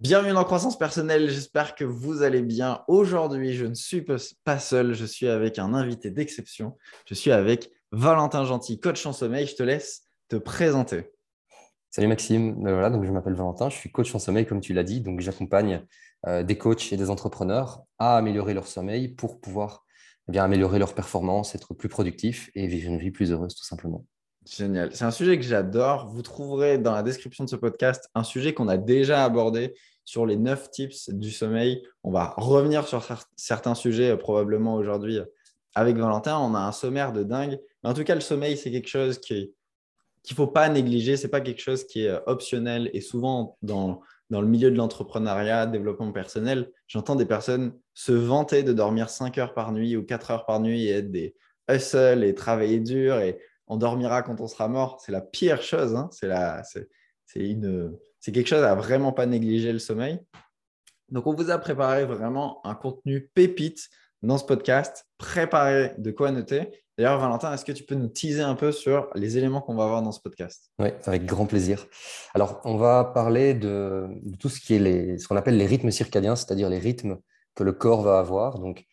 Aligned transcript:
Bienvenue 0.00 0.32
dans 0.32 0.44
Croissance 0.44 0.78
Personnelle, 0.78 1.28
j'espère 1.28 1.74
que 1.74 1.82
vous 1.82 2.22
allez 2.22 2.40
bien. 2.40 2.84
Aujourd'hui, 2.86 3.54
je 3.54 3.66
ne 3.66 3.74
suis 3.74 4.06
pas 4.44 4.58
seul, 4.60 4.94
je 4.94 5.04
suis 5.04 5.26
avec 5.26 5.58
un 5.58 5.74
invité 5.74 6.12
d'exception. 6.12 6.78
Je 7.04 7.14
suis 7.14 7.32
avec 7.32 7.72
Valentin 7.90 8.44
Gentil, 8.44 8.78
coach 8.78 9.04
en 9.06 9.12
sommeil. 9.12 9.48
Je 9.48 9.56
te 9.56 9.64
laisse 9.64 10.04
te 10.28 10.36
présenter. 10.36 11.10
Salut 11.90 12.06
Maxime, 12.06 12.62
ben 12.62 12.74
voilà, 12.74 12.90
donc 12.90 13.06
je 13.06 13.10
m'appelle 13.10 13.34
Valentin, 13.34 13.70
je 13.70 13.76
suis 13.76 13.90
coach 13.90 14.14
en 14.14 14.20
sommeil 14.20 14.46
comme 14.46 14.60
tu 14.60 14.72
l'as 14.72 14.84
dit, 14.84 15.00
donc 15.00 15.18
j'accompagne 15.18 15.84
euh, 16.28 16.44
des 16.44 16.56
coachs 16.56 16.92
et 16.92 16.96
des 16.96 17.10
entrepreneurs 17.10 17.82
à 17.98 18.16
améliorer 18.16 18.54
leur 18.54 18.68
sommeil 18.68 19.08
pour 19.08 19.40
pouvoir 19.40 19.84
eh 20.28 20.32
bien, 20.32 20.44
améliorer 20.44 20.78
leur 20.78 20.94
performance, 20.94 21.56
être 21.56 21.74
plus 21.74 21.88
productif 21.88 22.50
et 22.54 22.68
vivre 22.68 22.88
une 22.88 22.98
vie 22.98 23.10
plus 23.10 23.32
heureuse 23.32 23.56
tout 23.56 23.64
simplement. 23.64 24.04
Génial. 24.46 24.94
C'est 24.94 25.04
un 25.04 25.10
sujet 25.10 25.36
que 25.36 25.44
j'adore. 25.44 26.08
Vous 26.08 26.22
trouverez 26.22 26.78
dans 26.78 26.92
la 26.92 27.02
description 27.02 27.44
de 27.44 27.50
ce 27.50 27.56
podcast 27.56 28.08
un 28.14 28.24
sujet 28.24 28.54
qu'on 28.54 28.68
a 28.68 28.78
déjà 28.78 29.24
abordé 29.24 29.74
sur 30.08 30.24
les 30.24 30.38
neuf 30.38 30.70
tips 30.70 31.10
du 31.10 31.30
sommeil. 31.30 31.82
On 32.02 32.10
va 32.10 32.32
revenir 32.38 32.88
sur 32.88 33.06
certains 33.36 33.74
sujets 33.74 34.12
euh, 34.12 34.16
probablement 34.16 34.76
aujourd'hui 34.76 35.18
euh, 35.18 35.24
avec 35.74 35.98
Valentin. 35.98 36.38
On 36.38 36.54
a 36.54 36.60
un 36.60 36.72
sommaire 36.72 37.12
de 37.12 37.22
dingue. 37.22 37.60
Mais 37.82 37.90
en 37.90 37.92
tout 37.92 38.04
cas, 38.04 38.14
le 38.14 38.22
sommeil, 38.22 38.56
c'est 38.56 38.70
quelque 38.70 38.88
chose 38.88 39.18
qui 39.18 39.52
qu'il 40.22 40.34
ne 40.34 40.36
faut 40.36 40.46
pas 40.46 40.70
négliger. 40.70 41.18
Ce 41.18 41.24
n'est 41.24 41.30
pas 41.30 41.42
quelque 41.42 41.60
chose 41.60 41.84
qui 41.84 42.06
est 42.06 42.08
euh, 42.08 42.20
optionnel. 42.24 42.88
Et 42.94 43.02
souvent, 43.02 43.58
dans, 43.60 44.00
dans 44.30 44.40
le 44.40 44.46
milieu 44.46 44.70
de 44.70 44.78
l'entrepreneuriat, 44.78 45.66
développement 45.66 46.10
personnel, 46.10 46.70
j'entends 46.86 47.14
des 47.14 47.26
personnes 47.26 47.78
se 47.92 48.12
vanter 48.12 48.62
de 48.62 48.72
dormir 48.72 49.10
5 49.10 49.36
heures 49.36 49.52
par 49.52 49.72
nuit 49.72 49.94
ou 49.94 50.02
4 50.02 50.30
heures 50.30 50.46
par 50.46 50.60
nuit 50.60 50.86
et 50.86 50.92
être 50.92 51.10
des 51.10 51.36
hustle 51.70 52.24
et 52.24 52.34
travailler 52.34 52.80
dur. 52.80 53.18
Et 53.18 53.38
on 53.66 53.76
dormira 53.76 54.22
quand 54.22 54.40
on 54.40 54.48
sera 54.48 54.68
mort. 54.68 55.02
C'est 55.04 55.12
la 55.12 55.20
pire 55.20 55.60
chose. 55.60 55.94
Hein. 55.94 56.08
C'est, 56.12 56.30
c'est, 57.26 57.44
quelque 58.26 58.48
chose 58.48 58.62
à 58.62 58.74
vraiment 58.74 59.12
pas 59.12 59.26
négliger 59.26 59.72
le 59.72 59.78
sommeil. 59.78 60.20
Donc, 61.10 61.26
on 61.26 61.34
vous 61.34 61.50
a 61.50 61.58
préparé 61.58 62.04
vraiment 62.04 62.60
un 62.64 62.74
contenu 62.74 63.30
pépite 63.34 63.88
dans 64.22 64.38
ce 64.38 64.44
podcast, 64.44 65.06
préparé 65.16 65.94
de 65.98 66.10
quoi 66.10 66.30
noter. 66.30 66.82
D'ailleurs, 66.98 67.18
Valentin, 67.20 67.52
est-ce 67.52 67.64
que 67.64 67.72
tu 67.72 67.84
peux 67.84 67.94
nous 67.94 68.08
teaser 68.08 68.42
un 68.42 68.56
peu 68.56 68.72
sur 68.72 69.08
les 69.14 69.38
éléments 69.38 69.60
qu'on 69.60 69.76
va 69.76 69.86
voir 69.86 70.02
dans 70.02 70.10
ce 70.10 70.20
podcast? 70.20 70.70
Oui, 70.80 70.88
avec 71.04 71.24
grand 71.24 71.46
plaisir. 71.46 71.86
Alors, 72.34 72.60
on 72.64 72.76
va 72.76 73.04
parler 73.04 73.54
de, 73.54 74.08
tout 74.40 74.48
ce 74.48 74.60
qui 74.60 74.74
est 74.74 74.80
les, 74.80 75.18
ce 75.18 75.28
qu'on 75.28 75.36
appelle 75.36 75.56
les 75.56 75.66
rythmes 75.66 75.92
circadiens, 75.92 76.34
c'est-à-dire 76.34 76.68
les 76.68 76.80
rythmes 76.80 77.18
que 77.54 77.62
le 77.62 77.72
corps 77.72 78.02
va 78.02 78.18
avoir. 78.18 78.58
Donc, 78.58 78.84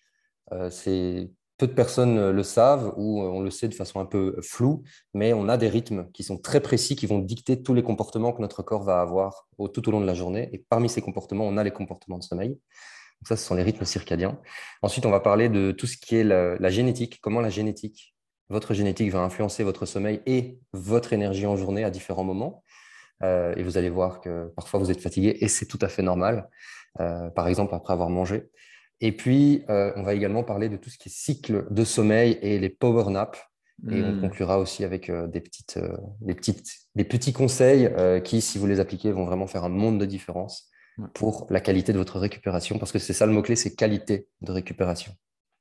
euh, 0.51 0.69
c'est 0.69 1.31
peu 1.57 1.67
de 1.67 1.73
personnes 1.73 2.17
euh, 2.17 2.31
le 2.31 2.43
savent 2.43 2.93
ou 2.97 3.21
euh, 3.21 3.27
on 3.27 3.41
le 3.41 3.49
sait 3.49 3.67
de 3.67 3.73
façon 3.73 3.99
un 3.99 4.05
peu 4.05 4.35
floue, 4.41 4.83
mais 5.13 5.33
on 5.33 5.47
a 5.47 5.57
des 5.57 5.69
rythmes 5.69 6.09
qui 6.11 6.23
sont 6.23 6.37
très 6.37 6.59
précis, 6.59 6.95
qui 6.95 7.05
vont 7.05 7.19
dicter 7.19 7.61
tous 7.61 7.73
les 7.73 7.83
comportements 7.83 8.33
que 8.33 8.41
notre 8.41 8.61
corps 8.61 8.83
va 8.83 9.01
avoir 9.01 9.47
tout 9.73 9.87
au 9.87 9.91
long 9.91 10.01
de 10.01 10.05
la 10.05 10.13
journée. 10.13 10.49
Et 10.51 10.65
parmi 10.69 10.89
ces 10.89 11.01
comportements, 11.01 11.45
on 11.45 11.57
a 11.57 11.63
les 11.63 11.71
comportements 11.71 12.17
de 12.17 12.23
sommeil. 12.23 12.49
Donc 12.49 13.27
ça, 13.27 13.37
ce 13.37 13.45
sont 13.45 13.55
les 13.55 13.63
rythmes 13.63 13.85
circadiens. 13.85 14.37
Ensuite, 14.81 15.05
on 15.05 15.11
va 15.11 15.21
parler 15.21 15.47
de 15.47 15.71
tout 15.71 15.87
ce 15.87 15.97
qui 15.97 16.17
est 16.17 16.23
la, 16.23 16.69
génétique, 16.69 17.19
comment 17.21 17.39
la 17.39 17.49
génétique, 17.49 18.13
votre 18.49 18.73
génétique 18.73 19.11
va 19.11 19.21
influencer 19.21 19.63
votre 19.63 19.85
sommeil 19.85 20.21
et 20.25 20.59
votre 20.73 21.13
énergie 21.13 21.45
en 21.45 21.55
journée 21.55 21.83
à 21.83 21.89
différents 21.89 22.25
moments. 22.25 22.63
Euh, 23.23 23.55
et 23.55 23.63
vous 23.63 23.77
allez 23.77 23.89
voir 23.89 24.19
que 24.19 24.51
parfois 24.57 24.79
vous 24.79 24.91
êtes 24.91 25.01
fatigué 25.01 25.37
et 25.39 25.47
c'est 25.47 25.65
tout 25.65 25.79
à 25.81 25.87
fait 25.87 26.03
normal, 26.03 26.49
par 26.97 27.47
exemple 27.47 27.73
après 27.73 27.93
avoir 27.93 28.09
mangé. 28.09 28.49
Et 29.01 29.11
puis, 29.11 29.63
euh, 29.69 29.91
on 29.95 30.03
va 30.03 30.13
également 30.13 30.43
parler 30.43 30.69
de 30.69 30.77
tout 30.77 30.89
ce 30.89 30.97
qui 30.97 31.09
est 31.09 31.11
cycle 31.11 31.65
de 31.69 31.83
sommeil 31.83 32.39
et 32.41 32.59
les 32.59 32.69
power 32.69 33.11
naps. 33.11 33.39
Et 33.91 34.01
on 34.01 34.13
hmm. 34.13 34.21
conclura 34.21 34.57
aussi 34.57 34.85
avec 34.85 35.09
euh, 35.09 35.27
des, 35.27 35.41
petites, 35.41 35.75
euh, 35.77 35.97
des, 36.21 36.33
petites, 36.33 36.71
des 36.95 37.03
petits 37.03 37.33
conseils 37.33 37.91
qui, 38.23 38.39
si 38.39 38.57
vous 38.57 38.67
les 38.67 38.79
appliquez, 38.79 39.11
vont 39.11 39.25
vraiment 39.25 39.47
faire 39.47 39.65
un 39.65 39.69
monde 39.69 39.99
de 39.99 40.05
différence 40.05 40.69
pour 41.13 41.45
la 41.49 41.59
qualité 41.59 41.91
de 41.91 41.97
votre 41.97 42.19
récupération. 42.19 42.79
Parce 42.79 42.93
que 42.93 42.99
c'est 42.99 43.11
ça 43.11 43.25
le 43.25 43.33
mot-clé, 43.33 43.57
c'est 43.57 43.75
qualité 43.75 44.29
de 44.41 44.51
récupération. 44.53 45.11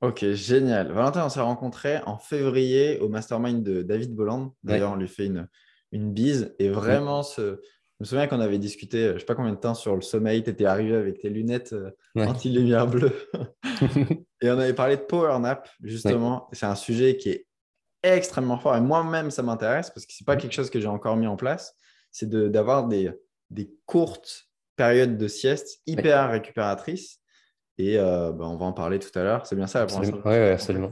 Ok, 0.00 0.24
génial. 0.32 0.92
Valentin, 0.92 1.26
on 1.26 1.28
s'est 1.28 1.40
rencontré 1.40 1.98
en 2.06 2.18
février 2.18 2.98
au 3.00 3.08
mastermind 3.08 3.64
de 3.64 3.82
David 3.82 4.14
Bolland. 4.14 4.54
D'ailleurs, 4.62 4.92
on 4.92 4.96
lui 4.96 5.08
fait 5.08 5.26
une, 5.26 5.48
une 5.90 6.12
bise. 6.12 6.54
Et 6.58 6.68
vraiment, 6.68 7.22
ce, 7.22 7.60
je 8.00 8.04
me 8.04 8.06
souviens 8.06 8.26
qu'on 8.26 8.40
avait 8.40 8.58
discuté, 8.58 8.98
euh, 8.98 9.08
je 9.10 9.14
ne 9.14 9.18
sais 9.20 9.24
pas 9.24 9.36
combien 9.36 9.52
de 9.52 9.58
temps, 9.58 9.74
sur 9.74 9.94
le 9.94 10.02
sommeil. 10.02 10.42
Tu 10.42 10.50
étais 10.50 10.64
arrivé 10.64 10.96
avec 10.96 11.20
tes 11.20 11.30
lunettes 11.30 11.72
euh, 11.72 11.90
anti-lumière 12.16 12.88
bleue. 12.88 13.12
et 14.40 14.50
on 14.50 14.58
avait 14.58 14.74
parlé 14.74 14.96
de 14.96 15.02
power 15.02 15.38
nap, 15.38 15.68
justement. 15.80 16.48
C'est 16.52 16.66
un 16.66 16.74
sujet 16.74 17.16
qui 17.16 17.30
est 17.30 17.46
extrêmement 18.02 18.58
fort. 18.58 18.74
Et 18.76 18.80
moi-même, 18.80 19.30
ça 19.30 19.42
m'intéresse 19.42 19.90
parce 19.90 20.06
que 20.06 20.12
ce 20.12 20.22
n'est 20.22 20.26
pas 20.26 20.36
quelque 20.36 20.52
chose 20.52 20.70
que 20.70 20.80
j'ai 20.80 20.88
encore 20.88 21.16
mis 21.16 21.28
en 21.28 21.36
place. 21.36 21.76
C'est 22.10 22.28
d'avoir 22.28 22.88
des, 22.88 23.12
des 23.50 23.72
courtes 23.86 24.48
périodes 24.76 25.16
de 25.16 25.28
sieste 25.28 25.80
hyper 25.86 26.30
récupératrices. 26.30 27.20
Et 27.78 27.98
euh, 27.98 28.32
bah, 28.32 28.46
on 28.48 28.56
va 28.56 28.66
en 28.66 28.72
parler 28.72 28.98
tout 28.98 29.16
à 29.18 29.22
l'heure. 29.22 29.46
C'est 29.46 29.56
bien 29.56 29.66
ça 29.68 29.86
Oui, 30.00 30.10
ouais, 30.24 30.50
absolument. 30.50 30.90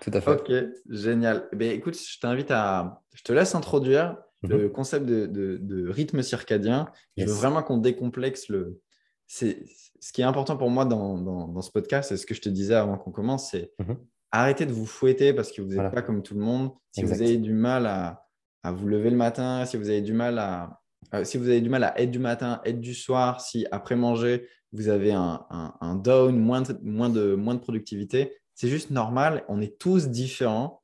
tout 0.00 0.10
à 0.12 0.20
fait. 0.20 0.30
Ok, 0.30 0.52
génial. 0.88 1.48
Eh 1.58 1.68
écoute, 1.70 1.96
je 1.96 2.18
t'invite 2.18 2.50
à. 2.50 3.02
Je 3.12 3.22
te 3.22 3.32
laisse 3.32 3.54
introduire 3.54 4.16
le 4.48 4.64
mhm. 4.64 4.72
concept 4.72 5.06
de, 5.06 5.88
rythme 5.88 6.22
circadien. 6.22 6.88
Je 7.16 7.24
veux 7.24 7.32
vraiment 7.32 7.62
qu'on 7.62 7.78
décomplexe 7.78 8.48
le. 8.48 8.80
C'est 9.26 9.64
ce 10.00 10.12
qui 10.12 10.20
est 10.20 10.24
important 10.24 10.56
pour 10.56 10.70
moi 10.70 10.84
dans, 10.84 11.60
ce 11.62 11.70
podcast, 11.70 12.10
c'est 12.10 12.16
ce 12.16 12.26
que 12.26 12.34
je 12.34 12.42
te 12.42 12.48
disais 12.48 12.74
avant 12.74 12.98
qu'on 12.98 13.10
commence, 13.10 13.50
c'est 13.50 13.72
mhm. 13.78 13.96
arrêtez 14.30 14.66
de 14.66 14.72
vous 14.72 14.86
fouetter 14.86 15.32
parce 15.32 15.50
que 15.50 15.62
vous 15.62 15.74
n'êtes 15.74 15.92
pas 15.92 16.02
comme 16.02 16.22
tout 16.22 16.34
le 16.34 16.40
monde. 16.40 16.72
Si 16.92 17.02
vous 17.02 17.12
avez 17.12 17.38
du 17.38 17.52
mal 17.52 17.86
à, 17.86 18.20
vous 18.72 18.86
lever 18.86 19.10
le 19.10 19.16
matin, 19.16 19.64
si 19.66 19.76
vous 19.76 19.90
avez 19.90 20.02
du 20.02 20.12
mal 20.12 20.38
à 20.38 20.80
si 21.22 21.36
vous 21.36 21.48
avez 21.48 21.60
du 21.60 21.68
mal 21.68 21.84
à 21.84 22.00
être 22.00 22.10
du 22.10 22.18
matin, 22.18 22.60
être 22.64 22.80
du 22.80 22.94
soir, 22.94 23.40
si 23.40 23.66
après 23.70 23.94
manger 23.94 24.48
vous 24.72 24.88
avez 24.88 25.12
un, 25.12 26.00
down, 26.02 26.36
moins 26.36 26.64
moins, 26.82 27.08
de, 27.08 27.36
moins 27.36 27.54
de 27.54 27.60
productivité, 27.60 28.32
c'est 28.54 28.68
juste 28.68 28.90
normal. 28.90 29.44
On 29.48 29.60
est 29.60 29.78
tous 29.78 30.08
différents 30.08 30.82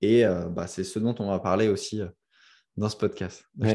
et 0.00 0.24
euh, 0.24 0.48
bah, 0.48 0.66
c'est 0.66 0.84
ce 0.84 0.98
dont 0.98 1.14
on 1.18 1.28
va 1.28 1.38
parler 1.38 1.68
aussi 1.68 2.00
euh, 2.00 2.08
dans 2.76 2.88
ce 2.88 2.96
podcast. 2.96 3.44
Euh, 3.62 3.74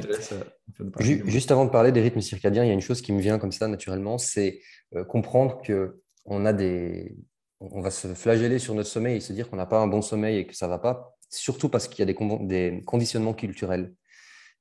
juste 1.26 1.52
avant 1.52 1.66
de 1.66 1.72
parler 1.72 1.92
des 1.92 2.02
rythmes 2.02 2.22
circadiens, 2.22 2.64
il 2.64 2.68
y 2.68 2.72
a 2.72 2.74
une 2.74 2.82
chose 2.82 3.02
qui 3.02 3.14
me 3.14 3.20
vient 3.20 3.40
comme 3.40 3.52
ça 3.52 3.68
naturellement, 3.68 4.18
c'est 4.18 4.62
euh, 4.96 5.04
comprendre 5.04 5.62
que 5.62 6.02
on 6.26 6.46
a 6.46 6.54
des, 6.54 7.16
on 7.60 7.82
va 7.82 7.90
se 7.90 8.08
flageller 8.14 8.60
sur 8.60 8.76
notre 8.76 8.90
sommeil 8.90 9.18
et 9.18 9.20
se 9.20 9.34
dire 9.34 9.50
qu'on 9.50 9.56
n'a 9.56 9.66
pas 9.66 9.80
un 9.80 9.88
bon 9.88 10.02
sommeil 10.02 10.38
et 10.38 10.46
que 10.46 10.56
ça 10.56 10.68
va 10.68 10.78
pas, 10.78 11.16
surtout 11.30 11.70
parce 11.70 11.88
qu'il 11.88 12.00
y 12.00 12.10
a 12.10 12.14
des, 12.14 12.18
des, 12.46 12.84
conditionnements 12.86 13.34
culturels 13.34 13.94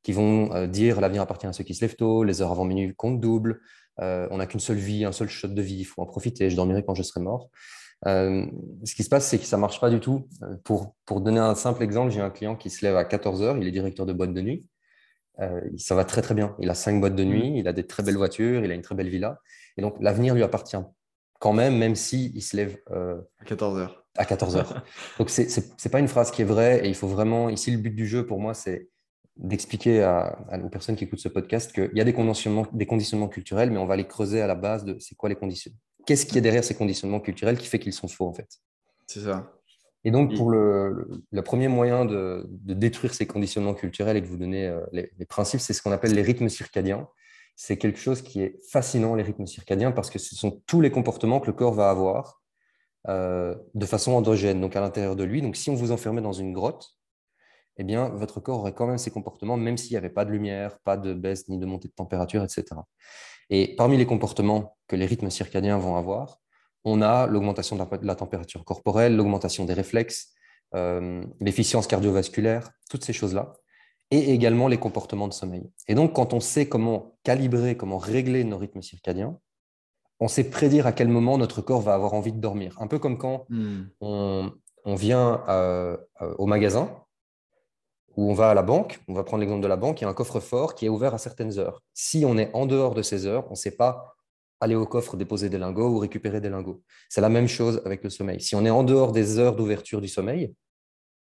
qui 0.02 0.12
vont 0.12 0.54
euh, 0.54 0.66
dire 0.66 1.00
l'avenir 1.00 1.20
appartient 1.20 1.46
à 1.46 1.52
ceux 1.52 1.64
qui 1.64 1.74
se 1.74 1.82
lèvent 1.82 1.96
tôt, 1.96 2.24
les 2.24 2.40
heures 2.40 2.50
avant 2.50 2.64
minuit 2.64 2.94
comptent 2.96 3.20
double, 3.20 3.60
on 4.02 4.38
n'a 4.38 4.46
qu'une 4.46 4.60
seule 4.60 4.78
vie, 4.78 5.04
un 5.04 5.12
seul 5.12 5.28
shot 5.28 5.48
de 5.48 5.60
vie, 5.60 5.80
il 5.80 5.84
faut 5.84 6.00
en 6.00 6.06
profiter, 6.06 6.48
je 6.48 6.56
dormirai 6.56 6.82
quand 6.82 6.94
je 6.94 7.02
serai 7.02 7.20
mort. 7.20 7.50
Euh, 8.06 8.46
ce 8.84 8.94
qui 8.94 9.02
se 9.02 9.08
passe, 9.08 9.28
c'est 9.28 9.38
que 9.38 9.44
ça 9.44 9.56
ne 9.56 9.60
marche 9.60 9.80
pas 9.80 9.90
du 9.90 10.00
tout. 10.00 10.26
Euh, 10.42 10.56
pour, 10.64 10.94
pour 11.04 11.20
donner 11.20 11.40
un 11.40 11.54
simple 11.54 11.82
exemple, 11.82 12.10
j'ai 12.10 12.20
un 12.20 12.30
client 12.30 12.56
qui 12.56 12.70
se 12.70 12.84
lève 12.84 12.96
à 12.96 13.04
14 13.04 13.42
heures, 13.42 13.56
il 13.56 13.66
est 13.66 13.70
directeur 13.70 14.06
de 14.06 14.12
boîte 14.12 14.32
de 14.32 14.40
nuit. 14.40 14.68
Euh, 15.40 15.60
ça 15.76 15.94
va 15.94 16.04
très 16.04 16.22
très 16.22 16.34
bien. 16.34 16.54
Il 16.58 16.70
a 16.70 16.74
cinq 16.74 17.00
boîtes 17.00 17.14
de 17.16 17.24
nuit, 17.24 17.54
il 17.56 17.68
a 17.68 17.72
des 17.72 17.86
très 17.86 18.02
belles 18.02 18.16
voitures, 18.16 18.64
il 18.64 18.70
a 18.70 18.74
une 18.74 18.82
très 18.82 18.94
belle 18.94 19.08
villa. 19.08 19.38
Et 19.76 19.82
donc 19.82 19.96
l'avenir 20.00 20.34
lui 20.34 20.42
appartient 20.42 20.76
quand 21.38 21.52
même, 21.52 21.76
même 21.78 21.94
s'il 21.94 22.36
il 22.36 22.42
se 22.42 22.56
lève 22.56 22.78
à 22.90 23.44
14 23.46 23.78
heures. 23.78 24.04
À 24.18 24.24
14 24.26 24.56
heures. 24.56 24.84
donc 25.18 25.30
ce 25.30 25.42
n'est 25.42 25.90
pas 25.90 26.00
une 26.00 26.08
phrase 26.08 26.30
qui 26.30 26.42
est 26.42 26.46
vraie 26.46 26.84
et 26.84 26.88
il 26.88 26.94
faut 26.94 27.08
vraiment, 27.08 27.48
ici 27.48 27.70
le 27.70 27.78
but 27.78 27.94
du 27.94 28.06
jeu 28.06 28.26
pour 28.26 28.40
moi, 28.40 28.52
c'est 28.52 28.90
d'expliquer 29.36 30.02
à, 30.02 30.38
aux 30.62 30.68
personnes 30.68 30.96
qui 30.96 31.04
écoutent 31.04 31.20
ce 31.20 31.28
podcast 31.28 31.72
qu'il 31.72 31.90
y 31.94 32.00
a 32.00 32.04
des 32.04 32.12
conditionnements, 32.12 32.66
des 32.72 32.86
conditionnements 32.86 33.28
culturels, 33.28 33.70
mais 33.70 33.78
on 33.78 33.86
va 33.86 33.96
les 33.96 34.06
creuser 34.06 34.42
à 34.42 34.46
la 34.46 34.54
base 34.54 34.84
de 34.84 34.98
c'est 34.98 35.14
quoi 35.14 35.28
les 35.30 35.34
conditions, 35.34 35.72
qu'est-ce 36.06 36.26
qui 36.26 36.38
est 36.38 36.40
derrière 36.40 36.64
ces 36.64 36.74
conditionnements 36.74 37.20
culturels 37.20 37.58
qui 37.58 37.66
fait 37.66 37.78
qu'ils 37.78 37.92
sont 37.92 38.08
faux 38.08 38.26
en 38.26 38.32
fait. 38.32 38.48
C'est 39.06 39.20
ça. 39.20 39.52
Et 40.04 40.10
donc, 40.10 40.34
pour 40.34 40.50
le, 40.50 41.22
premier 41.44 41.68
moyen 41.68 42.04
de, 42.04 42.46
détruire 42.48 43.12
ces 43.12 43.26
conditionnements 43.26 43.74
culturels 43.74 44.16
et 44.16 44.20
de 44.20 44.26
vous 44.26 44.38
donner 44.38 44.66
euh, 44.66 44.80
les, 44.92 45.26
principes, 45.26 45.60
c'est 45.60 45.74
ce 45.74 45.82
qu'on 45.82 45.92
appelle 45.92 46.14
les 46.14 46.22
rythmes 46.22 46.48
circadiens. 46.48 47.06
C'est 47.54 47.76
quelque 47.76 47.98
chose 47.98 48.22
qui 48.22 48.40
est 48.40 48.56
fascinant, 48.70 49.14
les 49.14 49.22
rythmes 49.22 49.46
circadiens, 49.46 49.92
parce 49.92 50.08
que 50.08 50.18
ce 50.18 50.34
sont 50.34 50.62
tous 50.66 50.80
les 50.80 50.90
comportements 50.90 51.38
que 51.38 51.48
le 51.48 51.52
corps 51.52 51.74
va 51.74 51.90
avoir 51.90 52.40
euh, 53.08 53.54
de 53.74 53.84
façon 53.84 54.12
endogène, 54.12 54.60
donc 54.60 54.74
à 54.74 54.80
l'intérieur 54.80 55.16
de 55.16 55.24
lui. 55.24 55.42
Donc, 55.42 55.56
si 55.56 55.68
on 55.68 55.74
vous 55.74 55.92
enfermait 55.92 56.22
dans 56.22 56.32
une 56.32 56.54
grotte, 56.54 56.96
eh 57.76 57.84
bien, 57.84 58.08
votre 58.08 58.40
corps 58.40 58.60
aurait 58.60 58.74
quand 58.74 58.86
même 58.86 58.98
ces 58.98 59.10
comportements, 59.10 59.58
même 59.58 59.76
s'il 59.76 59.92
n'y 59.92 59.98
avait 59.98 60.08
pas 60.08 60.24
de 60.24 60.30
lumière, 60.30 60.78
pas 60.80 60.96
de 60.96 61.12
baisse 61.12 61.48
ni 61.48 61.58
de 61.58 61.66
montée 61.66 61.88
de 61.88 61.94
température, 61.94 62.42
etc. 62.42 62.64
Et 63.50 63.74
parmi 63.76 63.96
les 63.96 64.06
comportements 64.06 64.76
que 64.88 64.96
les 64.96 65.06
rythmes 65.06 65.30
circadiens 65.30 65.78
vont 65.78 65.96
avoir, 65.96 66.38
on 66.84 67.02
a 67.02 67.26
l'augmentation 67.26 67.76
de 67.76 68.06
la 68.06 68.14
température 68.14 68.64
corporelle, 68.64 69.16
l'augmentation 69.16 69.64
des 69.64 69.74
réflexes, 69.74 70.32
euh, 70.74 71.22
l'efficience 71.40 71.86
cardiovasculaire, 71.86 72.70
toutes 72.88 73.04
ces 73.04 73.12
choses-là, 73.12 73.52
et 74.12 74.32
également 74.32 74.68
les 74.68 74.78
comportements 74.78 75.28
de 75.28 75.32
sommeil. 75.32 75.70
Et 75.88 75.94
donc, 75.94 76.14
quand 76.14 76.32
on 76.32 76.40
sait 76.40 76.68
comment 76.68 77.16
calibrer, 77.24 77.76
comment 77.76 77.98
régler 77.98 78.44
nos 78.44 78.56
rythmes 78.56 78.82
circadiens, 78.82 79.36
on 80.20 80.28
sait 80.28 80.44
prédire 80.44 80.86
à 80.86 80.92
quel 80.92 81.08
moment 81.08 81.38
notre 81.38 81.60
corps 81.60 81.80
va 81.80 81.94
avoir 81.94 82.14
envie 82.14 82.32
de 82.32 82.40
dormir. 82.40 82.76
Un 82.80 82.86
peu 82.86 82.98
comme 82.98 83.18
quand 83.18 83.46
hmm. 83.48 83.82
on, 84.00 84.52
vient 84.84 85.42
euh, 85.48 85.96
euh, 86.22 86.34
au 86.38 86.46
magasin 86.46 86.90
ou 88.16 88.30
on 88.30 88.34
va 88.34 88.50
à 88.50 88.54
la 88.54 88.62
banque, 88.62 89.00
on 89.08 89.14
va 89.14 89.24
prendre 89.24 89.40
l'exemple 89.40 89.62
de 89.62 89.68
la 89.68 89.76
banque, 89.76 90.00
il 90.00 90.04
y 90.04 90.06
a 90.06 90.10
un 90.10 90.14
coffre-fort 90.14 90.74
qui 90.74 90.86
est 90.86 90.88
ouvert 90.88 91.14
à 91.14 91.18
certaines 91.18 91.58
heures. 91.58 91.82
Si 91.94 92.24
on 92.26 92.36
est 92.38 92.50
en 92.54 92.66
dehors 92.66 92.94
de 92.94 93.02
ces 93.02 93.26
heures, 93.26 93.46
on 93.48 93.50
ne 93.50 93.56
sait 93.56 93.76
pas 93.76 94.16
aller 94.60 94.74
au 94.74 94.86
coffre 94.86 95.16
déposer 95.16 95.48
des 95.48 95.58
lingots 95.58 95.88
ou 95.88 95.98
récupérer 95.98 96.40
des 96.40 96.50
lingots. 96.50 96.82
C'est 97.08 97.20
la 97.20 97.30
même 97.30 97.48
chose 97.48 97.80
avec 97.84 98.04
le 98.04 98.10
sommeil. 98.10 98.40
Si 98.40 98.54
on 98.54 98.64
est 98.64 98.70
en 98.70 98.82
dehors 98.82 99.12
des 99.12 99.38
heures 99.38 99.56
d'ouverture 99.56 100.00
du 100.00 100.08
sommeil, 100.08 100.54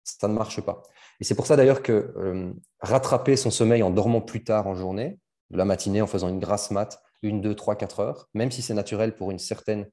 ça 0.03 0.27
ne 0.27 0.35
marche 0.35 0.61
pas. 0.61 0.83
Et 1.21 1.25
c'est 1.25 1.37
pour 1.37 1.47
ça 1.47 1.57
d'ailleurs 1.57 1.83
que 1.83 2.13
euh, 2.17 2.53
rattraper 2.81 3.37
son 3.37 3.51
sommeil 3.51 3.83
en 3.83 3.91
dormant 3.91 4.21
plus 4.21 4.43
tard 4.43 4.67
en 4.67 4.75
journée, 4.75 5.19
la 5.51 5.65
matinée 5.65 6.03
en 6.03 6.07
faisant 6.07 6.29
une 6.29 6.41
grasse 6.41 6.71
mat, 6.73 7.01
une, 7.23 7.41
deux, 7.41 7.55
trois, 7.55 7.77
quatre 7.77 8.01
heures, 8.01 8.29
même 8.35 8.51
si 8.51 8.63
c'est 8.63 8.75
naturel 8.75 9.15
pour 9.15 9.31
une 9.31 9.39
certaine 9.39 9.89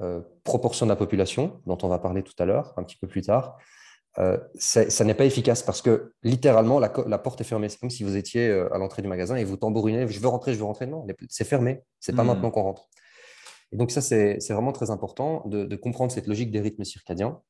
euh, 0.00 0.20
proportion 0.44 0.86
de 0.86 0.90
la 0.90 0.96
population, 0.96 1.60
dont 1.66 1.78
on 1.82 1.88
va 1.88 1.98
parler 1.98 2.22
tout 2.22 2.34
à 2.38 2.44
l'heure, 2.44 2.72
un 2.76 2.84
petit 2.84 2.96
peu 2.96 3.08
plus 3.08 3.22
tard, 3.22 3.58
euh, 4.18 4.38
ça 4.54 5.04
n'est 5.04 5.14
pas 5.14 5.24
efficace 5.24 5.62
parce 5.62 5.82
que 5.82 6.12
littéralement, 6.22 6.80
la, 6.80 6.88
porte 6.88 7.40
est 7.40 7.44
fermée. 7.44 7.68
C'est 7.68 7.78
comme 7.78 7.90
si 7.90 8.02
vous 8.02 8.16
étiez 8.16 8.48
euh, 8.48 8.72
à 8.74 8.78
l'entrée 8.78 9.02
du 9.02 9.08
magasin 9.08 9.36
et 9.36 9.44
vous 9.44 9.56
tambourinez, 9.56 10.08
je 10.08 10.20
veux 10.20 10.28
rentrer, 10.28 10.52
je 10.52 10.58
veux 10.58 10.64
rentrer. 10.64 10.86
Non, 10.86 11.06
c'est 11.28 11.44
fermé. 11.44 11.82
C'est 12.00 12.14
pas 12.14 12.24
hmm. 12.24 12.28
maintenant 12.28 12.50
qu'on 12.50 12.62
rentre. 12.62 12.88
Et 13.72 13.76
donc 13.76 13.92
ça, 13.92 14.00
c'est 14.00 14.38
vraiment 14.50 14.72
très 14.72 14.90
important 14.90 15.44
de, 15.46 15.76
comprendre 15.76 16.10
cette 16.10 16.26
logique 16.26 16.50
des 16.50 16.60
rythmes 16.60 16.84
circadiens. 16.84 17.40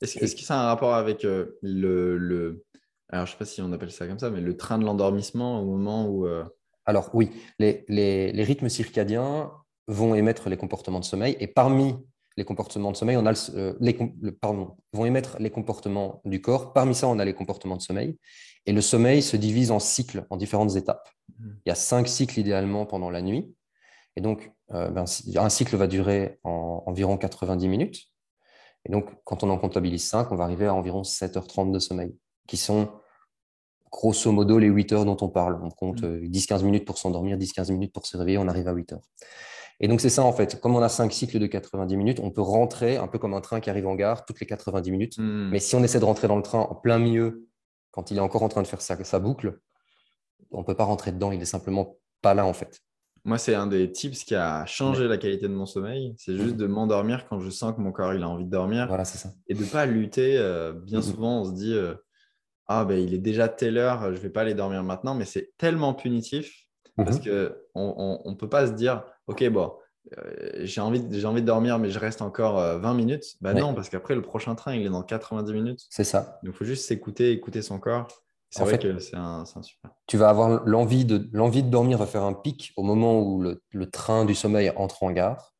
Est-ce 0.00 0.34
que 0.34 0.42
ça 0.42 0.60
a 0.60 0.64
un 0.64 0.66
rapport 0.66 0.94
avec 0.94 1.22
le, 1.22 1.56
le, 1.62 2.64
Alors, 3.10 3.26
je 3.26 3.30
ne 3.30 3.34
sais 3.34 3.38
pas 3.38 3.44
si 3.44 3.62
on 3.62 3.72
appelle 3.72 3.92
ça 3.92 4.06
comme 4.08 4.18
ça, 4.18 4.30
mais 4.30 4.40
le 4.40 4.56
train 4.56 4.78
de 4.78 4.84
l'endormissement 4.84 5.60
au 5.62 5.66
moment 5.66 6.08
où... 6.08 6.26
Alors 6.84 7.10
oui, 7.12 7.30
les, 7.58 8.32
rythmes 8.34 8.68
circadiens 8.68 9.52
vont 9.86 10.14
émettre 10.14 10.48
les 10.48 10.56
comportements 10.56 11.00
de 11.00 11.04
sommeil 11.04 11.36
et 11.38 11.46
parmi 11.46 11.94
les 12.38 12.44
comportements 12.44 12.92
de 12.92 12.96
sommeil, 12.96 13.16
on 13.16 13.26
a 13.26 13.50
euh, 13.56 13.74
les, 13.80 13.98
pardon, 14.40 14.76
vont 14.92 15.04
émettre 15.04 15.36
les 15.40 15.50
comportements 15.50 16.22
du 16.24 16.40
corps. 16.40 16.72
Parmi 16.72 16.94
ça, 16.94 17.08
on 17.08 17.18
a 17.18 17.24
les 17.24 17.34
comportements 17.34 17.76
de 17.76 17.82
sommeil. 17.82 18.16
Et 18.64 18.72
le 18.72 18.80
sommeil 18.80 19.22
se 19.22 19.36
divise 19.36 19.72
en 19.72 19.80
cycles, 19.80 20.24
en 20.30 20.36
différentes 20.36 20.76
étapes. 20.76 21.08
Mmh. 21.40 21.48
Il 21.66 21.68
y 21.68 21.72
a 21.72 21.74
cinq 21.74 22.06
cycles 22.06 22.38
idéalement 22.38 22.86
pendant 22.86 23.10
la 23.10 23.22
nuit. 23.22 23.52
Et 24.14 24.20
donc, 24.20 24.52
euh, 24.72 24.88
ben, 24.90 25.04
un 25.36 25.48
cycle 25.48 25.76
va 25.76 25.88
durer 25.88 26.38
environ 26.44 27.18
90 27.18 27.68
minutes. 27.68 28.04
Et 28.84 28.92
donc, 28.92 29.10
quand 29.24 29.42
on 29.42 29.50
en 29.50 29.58
comptabilise 29.58 30.04
5, 30.04 30.30
on 30.30 30.36
va 30.36 30.44
arriver 30.44 30.66
à 30.66 30.74
environ 30.74 31.02
7h30 31.02 31.72
de 31.72 31.80
sommeil, 31.80 32.16
qui 32.46 32.56
sont 32.56 32.88
grosso 33.90 34.30
modo 34.30 34.58
les 34.58 34.68
8 34.68 34.92
heures 34.92 35.04
dont 35.04 35.16
on 35.22 35.28
parle. 35.28 35.58
On 35.62 35.70
compte 35.70 36.02
10-15 36.02 36.04
mm. 36.04 36.60
euh, 36.60 36.64
minutes 36.64 36.84
pour 36.84 36.98
s'endormir, 36.98 37.36
10-15 37.36 37.72
minutes 37.72 37.92
pour 37.92 38.06
se 38.06 38.16
réveiller, 38.16 38.38
on 38.38 38.46
arrive 38.46 38.68
à 38.68 38.72
8 38.72 38.92
heures. 38.92 39.02
Et 39.80 39.88
donc 39.88 40.00
c'est 40.00 40.08
ça 40.08 40.24
en 40.24 40.32
fait, 40.32 40.60
comme 40.60 40.74
on 40.74 40.82
a 40.82 40.88
5 40.88 41.12
cycles 41.12 41.38
de 41.38 41.46
90 41.46 41.96
minutes, 41.96 42.20
on 42.20 42.30
peut 42.30 42.42
rentrer 42.42 42.96
un 42.96 43.06
peu 43.06 43.18
comme 43.18 43.34
un 43.34 43.40
train 43.40 43.60
qui 43.60 43.70
arrive 43.70 43.86
en 43.86 43.94
gare 43.94 44.24
toutes 44.24 44.40
les 44.40 44.46
90 44.46 44.90
minutes. 44.90 45.18
Mm. 45.18 45.50
Mais 45.50 45.60
si 45.60 45.74
on 45.76 45.82
essaie 45.84 46.00
de 46.00 46.04
rentrer 46.04 46.26
dans 46.26 46.36
le 46.36 46.42
train 46.42 46.60
en 46.60 46.74
plein 46.74 46.98
milieu, 46.98 47.46
quand 47.92 48.10
il 48.10 48.16
est 48.16 48.20
encore 48.20 48.42
en 48.42 48.48
train 48.48 48.62
de 48.62 48.66
faire 48.66 48.80
sa, 48.80 49.18
boucle, 49.18 49.58
on 50.50 50.60
ne 50.60 50.64
peut 50.64 50.74
pas 50.74 50.84
rentrer 50.84 51.12
dedans, 51.12 51.30
il 51.32 51.40
est 51.40 51.46
simplement 51.46 51.96
pas 52.22 52.34
là 52.34 52.44
en 52.44 52.52
fait. 52.52 52.80
Moi, 53.24 53.36
c'est 53.36 53.54
un 53.54 53.66
des 53.66 53.90
tips 53.92 54.24
qui 54.24 54.34
a 54.34 54.64
changé 54.64 55.06
la 55.06 55.18
qualité 55.18 55.48
de 55.48 55.52
mon 55.52 55.66
sommeil. 55.66 56.14
C'est 56.16 56.36
juste 56.36 56.54
mm. 56.54 56.58
de 56.58 56.66
m'endormir 56.66 57.26
quand 57.28 57.38
je 57.40 57.50
sens 57.50 57.74
que 57.74 57.80
mon 57.80 57.92
corps 57.92 58.14
il 58.14 58.22
a 58.22 58.28
envie 58.28 58.46
de 58.46 58.50
dormir. 58.50 58.88
Voilà, 58.88 59.04
c'est 59.04 59.18
ça. 59.18 59.30
Et 59.48 59.54
de 59.54 59.60
ne 59.60 59.66
pas 59.66 59.86
lutter. 59.86 60.38
Euh, 60.38 60.72
bien 60.72 61.02
souvent, 61.02 61.42
on 61.42 61.44
se 61.44 61.52
dit, 61.52 61.74
euh, 61.74 61.94
ah 62.66 62.84
ben 62.84 62.98
il 62.98 63.14
est 63.14 63.18
déjà 63.18 63.48
telle 63.48 63.78
heure, 63.78 64.12
je 64.12 64.20
vais 64.20 64.30
pas 64.30 64.42
aller 64.42 64.54
dormir 64.54 64.82
maintenant, 64.82 65.14
mais 65.14 65.24
c'est 65.24 65.52
tellement 65.56 65.94
punitif 65.94 66.68
parce 66.96 67.16
mhm. 67.16 67.24
que 67.24 67.64
on 67.74 68.22
ne 68.26 68.34
peut 68.34 68.48
pas 68.48 68.66
se 68.66 68.72
dire, 68.72 69.04
ok 69.28 69.48
bon, 69.48 69.72
euh, 70.16 70.60
j'ai 70.64 70.80
envie, 70.80 71.04
j'ai 71.10 71.26
envie 71.26 71.42
de 71.42 71.46
dormir, 71.46 71.78
mais 71.78 71.90
je 71.90 71.98
reste 71.98 72.22
encore 72.22 72.56
20 72.56 72.90
euh, 72.90 72.94
minutes. 72.94 73.36
Ben 73.40 73.54
non, 73.54 73.74
parce 73.74 73.88
qu'après 73.88 74.14
le 74.14 74.22
prochain 74.22 74.54
train 74.54 74.74
il 74.74 74.84
est 74.84 74.90
dans 74.90 75.02
90 75.02 75.52
minutes. 75.52 75.86
C'est 75.90 76.04
ça. 76.04 76.40
Donc 76.42 76.54
il 76.54 76.56
faut 76.56 76.64
juste 76.64 76.86
s'écouter, 76.86 77.32
écouter 77.32 77.62
son 77.62 77.78
corps. 77.78 78.08
C'est 78.50 78.62
vrai 78.62 78.78
que 78.78 78.98
c'est 78.98 79.16
un, 79.16 79.44
un, 79.54 79.62
super. 79.62 79.90
Tu 80.06 80.16
vas 80.16 80.30
avoir 80.30 80.66
l'envie 80.66 81.04
de, 81.04 81.28
l'envie 81.32 81.62
de 81.62 81.68
dormir 81.68 81.98
va 81.98 82.06
faire 82.06 82.22
un 82.22 82.32
pic 82.32 82.72
au 82.76 82.82
moment 82.82 83.20
où 83.20 83.42
le, 83.42 83.62
le 83.72 83.90
train 83.90 84.24
du 84.24 84.34
sommeil 84.34 84.72
entre 84.74 85.02
en 85.02 85.12
gare. 85.12 85.54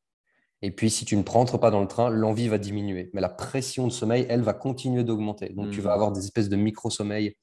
Et 0.61 0.71
puis, 0.71 0.89
si 0.89 1.05
tu 1.05 1.15
ne 1.15 1.23
rentres 1.23 1.59
pas 1.59 1.71
dans 1.71 1.81
le 1.81 1.87
train, 1.87 2.09
l'envie 2.09 2.47
va 2.49 2.57
diminuer. 2.57 3.09
Mais 3.13 3.21
la 3.21 3.29
pression 3.29 3.87
de 3.87 3.91
sommeil, 3.91 4.25
elle, 4.29 4.41
va 4.41 4.53
continuer 4.53 5.03
d'augmenter. 5.03 5.49
Donc, 5.49 5.71
tu 5.71 5.79
vas 5.81 5.91
hmm. 5.91 5.93
avoir 5.93 6.11
des 6.11 6.23
espèces 6.23 6.49
de 6.49 6.57
micro-sommeil 6.57 7.35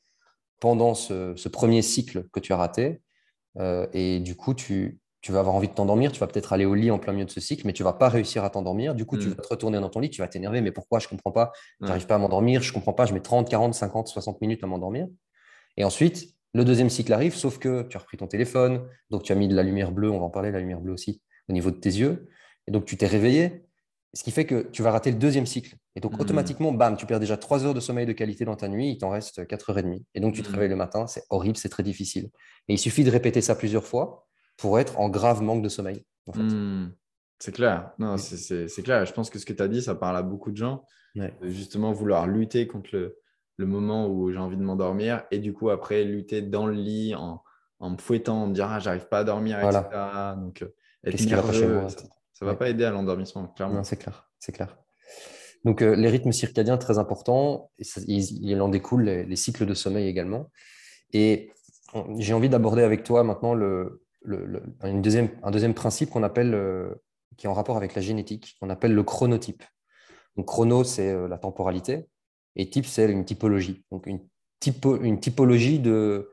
pendant 0.60 0.94
ce, 0.94 1.48
premier 1.48 1.82
cycle 1.82 2.28
que 2.32 2.40
tu 2.40 2.52
as 2.52 2.56
raté. 2.56 3.00
Euh, 3.58 3.86
et 3.94 4.20
du 4.20 4.36
coup, 4.36 4.52
tu, 4.52 5.00
vas 5.32 5.40
avoir 5.40 5.54
envie 5.54 5.68
de 5.68 5.74
t'endormir. 5.74 6.12
Tu 6.12 6.20
vas 6.20 6.26
peut-être 6.26 6.52
aller 6.52 6.64
au 6.64 6.74
lit 6.74 6.90
en 6.90 6.98
plein 6.98 7.12
milieu 7.12 7.24
de 7.24 7.30
ce 7.30 7.40
cycle, 7.40 7.66
mais 7.66 7.72
tu 7.72 7.82
ne 7.82 7.84
vas 7.84 7.92
pas 7.92 8.08
réussir 8.08 8.44
à 8.44 8.50
t'endormir. 8.50 8.94
Du 8.94 9.04
coup, 9.04 9.16
tu 9.16 9.28
hmm. 9.28 9.30
vas 9.30 9.42
te 9.42 9.48
retourner 9.48 9.80
dans 9.80 9.88
ton 9.88 10.00
lit, 10.00 10.10
tu 10.10 10.20
vas 10.20 10.28
t'énerver. 10.28 10.60
Mais 10.60 10.72
pourquoi? 10.72 10.98
Je 10.98 11.06
ne 11.06 11.10
comprends 11.10 11.32
pas. 11.32 11.52
Je 11.80 11.86
n'arrive 11.86 12.06
pas 12.06 12.16
à 12.16 12.18
m'endormir. 12.18 12.62
Je 12.62 12.70
ne 12.70 12.74
comprends 12.74 12.92
pas. 12.92 13.06
Je 13.06 13.14
mets 13.14 13.20
30, 13.20 13.48
40, 13.48 13.74
50, 13.74 14.08
60 14.08 14.40
minutes 14.40 14.62
à 14.64 14.66
m'endormir. 14.66 15.06
Et 15.76 15.84
ensuite, 15.84 16.34
le 16.54 16.64
deuxième 16.64 16.88
cycle 16.88 17.12
arrive, 17.12 17.34
sauf 17.34 17.58
que 17.58 17.82
tu 17.82 17.96
as 17.96 18.00
repris 18.00 18.16
ton 18.16 18.26
téléphone. 18.26 18.86
Donc, 19.10 19.22
tu 19.22 19.32
as 19.32 19.34
mis 19.34 19.48
de 19.48 19.54
la 19.54 19.62
lumière 19.62 19.92
bleue. 19.92 20.10
On 20.10 20.18
va 20.18 20.24
en 20.24 20.30
parler, 20.30 20.50
la 20.50 20.60
lumière 20.60 20.80
bleue 20.80 20.92
aussi, 20.92 21.22
au 21.48 21.52
niveau 21.52 21.70
de 21.70 21.76
tes 21.76 21.90
yeux. 21.90 22.28
Et 22.66 22.72
donc, 22.72 22.84
tu 22.84 22.96
t'es 22.96 23.06
réveillé, 23.06 23.66
ce 24.14 24.24
qui 24.24 24.30
fait 24.30 24.46
que 24.46 24.68
tu 24.72 24.82
vas 24.82 24.90
rater 24.90 25.10
le 25.10 25.18
deuxième 25.18 25.46
cycle. 25.46 25.76
Et 25.94 26.00
donc, 26.00 26.16
hmm. 26.16 26.20
automatiquement, 26.20 26.72
bam, 26.72 26.96
tu 26.96 27.06
perds 27.06 27.20
déjà 27.20 27.36
trois 27.36 27.64
heures 27.64 27.74
de 27.74 27.80
sommeil 27.80 28.06
de 28.06 28.12
qualité 28.12 28.44
dans 28.44 28.56
ta 28.56 28.68
nuit, 28.68 28.90
il 28.90 28.98
t'en 28.98 29.10
reste 29.10 29.46
quatre 29.46 29.70
heures 29.70 29.78
et 29.78 29.82
demie. 29.82 30.04
Et 30.14 30.20
donc, 30.20 30.34
tu 30.34 30.42
te 30.42 30.50
réveilles 30.50 30.68
le 30.68 30.76
matin, 30.76 31.06
c'est 31.06 31.24
horrible, 31.30 31.56
c'est 31.56 31.68
très 31.68 31.82
difficile. 31.82 32.30
Et 32.68 32.74
il 32.74 32.78
suffit 32.78 33.04
de 33.04 33.10
répéter 33.10 33.40
ça 33.40 33.54
plusieurs 33.54 33.84
fois 33.84 34.25
pour 34.56 34.78
être 34.78 34.98
en 34.98 35.08
grave 35.08 35.42
manque 35.42 35.62
de 35.62 35.68
sommeil. 35.68 36.04
Hmm. 36.34 36.88
C'est 37.38 37.52
clair. 37.52 37.92
Non, 37.98 38.16
c'est 38.16 38.82
clair. 38.82 39.04
Je 39.04 39.12
pense 39.12 39.30
que 39.30 39.38
ce 39.38 39.46
que 39.46 39.52
tu 39.52 39.62
as 39.62 39.68
dit, 39.68 39.82
ça 39.82 39.94
parle 39.94 40.16
à 40.16 40.22
beaucoup 40.22 40.50
de 40.50 40.56
gens. 40.56 40.84
justement, 41.42 41.92
vouloir 41.92 42.26
lutter 42.26 42.66
contre 42.66 42.90
le, 42.92 43.18
le 43.56 43.66
moment 43.66 44.08
où 44.08 44.30
j'ai 44.30 44.38
envie 44.38 44.56
de 44.56 44.62
m'endormir 44.62 45.24
et 45.30 45.38
du 45.38 45.52
coup, 45.52 45.70
après, 45.70 46.04
lutter 46.04 46.42
dans 46.42 46.66
le 46.66 46.74
lit 46.74 47.14
en, 47.14 47.42
en 47.80 47.90
me 47.90 47.98
fouettant, 47.98 48.42
en 48.42 48.46
me 48.48 48.54
disant, 48.54 48.68
ah, 48.70 48.78
j'arrive 48.78 49.08
pas 49.08 49.20
à 49.20 49.24
dormir, 49.24 49.58
etc. 49.58 49.82
Donc, 50.36 50.62
euh, 50.62 50.74
être 51.04 51.26
nerveux, 51.26 51.88
ça 51.88 52.44
ne 52.44 52.50
va 52.50 52.56
pas 52.56 52.68
aider 52.68 52.84
à 52.84 52.90
l'endormissement, 52.90 53.46
clairement. 53.48 53.82
C'est 53.82 53.96
clair, 53.96 54.28
c'est 54.38 54.52
clair. 54.52 54.76
Donc, 55.64 55.82
euh, 55.82 55.94
les 55.96 56.08
rythmes 56.08 56.32
circadiens, 56.32 56.78
très 56.78 56.98
importants. 56.98 57.70
il, 58.06 58.60
en 58.60 58.68
découle 58.68 59.04
les, 59.04 59.36
cycles 59.36 59.66
de 59.66 59.74
sommeil 59.74 60.06
également. 60.06 60.50
Et 61.12 61.50
j'ai 62.18 62.34
envie 62.34 62.48
d'aborder 62.48 62.82
avec 62.82 63.04
toi 63.04 63.24
maintenant 63.24 63.54
le, 63.54 64.05
deuxième, 65.00 65.30
un 65.42 65.50
deuxième 65.50 65.74
principe 65.74 66.10
qu'on 66.10 66.22
appelle, 66.22 66.54
euh, 66.54 66.94
qui 67.36 67.46
est 67.46 67.48
en 67.48 67.54
rapport 67.54 67.76
avec 67.76 67.94
la 67.94 68.02
génétique, 68.02 68.56
qu'on 68.60 68.70
appelle 68.70 68.94
le 68.94 69.02
chronotype. 69.02 69.62
Donc, 70.36 70.46
chrono, 70.46 70.84
c'est 70.84 71.10
euh, 71.10 71.28
la 71.28 71.38
temporalité, 71.38 72.08
et 72.56 72.68
type, 72.68 72.86
c'est 72.86 73.10
une 73.10 73.24
typologie. 73.24 73.84
Donc, 73.90 74.06
une, 74.06 74.20
typo, 74.60 75.00
une 75.00 75.20
typologie 75.20 75.78
de, 75.78 76.30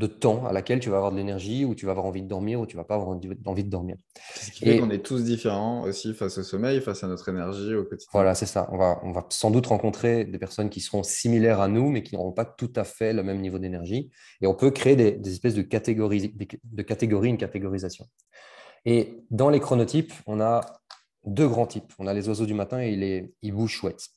de 0.00 0.06
temps 0.06 0.46
à 0.46 0.52
laquelle 0.52 0.80
tu 0.80 0.88
vas 0.88 0.96
avoir 0.96 1.12
de 1.12 1.16
l'énergie, 1.18 1.66
ou 1.66 1.74
tu 1.74 1.84
vas 1.84 1.92
avoir 1.92 2.06
envie 2.06 2.22
de 2.22 2.26
dormir, 2.26 2.58
ou 2.58 2.66
tu 2.66 2.74
vas 2.74 2.84
pas 2.84 2.94
avoir 2.94 3.10
envie 3.10 3.64
de 3.64 3.70
dormir. 3.70 3.96
Ce 4.34 4.50
qui 4.50 4.64
fait 4.64 4.78
qu'on 4.78 4.88
est 4.88 5.04
tous 5.04 5.22
différents 5.22 5.82
aussi 5.82 6.14
face 6.14 6.38
au 6.38 6.42
sommeil, 6.42 6.80
face 6.80 7.04
à 7.04 7.06
notre 7.06 7.28
énergie 7.28 7.74
au 7.74 7.84
quotidien. 7.84 8.08
Voilà, 8.12 8.34
c'est 8.34 8.46
ça. 8.46 8.66
On 8.72 8.78
va, 8.78 8.98
on 9.04 9.12
va 9.12 9.26
sans 9.28 9.50
doute 9.50 9.66
rencontrer 9.66 10.24
des 10.24 10.38
personnes 10.38 10.70
qui 10.70 10.80
seront 10.80 11.02
similaires 11.02 11.60
à 11.60 11.68
nous, 11.68 11.90
mais 11.90 12.02
qui 12.02 12.14
n'auront 12.14 12.32
pas 12.32 12.46
tout 12.46 12.72
à 12.76 12.84
fait 12.84 13.12
le 13.12 13.22
même 13.22 13.40
niveau 13.42 13.58
d'énergie. 13.58 14.10
Et 14.40 14.46
on 14.46 14.54
peut 14.54 14.70
créer 14.70 14.96
des, 14.96 15.20
espèces 15.30 15.54
de 15.54 15.62
catégories, 15.62 16.34
de 16.64 16.82
catégories, 16.82 17.28
une 17.28 17.38
catégorisation. 17.38 18.06
Et 18.86 19.22
dans 19.30 19.50
les 19.50 19.60
chronotypes, 19.60 20.14
on 20.26 20.40
a 20.40 20.62
deux 21.26 21.46
grands 21.46 21.66
types. 21.66 21.92
On 21.98 22.06
a 22.06 22.14
les 22.14 22.26
oiseaux 22.28 22.46
du 22.46 22.54
matin 22.54 22.78
et 22.78 22.96
les 22.96 23.34
hiboux 23.42 23.68
chouettes. 23.68 24.08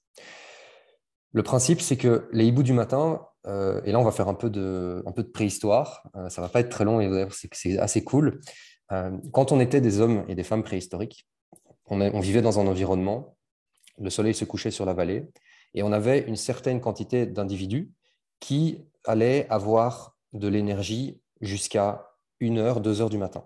Le 1.34 1.44
principe, 1.44 1.82
c'est 1.82 1.98
que 1.98 2.30
les 2.32 2.46
hiboux 2.46 2.63
du 2.63 2.74
matin, 2.74 3.28
euh, 3.46 3.82
et 3.84 3.92
là, 3.92 4.00
on 4.00 4.04
va 4.04 4.12
faire 4.12 4.28
un 4.28 4.34
peu 4.34 4.50
de, 4.50 5.04
préhistoire. 5.34 6.10
Euh, 6.16 6.30
ça 6.30 6.42
va 6.42 6.50
pas 6.50 6.60
être 6.60 6.70
très 6.70 6.86
long 6.86 7.02
et 7.02 7.28
c'est 7.32 7.78
assez 7.78 8.04
cool. 8.04 8.42
Euh, 8.92 9.12
quand 9.32 9.52
on 9.52 9.60
était 9.60 9.82
des 9.82 10.00
hommes 10.00 10.26
et 10.28 10.36
des 10.36 10.44
femmes 10.44 10.64
préhistoriques, 10.64 11.28
on, 11.88 12.00
on, 12.02 12.20
vivait 12.20 12.42
dans 12.42 12.60
un 12.60 12.68
environnement, 12.68 13.36
le 14.00 14.10
soleil 14.10 14.34
se 14.34 14.46
couchait 14.46 14.72
sur 14.72 14.86
la 14.86 14.94
vallée, 14.94 15.30
et 15.74 15.84
on 15.84 15.92
avait 15.92 16.20
une 16.22 16.36
certaine 16.36 16.80
quantité 16.80 17.26
d'individus 17.26 17.92
qui 18.40 18.86
allaient 19.06 19.48
avoir 19.50 20.16
de 20.34 20.48
l'énergie 20.48 21.20
jusqu'à 21.42 22.08
1 22.42 22.58
heure, 22.58 22.80
2 22.80 23.02
heures 23.02 23.10
du 23.10 23.18
matin. 23.18 23.46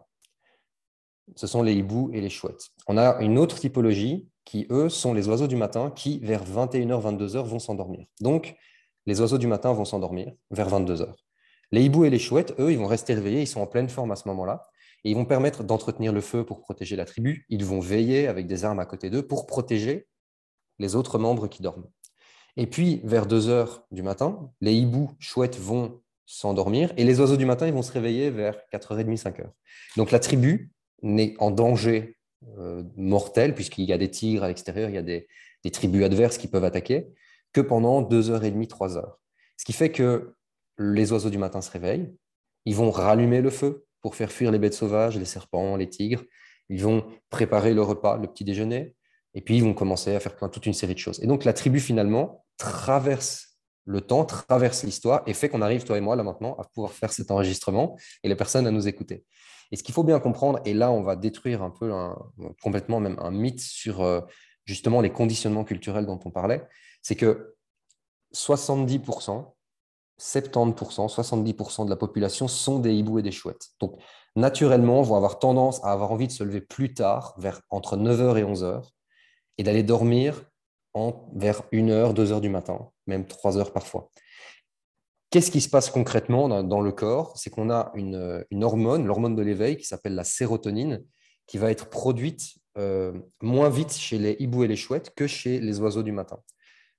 Ce 1.35 1.47
sont 1.47 1.61
les 1.61 1.73
hiboux 1.73 2.09
et 2.13 2.21
les 2.21 2.29
chouettes. 2.29 2.69
On 2.87 2.97
a 2.97 3.19
une 3.21 3.37
autre 3.37 3.59
typologie 3.59 4.29
qui, 4.45 4.65
eux, 4.69 4.89
sont 4.89 5.13
les 5.13 5.27
oiseaux 5.27 5.47
du 5.47 5.57
matin 5.57 5.91
qui, 5.91 6.19
vers 6.19 6.43
21h, 6.45 7.01
22h, 7.01 7.43
vont 7.43 7.59
s'endormir. 7.59 8.05
Donc, 8.21 8.55
les 9.07 9.21
oiseaux 9.21 9.37
du 9.37 9.47
matin 9.47 9.73
vont 9.73 9.85
s'endormir 9.85 10.31
vers 10.51 10.69
22 10.69 11.01
heures. 11.01 11.25
Les 11.71 11.83
hiboux 11.83 12.05
et 12.05 12.09
les 12.09 12.19
chouettes, 12.19 12.53
eux, 12.59 12.71
ils 12.71 12.77
vont 12.77 12.87
rester 12.87 13.13
réveillés, 13.13 13.41
ils 13.41 13.47
sont 13.47 13.61
en 13.61 13.67
pleine 13.67 13.89
forme 13.89 14.11
à 14.11 14.15
ce 14.15 14.27
moment-là. 14.27 14.63
et 15.03 15.11
ils 15.11 15.15
vont 15.15 15.25
permettre 15.25 15.63
d'entretenir 15.63 16.11
le 16.11 16.21
feu 16.21 16.43
pour 16.45 16.61
protéger 16.61 16.95
la 16.95 17.05
tribu. 17.05 17.45
Ils 17.49 17.63
vont 17.63 17.79
veiller 17.79 18.27
avec 18.27 18.47
des 18.47 18.65
armes 18.65 18.79
à 18.79 18.85
côté 18.85 19.09
d'eux 19.09 19.25
pour 19.25 19.47
protéger 19.47 20.07
les 20.79 20.95
autres 20.95 21.17
membres 21.17 21.47
qui 21.47 21.61
dorment. 21.61 21.87
Et 22.57 22.67
puis, 22.67 23.01
vers 23.03 23.25
2 23.25 23.49
heures 23.49 23.85
du 23.91 24.01
matin, 24.01 24.51
les 24.61 24.73
hiboux 24.73 25.11
chouettes 25.19 25.57
vont 25.57 26.01
s'endormir 26.25 26.91
et 26.97 27.03
les 27.03 27.19
oiseaux 27.19 27.37
du 27.37 27.45
matin, 27.45 27.67
ils 27.67 27.73
vont 27.73 27.83
se 27.83 27.91
réveiller 27.91 28.29
vers 28.29 28.57
4h30, 28.73 29.21
5h. 29.21 29.45
Donc, 29.95 30.11
la 30.11 30.19
tribu 30.19 30.71
n'est 31.01 31.35
en 31.39 31.51
danger 31.51 32.17
euh, 32.57 32.83
mortel, 32.95 33.53
puisqu'il 33.55 33.85
y 33.85 33.93
a 33.93 33.97
des 33.97 34.09
tigres 34.09 34.43
à 34.43 34.47
l'extérieur, 34.47 34.89
il 34.89 34.95
y 34.95 34.99
a 34.99 35.03
des, 35.03 35.27
des, 35.63 35.71
tribus 35.71 36.03
adverses 36.03 36.37
qui 36.37 36.47
peuvent 36.47 36.63
attaquer, 36.63 37.07
que 37.53 37.61
pendant 37.61 38.01
2h30, 38.01 38.67
3h. 38.67 39.03
Ce 39.57 39.65
qui 39.65 39.73
fait 39.73 39.91
que 39.91 40.35
les 40.77 41.11
oiseaux 41.11 41.29
du 41.29 41.37
matin 41.37 41.61
se 41.61 41.71
réveillent, 41.71 42.13
ils 42.65 42.75
vont 42.75 42.91
rallumer 42.91 43.41
le 43.41 43.49
feu 43.49 43.85
pour 44.01 44.15
faire 44.15 44.31
fuir 44.31 44.51
les 44.51 44.59
bêtes 44.59 44.73
sauvages, 44.73 45.17
les 45.17 45.25
serpents, 45.25 45.75
les 45.75 45.89
tigres. 45.89 46.23
Ils 46.69 46.83
vont 46.83 47.05
préparer 47.29 47.73
le 47.73 47.81
repas, 47.81 48.17
le 48.17 48.27
petit 48.27 48.43
déjeuner, 48.43 48.95
et 49.33 49.41
puis 49.41 49.57
ils 49.57 49.63
vont 49.63 49.73
commencer 49.73 50.15
à 50.15 50.19
faire 50.19 50.35
toute 50.35 50.65
une 50.65 50.73
série 50.73 50.93
de 50.93 50.99
choses. 50.99 51.19
Et 51.23 51.27
donc 51.27 51.45
la 51.45 51.53
tribu 51.53 51.79
finalement 51.79 52.45
traverse 52.57 53.57
le 53.85 54.01
temps, 54.01 54.25
traverse 54.25 54.83
l'histoire 54.83 55.23
et 55.27 55.33
fait 55.33 55.47
qu'on 55.47 55.61
arrive, 55.61 55.85
toi 55.85 55.97
et 55.97 56.01
moi, 56.01 56.15
là 56.15 56.23
maintenant, 56.23 56.55
à 56.55 56.65
pouvoir 56.65 56.91
faire 56.91 57.13
cet 57.13 57.31
enregistrement 57.31 57.97
et 58.23 58.27
les 58.27 58.35
personnes 58.35 58.67
à 58.67 58.71
nous 58.71 58.87
écouter. 58.87 59.23
Et 59.71 59.75
ce 59.77 59.83
qu'il 59.83 59.93
faut 59.93 60.03
bien 60.03 60.19
comprendre, 60.19 60.59
et 60.65 60.73
là 60.73 60.91
on 60.91 61.03
va 61.03 61.15
détruire 61.15 61.61
un 61.61 61.69
peu, 61.69 61.91
complètement 62.61 62.99
même 62.99 63.17
un 63.19 63.31
mythe 63.31 63.61
sur 63.61 64.01
euh, 64.01 64.21
justement 64.65 65.01
les 65.01 65.09
conditionnements 65.09 65.63
culturels 65.63 66.05
dont 66.05 66.19
on 66.25 66.31
parlait, 66.31 66.67
c'est 67.01 67.15
que 67.15 67.55
70%, 68.33 69.53
70%, 70.19 71.13
70% 71.13 71.85
de 71.85 71.89
la 71.89 71.95
population 71.95 72.47
sont 72.47 72.79
des 72.79 72.93
hiboux 72.93 73.19
et 73.19 73.23
des 73.23 73.31
chouettes. 73.31 73.69
Donc, 73.79 73.99
naturellement, 74.35 75.01
vont 75.01 75.15
avoir 75.15 75.39
tendance 75.39 75.83
à 75.83 75.91
avoir 75.91 76.11
envie 76.11 76.27
de 76.27 76.31
se 76.31 76.43
lever 76.43 76.61
plus 76.61 76.93
tard, 76.93 77.35
vers 77.37 77.61
entre 77.69 77.97
9h 77.97 78.37
et 78.37 78.43
11h, 78.43 78.83
et 79.57 79.63
d'aller 79.63 79.83
dormir 79.83 80.43
vers 81.33 81.61
1h, 81.71 82.13
2h 82.13 82.41
du 82.41 82.49
matin, 82.49 82.89
même 83.05 83.23
3h 83.23 83.71
parfois. 83.71 84.09
Qu'est-ce 85.29 85.51
qui 85.51 85.61
se 85.61 85.69
passe 85.69 85.89
concrètement 85.89 86.63
dans, 86.63 86.81
le 86.81 86.91
corps? 86.91 87.37
C'est 87.37 87.49
qu'on 87.49 87.69
a 87.69 87.91
une, 87.95 88.45
hormone, 88.63 89.05
l'hormone 89.05 89.35
de 89.35 89.41
l'éveil, 89.41 89.77
qui 89.77 89.85
s'appelle 89.85 90.15
la 90.15 90.23
sérotonine, 90.23 91.03
qui 91.47 91.57
va 91.57 91.69
être 91.69 91.89
produite 91.89 92.55
euh, 92.77 93.13
moins 93.41 93.69
vite 93.69 93.93
chez 93.93 94.17
les 94.17 94.37
hiboux 94.39 94.63
et 94.63 94.67
les 94.67 94.75
chouettes 94.75 95.13
que 95.15 95.27
chez 95.27 95.59
les 95.59 95.79
oiseaux 95.79 96.03
du 96.03 96.11
matin. 96.11 96.39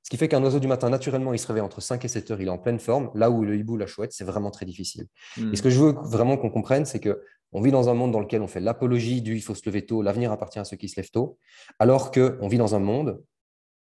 Ce 0.09 0.11
qui 0.11 0.17
fait 0.17 0.29
qu'un 0.29 0.43
oiseau 0.43 0.59
du 0.59 0.69
matin, 0.69 0.89
naturellement, 0.89 1.35
il 1.35 1.39
se 1.39 1.47
réveille 1.47 1.63
entre 1.63 1.83
5 1.83 2.03
et 2.03 2.09
7 2.09 2.31
heures, 2.31 2.41
il 2.41 2.47
est 2.47 2.51
en 2.51 2.57
pleine 2.57 2.79
forme, 2.79 3.11
là 3.15 3.31
où 3.31 3.45
le 3.45 3.55
hibou, 3.57 3.77
la 3.77 3.87
chouette, 3.87 4.11
c'est 4.15 4.25
vraiment 4.25 4.51
très 4.51 4.65
difficile. 4.65 5.05
Hmm. 5.37 5.53
Et 5.53 5.57
ce 5.57 5.61
que 5.61 5.69
je 5.69 5.79
veux 5.79 5.93
vraiment 5.93 6.39
qu'on 6.39 6.49
comprenne, 6.49 6.87
c'est 6.87 6.99
que 6.99 7.23
on 7.53 7.61
vit 7.61 7.71
dans 7.71 7.91
un 7.91 7.95
monde 7.95 8.11
dans 8.11 8.21
lequel 8.21 8.41
on 8.41 8.47
fait 8.47 8.61
l'apologie 8.61 9.21
du 9.21 9.35
il 9.35 9.43
faut 9.43 9.55
se 9.55 9.61
lever 9.67 9.85
tôt, 9.85 10.01
l'avenir 10.01 10.33
appartient 10.33 10.59
à 10.59 10.65
ceux 10.65 10.79
qui 10.79 10.89
se 10.89 10.99
lèvent 10.99 11.11
tôt, 11.11 11.37
alors 11.79 12.11
qu'on 12.11 12.49
vit 12.49 12.57
dans 12.57 12.75
un 12.75 12.79
monde 12.79 13.23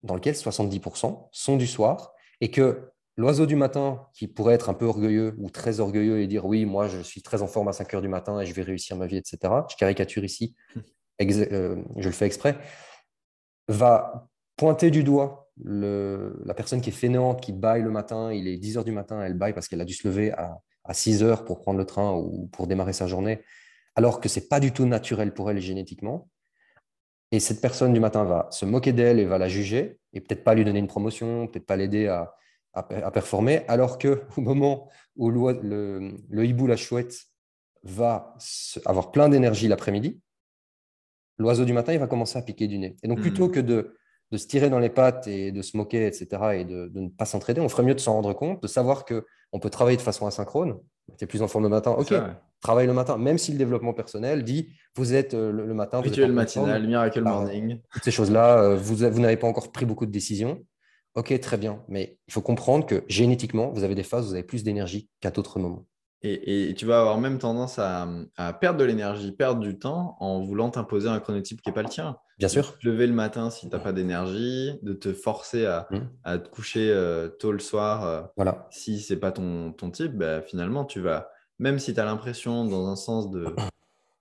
dans 0.03 0.15
lequel 0.15 0.33
70% 0.33 1.29
sont 1.31 1.55
du 1.55 1.65
soir 1.65 2.11
et 2.41 2.51
que 2.51 2.91
l'oiseau 3.15 3.45
du 3.45 3.55
matin, 3.55 4.05
qui 4.13 4.27
pourrait 4.27 4.55
être 4.55 4.67
un 4.67 4.73
peu 4.73 4.83
orgueilleux 4.83 5.33
ou 5.37 5.49
très 5.49 5.79
orgueilleux 5.79 6.19
et 6.19 6.27
dire 6.27 6.45
oui, 6.45 6.65
moi 6.65 6.89
je 6.89 6.99
suis 6.99 7.21
très 7.21 7.41
en 7.41 7.47
forme 7.47 7.69
à 7.69 7.73
5 7.73 7.93
heures 7.93 8.01
du 8.01 8.09
matin 8.09 8.41
et 8.41 8.45
je 8.45 8.53
vais 8.53 8.63
réussir 8.63 8.97
ma 8.97 9.07
vie, 9.07 9.15
etc., 9.15 9.37
je 9.71 9.77
caricature 9.77 10.25
ici, 10.25 10.55
hmm. 10.75 10.81
euh, 11.21 11.81
je 11.95 12.09
le 12.09 12.13
fais 12.13 12.25
exprès, 12.25 12.57
va 13.69 14.27
pointer 14.57 14.91
du 14.91 15.05
doigt 15.05 15.46
la 15.63 16.53
personne 16.53 16.81
qui 16.81 16.89
est 16.89 16.93
fainéante, 16.93 17.41
qui 17.41 17.51
baille 17.51 17.81
le 17.81 17.91
matin, 17.91 18.31
il 18.31 18.47
est 18.47 18.57
10 18.57 18.77
heures 18.77 18.83
du 18.83 18.91
matin, 18.91 19.21
elle 19.21 19.33
baille 19.33 19.53
parce 19.53 19.67
qu'elle 19.67 19.81
a 19.81 19.85
dû 19.85 19.93
se 19.93 20.07
lever 20.07 20.31
à, 20.31 20.59
6 20.89 21.21
heures 21.23 21.43
pour 21.43 21.59
prendre 21.59 21.77
le 21.77 21.85
train 21.85 22.13
ou 22.13 22.47
pour 22.53 22.65
démarrer 22.65 22.93
sa 22.93 23.07
journée, 23.07 23.41
alors 23.95 24.21
que 24.21 24.29
ce 24.29 24.39
n'est 24.39 24.45
pas 24.45 24.61
du 24.61 24.71
tout 24.71 24.85
naturel 24.85 25.33
pour 25.33 25.51
elle 25.51 25.59
génétiquement. 25.59 26.29
Et 27.31 27.41
cette 27.41 27.59
personne 27.59 27.91
du 27.91 27.99
matin 27.99 28.23
va 28.23 28.47
se 28.51 28.63
moquer 28.63 28.93
d'elle 28.93 29.19
et 29.19 29.25
va 29.25 29.37
la 29.37 29.49
juger, 29.49 29.99
et 30.13 30.21
peut-être 30.21 30.45
pas 30.45 30.53
lui 30.53 30.63
donner 30.63 30.79
une 30.79 30.87
promotion, 30.87 31.47
peut-être 31.47 31.65
pas 31.65 31.75
l'aider 31.75 32.07
à, 32.07 32.33
performer, 33.11 33.63
alors 33.67 33.97
que 33.97 34.21
au 34.37 34.41
moment 34.41 34.89
où 35.15 35.29
le, 35.29 36.13
le, 36.29 36.45
hibou, 36.45 36.67
la 36.67 36.77
chouette, 36.77 37.15
va 37.83 38.35
avoir 38.85 39.11
plein 39.11 39.29
d'énergie 39.29 39.67
l'après-midi, 39.67 40.21
l'oiseau 41.37 41.65
du 41.65 41.73
matin, 41.73 41.93
il 41.93 41.99
va 41.99 42.07
commencer 42.07 42.37
à 42.37 42.41
piquer 42.41 42.67
du 42.67 42.77
nez. 42.77 42.95
Et 43.03 43.07
donc, 43.07 43.19
plutôt 43.19 43.47
mmh. 43.47 43.51
que 43.51 43.59
de 43.59 43.96
de 44.31 44.37
se 44.37 44.47
tirer 44.47 44.69
dans 44.69 44.79
les 44.79 44.89
pattes 44.89 45.27
et 45.27 45.51
de 45.51 45.61
se 45.61 45.77
moquer, 45.77 46.05
etc., 46.05 46.27
et 46.55 46.65
de, 46.65 46.91
ne 46.93 47.09
pas 47.09 47.25
s'entraider, 47.25 47.61
on 47.61 47.69
ferait 47.69 47.83
mieux 47.83 47.95
de 47.95 47.99
s'en 47.99 48.13
rendre 48.13 48.33
compte, 48.33 48.61
de 48.61 48.67
savoir 48.67 49.05
qu'on 49.05 49.59
peut 49.59 49.69
travailler 49.69 49.97
de 49.97 50.01
façon 50.01 50.27
asynchrone. 50.27 50.77
Tu 51.17 51.23
es 51.23 51.27
plus 51.27 51.41
en 51.41 51.47
forme 51.47 51.63
le 51.63 51.69
matin, 51.69 51.91
ok, 51.91 52.13
travaille 52.61 52.87
le 52.87 52.93
matin, 52.93 53.17
même 53.17 53.37
si 53.37 53.51
le 53.51 53.57
développement 53.57 53.93
personnel 53.93 54.43
dit 54.43 54.69
vous 54.95 55.13
êtes 55.13 55.35
euh, 55.35 55.51
le, 55.51 55.73
matin. 55.73 56.01
Rituel 56.01 56.33
matinal, 56.33 56.85
miracle 56.85 57.21
morning. 57.21 57.79
Toutes 57.93 58.03
ces 58.03 58.11
choses-là, 58.11 58.57
euh, 58.57 58.75
vous, 58.75 58.95
vous 58.95 59.21
n'avez 59.21 59.37
pas 59.37 59.47
encore 59.47 59.71
pris 59.71 59.85
beaucoup 59.85 60.05
de 60.05 60.11
décisions. 60.11 60.59
Ok, 61.15 61.39
très 61.39 61.57
bien, 61.57 61.83
mais 61.87 62.19
il 62.27 62.33
faut 62.33 62.41
comprendre 62.41 62.85
que 62.85 63.03
génétiquement, 63.07 63.71
vous 63.71 63.83
avez 63.83 63.95
des 63.95 64.03
phases 64.03 64.25
où 64.25 64.27
vous 64.29 64.33
avez 64.33 64.43
plus 64.43 64.63
d'énergie 64.63 65.09
qu'à 65.19 65.31
d'autres 65.31 65.59
moments. 65.59 65.85
Et, 66.23 66.73
tu 66.75 66.85
vas 66.85 66.99
avoir 66.99 67.19
même 67.19 67.37
tendance 67.37 67.79
à, 67.79 68.07
perdre 68.59 68.79
de 68.79 68.85
l'énergie, 68.85 69.31
perdre 69.31 69.61
du 69.61 69.79
temps 69.79 70.17
en 70.19 70.41
voulant 70.41 70.69
t'imposer 70.69 71.07
un 71.07 71.19
chronotype 71.19 71.61
qui 71.61 71.69
n'est 71.69 71.73
pas 71.73 71.83
le 71.83 71.89
tien. 71.89 72.17
Bien 72.37 72.47
sûr. 72.47 72.73
De 72.73 72.77
te 72.77 72.87
lever 72.87 73.07
le 73.07 73.13
matin 73.13 73.49
si 73.49 73.67
tu 73.67 73.75
n'as 73.75 73.81
pas 73.81 73.93
d'énergie, 73.93 74.77
de 74.83 74.93
te 74.93 75.11
forcer 75.11 75.65
à, 75.65 75.87
mmh. 75.89 76.39
te 76.39 76.49
coucher 76.49 76.91
euh, 76.91 77.29
tôt 77.29 77.51
le 77.51 77.59
soir 77.59 78.03
euh, 78.05 78.21
voilà. 78.35 78.67
si 78.69 78.99
ce 79.01 79.13
n'est 79.13 79.19
pas 79.19 79.31
ton, 79.31 79.73
ton 79.73 79.89
type, 79.89 80.13
bah, 80.13 80.41
finalement, 80.41 80.85
tu 80.85 80.99
vas, 80.99 81.31
même 81.57 81.79
si 81.79 81.93
tu 81.95 81.99
as 81.99 82.05
l'impression 82.05 82.65
dans 82.65 82.87
un 82.87 82.95
sens 82.95 83.31
de, 83.31 83.47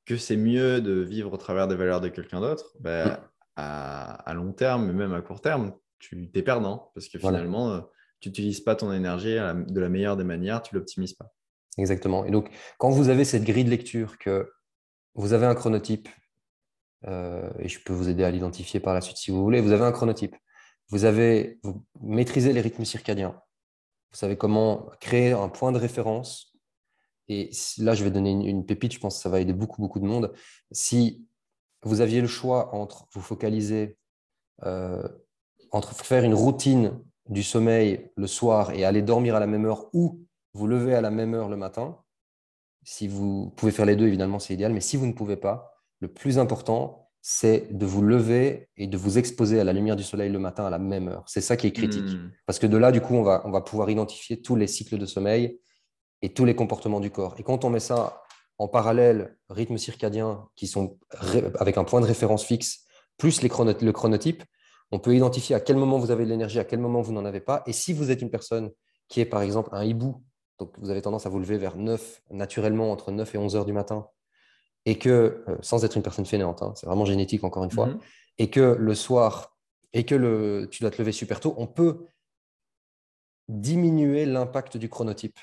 que 0.07 0.17
c'est 0.17 0.37
mieux 0.37 0.81
de 0.81 0.93
vivre 0.93 1.33
au 1.33 1.37
travers 1.37 1.69
des 1.69 1.77
valeurs 1.77 2.01
de 2.01 2.09
quelqu'un 2.09 2.41
d'autre, 2.41 2.75
bah, 2.81 3.07
mmh. 3.07 3.19
à, 3.57 4.33
long 4.35 4.53
terme, 4.53 4.93
même 4.93 5.13
à 5.13 5.21
court 5.21 5.43
terme, 5.43 5.75
tu 5.99 6.31
t'es 6.31 6.43
perdant 6.43 6.91
parce 6.95 7.09
que 7.09 7.19
finalement, 7.19 7.71
euh, 7.73 7.81
tu 8.21 8.31
n'utilises 8.31 8.61
pas 8.61 8.77
ton 8.77 8.93
énergie 8.93 9.37
de 9.37 9.81
la 9.81 9.89
meilleure 9.91 10.17
des 10.17 10.25
manières, 10.25 10.63
tu 10.63 10.75
l'optimises 10.75 11.13
pas. 11.13 11.35
Exactement. 11.77 12.25
Et 12.25 12.31
donc, 12.31 12.49
quand 12.79 12.89
vous 12.89 13.11
avez 13.11 13.25
cette 13.25 13.45
grille 13.45 13.65
de 13.65 13.71
lecture 13.71 14.17
que 14.17 14.51
vous 15.15 15.35
avez 15.35 15.45
un 15.45 15.55
chronotype, 15.55 16.09
euh, 17.07 17.51
et 17.59 17.69
je 17.69 17.81
peux 17.83 17.93
vous 17.93 18.09
aider 18.09 18.25
à 18.25 18.31
l'identifier 18.31 18.81
par 18.81 18.95
la 18.95 19.01
suite 19.01 19.17
si 19.17 19.31
vous 19.31 19.43
voulez, 19.43 19.61
vous 19.61 19.73
avez 19.73 19.85
un 19.85 19.93
chronotype, 19.93 20.37
vous, 20.89 21.05
avez, 21.05 21.59
vous 21.63 21.85
maîtrisez 22.01 22.53
les 22.53 22.61
rythmes 22.61 22.85
circadiens, 22.85 23.41
vous 24.11 24.17
savez 24.17 24.37
comment 24.37 24.91
créer 25.01 25.33
un 25.33 25.49
point 25.49 25.73
de 25.73 25.79
référence. 25.79 26.57
Et 27.29 27.51
là, 27.79 27.95
je 27.95 28.05
vais 28.05 28.11
donner 28.11 28.31
une, 28.31 28.65
pépite, 28.65 28.93
je 28.93 29.01
pense 29.01 29.17
que 29.17 29.23
ça 29.23 29.29
va 29.29 29.41
aider 29.41 29.53
beaucoup, 29.53 29.83
beaucoup 29.83 29.99
de 29.99 30.05
monde. 30.05 30.33
Si 30.71 31.27
vous 31.83 32.01
aviez 32.01 32.21
le 32.21 32.29
choix 32.29 32.75
entre 32.75 33.09
vous 33.13 33.21
focaliser, 33.21 33.99
euh, 34.65 35.07
entre 35.73 35.93
faire 35.93 36.25
une 36.25 36.35
routine 36.35 36.99
du 37.29 37.43
sommeil 37.43 38.11
le 38.17 38.27
soir 38.27 38.71
et 38.71 38.85
aller 38.85 39.03
dormir 39.03 39.35
à 39.35 39.41
la 39.41 39.47
même 39.47 39.65
heure 39.65 39.91
ou 39.93 40.25
vous 40.55 40.67
levez 40.67 40.95
à 40.95 41.01
la 41.01 41.11
même 41.11 41.35
heure 41.35 41.49
le 41.49 41.57
matin. 41.57 41.99
Si 42.85 43.09
vous 43.09 43.51
pouvez 43.57 43.73
faire 43.73 43.85
les 43.85 43.97
deux, 43.97 44.07
évidemment, 44.07 44.39
c'est 44.39 44.55
idéal. 44.55 44.73
Mais 44.73 44.81
si 44.81 44.97
vous 44.97 45.07
ne 45.07 45.13
pouvez 45.13 45.37
pas, 45.37 45.76
le 46.01 46.09
plus 46.09 46.39
important, 46.39 47.11
c'est 47.23 47.77
de 47.77 47.87
vous 47.87 48.03
lever 48.03 48.69
et 48.77 48.87
de 48.87 48.97
vous 48.97 49.19
exposer 49.19 49.59
à 49.59 49.65
la 49.65 49.73
lumière 49.73 49.97
du 49.97 50.05
soleil 50.05 50.31
le 50.31 50.39
matin 50.39 50.65
à 50.65 50.71
la 50.71 50.79
même 50.79 51.09
heure. 51.09 51.25
C'est 51.27 51.41
ça 51.41 51.57
qui 51.57 51.67
est 51.67 51.73
critique. 51.73 52.05
Hmm. 52.05 52.31
Parce 52.47 52.59
que 52.59 52.67
de 52.67 52.77
là, 52.77 52.93
du 52.93 53.01
coup, 53.01 53.15
on 53.15 53.23
va, 53.23 53.43
on 53.45 53.51
va 53.51 53.61
pouvoir 53.63 53.91
identifier 53.91 54.41
tous 54.41 54.55
les 54.55 54.67
cycles 54.67 54.99
de 54.99 55.07
sommeil 55.07 55.61
et 56.23 56.33
tous 56.33 56.45
les 56.45 56.55
comportements 56.55 57.01
du 57.01 57.11
corps. 57.11 57.35
Et 57.39 57.43
quand 57.43 57.65
on 57.65 57.71
met 57.71 57.81
ça 57.81 58.23
en 58.59 58.69
parallèle, 58.69 59.37
rythme 59.49 59.77
circadien, 59.77 60.49
qui 60.55 60.67
sont 60.67 60.99
avec 61.59 61.77
un 61.79 61.85
point 61.85 62.01
de 62.01 62.07
référence 62.07 62.45
fixe, 62.45 62.85
plus 63.19 63.43
les 63.43 63.49
le 63.49 63.93
chronotype, 63.93 64.45
on 64.93 65.01
peut 65.01 65.15
identifier 65.15 65.57
à 65.57 65.61
quel 65.61 65.77
moment 65.77 65.99
vous 65.99 66.11
avez 66.11 66.25
de 66.25 66.31
l'énergie, 66.31 66.59
à 66.59 66.65
quel 66.65 66.79
moment 66.79 67.01
vous 67.01 67.13
n'en 67.13 67.25
avez 67.25 67.41
pas. 67.41 67.63
Et 67.67 67.73
si 67.73 67.93
vous 67.93 68.11
êtes 68.11 68.23
une 68.23 68.31
personne 68.31 68.71
qui 69.09 69.21
est, 69.21 69.27
par 69.27 69.43
exemple, 69.43 69.71
un 69.73 69.85
hibou 69.85 70.23
donc 70.59 70.73
vous 70.79 70.91
avez 70.91 71.03
tendance 71.03 71.27
à 71.27 71.29
vous 71.29 71.39
lever 71.39 71.59
vers 71.59 71.77
9, 71.77 72.23
naturellement 72.31 72.91
entre 72.91 73.13
9 73.13 73.35
et 73.35 73.39
11 73.39 73.57
heures 73.57 73.65
du 73.65 73.73
matin, 73.73 74.09
et 74.87 74.99
que, 74.99 75.43
euh, 75.49 75.57
sans 75.61 75.85
être 75.85 75.97
une 75.97 76.03
personne 76.03 76.25
fainéante, 76.25 76.63
hein, 76.63 76.73
c'est 76.77 76.87
vraiment 76.87 77.05
génétique 77.05 77.45
encore 77.45 77.65
une 77.65 77.71
fois, 77.71 77.87
mhm. 77.87 77.99
et 78.39 78.49
que 78.49 78.77
le 78.79 78.95
soir, 78.95 79.59
et 79.93 80.07
que 80.07 80.15
le, 80.15 80.69
tu 80.71 80.83
dois 80.83 80.91
te 80.91 80.99
lever 80.99 81.13
super 81.13 81.41
tôt, 81.41 81.55
on 81.59 81.67
peut 81.67 82.07
diminuer 83.49 84.25
l'impact 84.25 84.77
du 84.77 84.89
chronotype, 84.89 85.39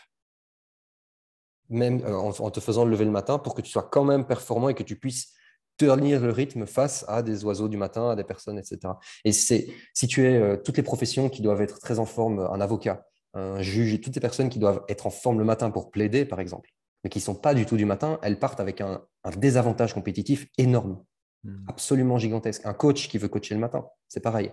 même 1.70 2.02
euh, 2.06 2.16
en, 2.16 2.52
te 2.52 2.60
faisant 2.62 2.86
lever 2.86 3.06
le 3.06 3.12
matin, 3.12 3.38
pour 3.38 3.54
que 3.54 3.62
tu 3.62 3.70
sois 3.70 3.84
quand 3.84 4.06
même 4.06 4.26
performant 4.26 4.70
et 4.70 4.74
que 4.74 4.84
tu 4.84 4.96
puisses 4.96 5.34
tenir 5.78 6.22
le 6.22 6.32
rythme 6.32 6.66
face 6.66 7.04
à 7.08 7.22
des 7.22 7.44
oiseaux 7.44 7.68
du 7.68 7.78
matin, 7.78 8.12
à 8.12 8.16
des 8.16 8.24
personnes, 8.24 8.60
etc. 8.60 8.94
Et 9.26 9.32
c'est 9.32 9.68
si 9.94 10.08
tu 10.08 10.26
es 10.26 10.38
euh, 10.38 10.56
toutes 10.56 10.78
les 10.78 10.84
professions 10.84 11.30
qui 11.30 11.42
doivent 11.42 11.62
être 11.62 11.80
très 11.80 12.00
en 12.00 12.06
forme, 12.06 12.40
un 12.40 12.62
avocat, 12.62 13.08
un 13.34 13.62
juge 13.62 14.00
toutes 14.00 14.14
ces 14.14 14.20
personnes 14.20 14.50
qui 14.50 14.60
doivent 14.60 14.84
être 14.88 15.08
en 15.08 15.10
forme 15.10 15.40
le 15.40 15.46
matin 15.46 15.72
pour 15.72 15.92
plaider, 15.92 16.24
par 16.26 16.40
exemple, 16.40 16.70
mais 17.04 17.10
qui 17.10 17.20
ne 17.20 17.24
sont 17.24 17.36
pas 17.36 17.54
du 17.54 17.66
tout 17.66 17.78
du 17.78 17.86
matin, 17.86 18.20
elles 18.22 18.40
partent 18.40 18.60
avec 18.60 18.82
un, 18.82 19.06
désavantage 19.38 19.94
compétitif 19.94 20.48
énorme, 20.58 21.04
hmm. 21.44 21.66
absolument 21.68 22.18
gigantesque. 22.18 22.66
Un 22.66 22.74
coach 22.74 23.08
qui 23.10 23.18
veut 23.18 23.30
coacher 23.30 23.56
le 23.56 23.62
matin, 23.62 23.86
c'est 24.08 24.22
pareil. 24.22 24.52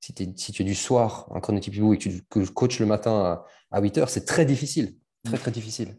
Si, 0.00 0.12
si, 0.36 0.52
tu 0.52 0.62
es 0.62 0.64
du 0.64 0.74
soir, 0.74 1.28
un 1.32 1.40
chronotype 1.40 1.74
et 1.74 1.98
que 1.98 2.08
tu 2.08 2.52
coaches 2.52 2.80
le 2.80 2.86
matin 2.86 3.44
à, 3.70 3.80
8 3.80 3.98
heures, 3.98 4.10
c'est 4.10 4.24
très 4.24 4.44
difficile, 4.44 4.96
très, 5.24 5.38
très 5.38 5.50
difficile. 5.52 5.96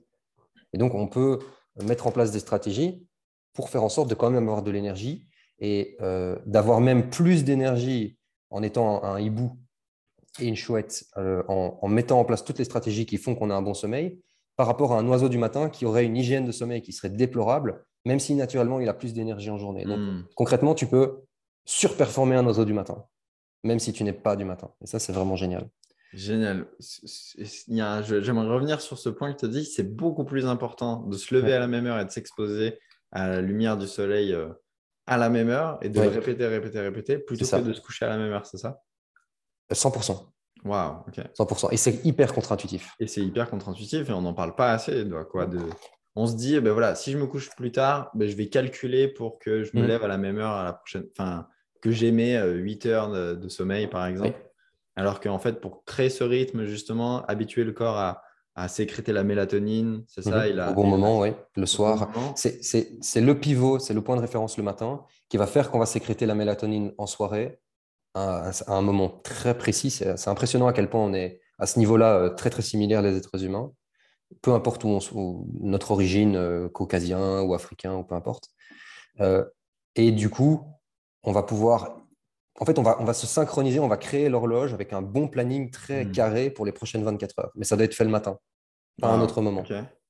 Et 0.74 0.78
donc, 0.78 0.94
on 0.94 1.08
peut 1.08 1.40
mettre 1.82 2.08
en 2.08 2.12
place 2.12 2.32
des 2.32 2.40
stratégies 2.40 3.08
pour 3.54 3.70
faire 3.70 3.84
en 3.84 3.90
sorte 3.90 4.10
de 4.10 4.16
quand 4.16 4.30
même 4.30 4.44
avoir 4.44 4.64
de 4.64 4.72
l'énergie 4.72 5.28
et 5.60 5.96
euh, 6.02 6.38
d'avoir 6.46 6.82
même 6.82 7.10
plus 7.10 7.44
d'énergie 7.44 8.18
en 8.50 8.64
étant 8.64 9.04
un, 9.04 9.20
hibou 9.20 9.58
et 10.40 10.48
une 10.48 10.56
chouette, 10.56 11.06
euh, 11.18 11.44
en, 11.48 11.88
mettant 11.88 12.20
en 12.20 12.26
place 12.26 12.44
toutes 12.44 12.60
les 12.60 12.66
stratégies 12.66 13.06
qui 13.06 13.18
font 13.18 13.36
qu'on 13.36 13.50
a 13.50 13.56
un 13.56 13.62
bon 13.62 13.74
sommeil, 13.74 14.22
par 14.56 14.68
rapport 14.68 14.94
à 14.94 15.00
un 15.00 15.08
oiseau 15.08 15.30
du 15.30 15.38
matin 15.38 15.70
qui 15.70 15.86
aurait 15.86 16.06
une 16.06 16.16
hygiène 16.16 16.46
de 16.46 16.52
sommeil 16.52 16.82
qui 16.82 16.94
serait 16.94 17.10
déplorable, 17.10 17.84
même 18.06 18.20
si 18.20 18.36
naturellement 18.36 18.80
il 18.80 18.90
a 18.90 18.94
plus 18.94 19.14
d'énergie 19.14 19.50
en 19.50 19.58
journée. 19.58 19.86
Donc 19.86 20.00
hmm. 20.00 20.24
concrètement, 20.36 20.76
tu 20.76 20.88
peux 20.88 21.22
surperformer 21.66 22.36
un 22.36 22.46
oiseau 22.46 22.66
du 22.66 22.74
matin, 22.74 23.06
même 23.64 23.80
si 23.80 23.94
tu 23.94 24.04
n'es 24.04 24.14
pas 24.14 24.36
du 24.36 24.46
matin. 24.46 24.72
Et 24.82 24.88
ça, 24.88 25.00
c'est 25.00 25.14
vraiment 25.14 25.36
génial. 25.36 25.70
Génial. 26.14 26.68
J'aimerais 26.80 28.48
revenir 28.48 28.82
sur 28.82 29.00
ce 29.00 29.10
point 29.10 29.34
que 29.34 29.40
tu 29.40 29.46
as 29.46 29.48
dit. 29.48 29.66
C'est 29.66 29.96
beaucoup 29.96 30.26
plus 30.26 30.46
important 30.46 31.02
de 31.02 31.18
se 31.18 31.34
lever 31.34 31.54
à 31.54 31.60
la 31.60 31.68
même 31.68 31.88
heure 31.88 32.00
et 32.00 32.06
de 32.06 32.12
s'exposer 32.12 32.78
à 33.12 33.28
la 33.30 33.42
lumière 33.42 33.78
du 33.78 33.88
soleil 33.88 34.32
euh, 34.34 34.50
à 35.08 35.18
la 35.18 35.30
même 35.30 35.50
heure 35.50 35.80
et 35.82 35.90
de 35.90 36.00
répéter, 36.00 36.48
répéter, 36.48 36.80
répéter, 36.80 37.18
plutôt 37.18 37.46
que 37.46 37.62
de 37.62 37.74
se 37.74 37.82
coucher 37.82 38.06
à 38.06 38.10
la 38.10 38.18
même 38.18 38.32
heure, 38.32 38.46
c'est 38.46 38.58
ça? 38.58 38.82
100%. 39.72 40.33
Waouh, 40.66 41.04
ok. 41.08 41.20
100%. 41.38 41.70
Et 41.72 41.78
c'est 41.78 42.06
hyper 42.06 42.34
contre-intuitif. 42.34 42.96
Et 43.00 43.08
c'est 43.08 43.22
hyper 43.22 43.50
contre-intuitif 43.50 44.10
et 44.10 44.14
on 44.14 44.22
n'en 44.22 44.34
parle 44.34 44.56
pas 44.56 44.72
assez. 44.72 45.06
De 45.06 45.24
quoi, 45.24 45.46
de... 45.46 45.60
On 46.16 46.28
se 46.28 46.36
dit, 46.36 46.60
ben 46.60 46.72
voilà, 46.72 46.96
si 46.96 47.12
je 47.12 47.18
me 47.18 47.26
couche 47.26 47.50
plus 47.56 47.72
tard, 47.72 48.12
ben 48.14 48.30
je 48.30 48.36
vais 48.36 48.48
calculer 48.48 49.08
pour 49.08 49.40
que 49.40 49.64
je 49.64 49.76
me 49.76 49.86
lève 49.86 50.04
à 50.04 50.08
la 50.08 50.18
même 50.18 50.38
heure 50.38 50.52
à 50.52 50.64
la 50.64 50.74
prochaine. 50.74 51.06
Enfin, 51.12 51.48
que 51.82 51.92
j'aimais 51.92 52.40
8 52.42 52.86
heures 52.86 53.12
de, 53.12 53.50
sommeil, 53.50 53.88
par 53.88 54.06
exemple. 54.06 54.40
Alors 54.96 55.20
qu'en 55.20 55.40
fait, 55.40 55.60
pour 55.60 55.84
créer 55.86 56.10
ce 56.10 56.24
rythme, 56.24 56.66
justement, 56.66 57.26
habituer 57.26 57.64
le 57.64 57.72
corps 57.72 57.98
à, 57.98 58.22
à 58.56 58.68
sécréter 58.68 59.12
la 59.12 59.24
mélatonine, 59.24 60.04
c'est 60.08 60.22
ça 60.22 60.46
mhm. 60.46 60.52
il 60.52 60.60
a, 60.60 60.72
Au 60.72 60.76
bon 60.76 60.86
moment, 60.86 61.20
oui, 61.20 61.30
le 61.56 61.66
soir. 61.66 62.10
C'est 62.36 63.22
le 63.22 63.40
pivot, 63.40 63.80
c'est 63.80 63.94
le 63.94 64.02
point 64.02 64.16
de 64.16 64.22
référence 64.22 64.58
le 64.58 64.64
matin 64.64 65.04
qui 65.30 65.38
va 65.38 65.48
faire 65.48 65.72
qu'on 65.72 65.80
va 65.80 65.86
sécréter 65.86 66.26
la 66.26 66.36
mélatonine 66.36 66.94
en 66.98 67.08
soirée 67.08 67.60
à, 68.14 68.52
un 68.68 68.82
moment 68.82 69.10
très 69.10 69.58
précis. 69.58 69.90
C'est 69.90 70.28
impressionnant 70.28 70.68
à 70.68 70.74
quel 70.74 70.90
point 70.90 71.02
on 71.02 71.14
est 71.14 71.42
à 71.60 71.66
ce 71.66 71.80
niveau-là 71.80 72.18
euh, 72.18 72.30
très 72.30 72.50
très 72.50 72.62
similaire 72.62 73.02
les 73.02 73.16
êtres 73.16 73.44
humains, 73.44 73.72
peu 74.42 74.54
importe 74.54 74.84
où, 74.84 74.88
on, 74.88 75.46
notre 75.62 75.92
origine, 75.92 76.36
euh, 76.36 76.70
caucasien 76.70 77.42
ou 77.42 77.54
africain 77.54 77.96
ou 77.96 78.04
peu 78.04 78.16
importe. 78.16 78.50
Euh, 79.20 79.46
et 79.96 80.12
du 80.12 80.30
coup, 80.30 80.66
on 81.24 81.32
va 81.32 81.44
pouvoir 81.44 82.00
en 82.60 82.66
fait, 82.66 82.78
on 82.78 82.84
va, 82.84 82.98
on 83.00 83.04
va 83.04 83.14
se 83.14 83.26
synchroniser, 83.26 83.80
on 83.80 83.88
va 83.88 83.98
créer 83.98 84.30
l'horloge 84.30 84.74
avec 84.74 84.94
un 84.94 85.02
bon 85.02 85.28
planning 85.28 85.72
très 85.72 86.06
hmm. 86.06 86.12
carré 86.12 86.50
pour 86.52 86.66
les 86.66 86.72
prochaines 86.72 87.04
24 87.04 87.40
heures. 87.40 87.52
Mais 87.56 87.66
ça 87.66 87.76
doit 87.76 87.86
être 87.86 87.96
fait 87.96 88.04
le 88.04 88.12
matin, 88.12 88.38
pas 89.02 89.10
à 89.10 89.14
un 89.14 89.22
autre 89.22 89.42
moment. 89.42 89.64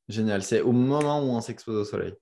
Génial. 0.10 0.44
C'est 0.44 0.60
au 0.60 0.74
moment 0.74 1.20
où 1.22 1.30
on 1.30 1.40
s'expose 1.40 1.76
au 1.76 1.86
soleil. 1.86 2.14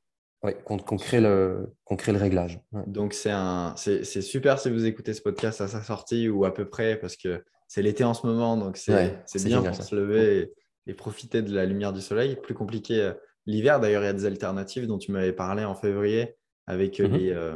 Oui, 0.44 0.54
qu'on 0.66 0.78
crée, 0.98 1.22
le, 1.22 1.72
crée 1.98 2.12
le 2.12 2.18
réglage. 2.18 2.60
Donc, 2.88 3.14
c'est 3.14 4.22
super 4.22 4.60
si 4.60 4.72
vous 4.72 4.86
écoutez 4.86 5.14
ce 5.14 5.22
podcast 5.22 5.62
à 5.62 5.68
sa 5.68 5.82
sortie 5.82 6.30
ou 6.30 6.46
à 6.46 6.54
peu 6.54 6.68
près, 6.68 6.96
parce 6.96 7.16
que 7.16 7.44
c'est 7.68 7.82
l'été 7.82 8.04
en 8.04 8.14
ce 8.14 8.26
moment. 8.26 8.58
Donc, 8.58 8.78
c'est 8.78 9.20
bien 9.46 9.62
pour 9.62 9.76
se 9.76 9.96
lever 9.96 10.52
et, 10.88 10.94
profiter 10.94 11.42
de 11.42 11.54
la 11.54 11.66
lumière 11.66 11.94
du 11.94 12.02
soleil. 12.02 12.36
Plus 12.36 12.54
compliqué 12.54 13.00
euh, 13.00 13.14
l'hiver. 13.46 13.80
D'ailleurs, 13.80 14.04
il 14.04 14.08
y 14.08 14.10
a 14.10 14.14
des 14.14 14.26
alternatives 14.26 14.88
dont 14.88 14.98
tu 14.98 15.12
m'avais 15.12 15.32
parlé 15.32 15.64
en 15.64 15.76
février 15.76 16.36
avec 16.68 17.00
mhm. 17.00 17.14
les, 17.14 17.32
euh, 17.32 17.56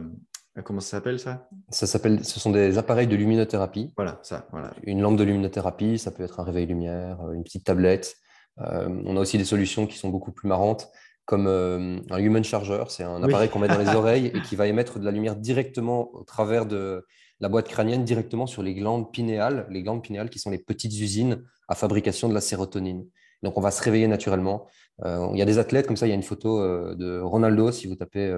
comment 0.64 0.80
ça 0.80 0.92
s'appelle 0.92 1.20
ça? 1.20 1.50
Ça 1.70 1.88
s'appelle, 1.88 2.24
ce 2.24 2.40
sont 2.40 2.52
des 2.52 2.78
appareils 2.78 3.08
de 3.08 3.16
luminothérapie. 3.16 3.92
Voilà, 3.96 4.20
ça, 4.24 4.48
voilà. 4.52 4.74
Une 4.84 5.02
lampe 5.02 5.18
de 5.18 5.24
luminothérapie, 5.24 5.98
ça 5.98 6.12
peut 6.12 6.24
être 6.24 6.40
un 6.40 6.44
réveil 6.44 6.66
lumière, 6.66 7.22
euh, 7.22 7.34
une 7.34 7.44
petite 7.44 7.66
tablette. 7.66 8.16
Euh, 8.60 8.88
on 9.06 9.18
a 9.18 9.20
aussi 9.20 9.38
des 9.38 9.46
solutions 9.46 9.86
qui 9.86 9.98
sont 9.98 10.10
beaucoup 10.10 10.32
plus 10.32 10.48
marrantes, 10.48 10.90
comme 11.26 11.48
un 11.48 12.18
human 12.18 12.44
charger. 12.44 12.84
C'est 12.90 13.04
un 13.04 13.22
appareil 13.24 13.50
qu'on 13.50 13.60
met 13.60 13.68
dans 13.68 13.78
les 13.78 13.90
oreilles 13.96 14.32
et 14.34 14.42
qui 14.42 14.56
va 14.56 14.68
émettre 14.68 15.00
de 15.00 15.06
la 15.06 15.12
lumière 15.12 15.36
directement 15.36 16.14
au 16.14 16.24
travers 16.24 16.66
de 16.66 17.06
la 17.40 17.50
boîte 17.50 17.68
crânienne, 17.68 18.04
directement 18.04 18.48
sur 18.48 18.64
les 18.64 18.74
glandes 18.74 19.12
pinéales. 19.12 19.68
Les 19.70 19.84
glandes 19.84 20.04
pinéales 20.04 20.30
qui 20.30 20.40
sont 20.40 20.52
les 20.52 20.60
petites 20.60 20.94
usines 21.00 21.44
à 21.68 21.76
fabrication 21.76 22.30
de 22.30 22.34
la 22.34 22.42
sérotonine. 22.42 23.06
Donc 23.44 23.58
on 23.58 23.62
va 23.62 23.72
se 23.72 23.82
réveiller 23.84 24.08
naturellement. 24.08 24.68
il 25.04 25.38
y 25.38 25.42
a 25.42 25.46
des 25.46 25.58
athlètes 25.58 25.88
comme 25.88 25.98
ça. 25.98 26.06
Il 26.06 26.10
y 26.10 26.14
a 26.14 26.16
une 26.16 26.24
photo 26.24 26.96
de 26.96 27.20
Ronaldo 27.20 27.72
si 27.72 27.88
vous 27.88 27.96
tapez 27.96 28.36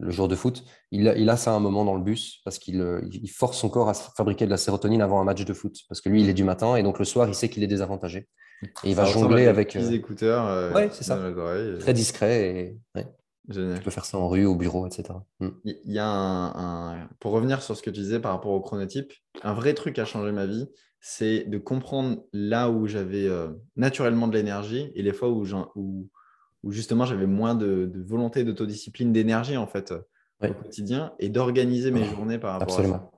le 0.00 0.10
jour 0.10 0.28
de 0.28 0.36
foot, 0.36 0.64
il, 0.92 1.08
a 1.08 1.36
ça 1.36 1.52
un 1.52 1.60
moment 1.60 1.84
dans 1.84 1.94
le 1.94 2.02
bus 2.02 2.40
parce 2.44 2.58
qu'il 2.58 2.80
euh, 2.80 3.00
force 3.34 3.58
son 3.58 3.68
corps 3.68 3.88
à 3.88 3.94
fabriquer 3.94 4.44
de 4.44 4.50
la 4.50 4.56
sérotonine 4.56 5.02
avant 5.02 5.20
un 5.20 5.24
match 5.24 5.44
de 5.44 5.52
foot. 5.52 5.76
Parce 5.88 6.00
que 6.00 6.08
lui, 6.08 6.22
il 6.22 6.28
est 6.28 6.34
du 6.34 6.44
matin 6.44 6.76
et 6.76 6.82
donc 6.82 6.98
le 6.98 7.04
soir, 7.04 7.28
il 7.28 7.34
sait 7.34 7.48
qu'il 7.48 7.64
est 7.64 7.68
désavantagé. 7.68 8.28
Et 8.62 8.90
il 8.90 8.94
va 8.94 9.04
jongler 9.04 9.46
avec. 9.46 9.76
Des 9.76 9.90
euh, 9.90 9.92
écouteurs. 9.92 10.46
Euh, 10.46 10.72
ouais, 10.72 10.88
c'est 10.92 11.04
ça. 11.04 11.18
Très 11.80 11.92
discret. 11.92 12.78
Et... 12.96 13.04
Tu 13.50 13.82
peux 13.82 13.90
faire 13.90 14.04
ça 14.04 14.18
en 14.18 14.28
rue, 14.28 14.44
au 14.44 14.54
bureau, 14.54 14.86
etc. 14.86 15.04
Hmm. 15.40 15.50
Il 15.64 15.80
y 15.86 15.98
a 15.98 16.06
un, 16.06 17.08
Pour 17.20 17.32
revenir 17.32 17.62
sur 17.62 17.76
ce 17.76 17.82
que 17.82 17.90
tu 17.90 18.00
disais 18.00 18.20
par 18.20 18.32
rapport 18.32 18.52
au 18.52 18.60
chronotype, 18.60 19.12
un 19.42 19.54
vrai 19.54 19.74
truc 19.74 19.94
qui 19.94 20.00
a 20.00 20.04
changé 20.04 20.32
ma 20.32 20.46
vie, 20.46 20.66
c'est 21.00 21.44
de 21.44 21.56
comprendre 21.58 22.24
là 22.32 22.68
où 22.70 22.86
j'avais 22.86 23.26
naturellement 23.76 24.28
de 24.28 24.34
l'énergie 24.34 24.90
et 24.94 25.02
les 25.02 25.12
fois 25.12 25.30
où, 25.30 25.46
où, 25.76 26.10
où 26.62 26.72
justement 26.72 27.06
j'avais 27.06 27.26
moins 27.26 27.54
de, 27.54 27.90
volonté, 28.06 28.44
d'autodiscipline, 28.44 29.12
d'énergie 29.12 29.56
en 29.56 29.66
fait 29.66 29.94
au 30.42 30.52
quotidien 30.52 31.12
et 31.18 31.30
d'organiser 31.30 31.90
mes 31.90 32.04
journées 32.04 32.38
par 32.38 32.58
rapport 32.58 32.80
à 32.80 32.82
ça. 32.82 33.10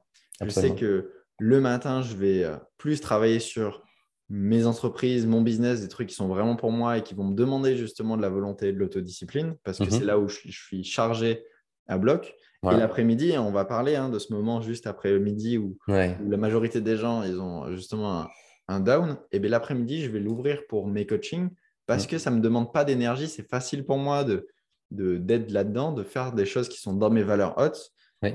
Je 0.42 0.50
sais 0.50 0.74
que 0.74 1.10
le 1.40 1.60
matin, 1.60 2.02
je 2.02 2.14
vais 2.14 2.44
euh, 2.44 2.56
plus 2.76 3.00
travailler 3.00 3.40
sur 3.40 3.82
mes 4.30 4.64
entreprises, 4.64 5.26
mon 5.26 5.42
business, 5.42 5.80
des 5.80 5.88
trucs 5.88 6.08
qui 6.08 6.14
sont 6.14 6.28
vraiment 6.28 6.54
pour 6.54 6.70
moi 6.70 6.98
et 6.98 7.02
qui 7.02 7.14
vont 7.14 7.24
me 7.24 7.34
demander 7.34 7.76
justement 7.76 8.16
de 8.16 8.22
la 8.22 8.28
volonté 8.28 8.68
et 8.68 8.72
de 8.72 8.78
l'autodiscipline 8.78 9.56
parce 9.64 9.78
que 9.78 9.84
mhm. 9.84 9.90
c'est 9.90 10.04
là 10.04 10.18
où 10.18 10.28
je, 10.28 10.48
suis 10.48 10.84
chargé 10.84 11.44
à 11.88 11.98
bloc. 11.98 12.34
Et 12.62 12.76
l'après-midi, 12.76 13.38
on 13.38 13.50
va 13.50 13.64
parler 13.64 13.96
hein, 13.96 14.10
de 14.10 14.18
ce 14.18 14.34
moment 14.34 14.60
juste 14.60 14.86
après 14.86 15.10
le 15.10 15.18
midi 15.18 15.56
où, 15.56 15.78
la 15.88 16.36
majorité 16.36 16.82
des 16.82 16.96
gens, 16.96 17.22
ils 17.22 17.40
ont 17.40 17.74
justement 17.74 18.26
un, 18.68 18.80
down. 18.80 19.16
Et 19.32 19.40
bien 19.40 19.50
l'après-midi, 19.50 20.02
je 20.02 20.10
vais 20.10 20.20
l'ouvrir 20.20 20.66
pour 20.68 20.86
mes 20.86 21.06
coachings 21.06 21.48
parce 21.86 22.06
que 22.06 22.18
ça 22.18 22.30
ne 22.30 22.36
me 22.36 22.40
demande 22.40 22.72
pas 22.72 22.84
d'énergie. 22.84 23.28
C'est 23.28 23.48
facile 23.48 23.84
pour 23.84 23.96
moi 23.96 24.24
de, 24.24 24.46
d'être 24.90 25.50
là-dedans, 25.50 25.92
de 25.92 26.04
faire 26.04 26.32
des 26.32 26.44
choses 26.44 26.68
qui 26.68 26.78
sont 26.78 26.92
dans 26.92 27.10
mes 27.10 27.22
valeurs 27.22 27.58
hautes. 27.58 27.92
Euh, 28.24 28.30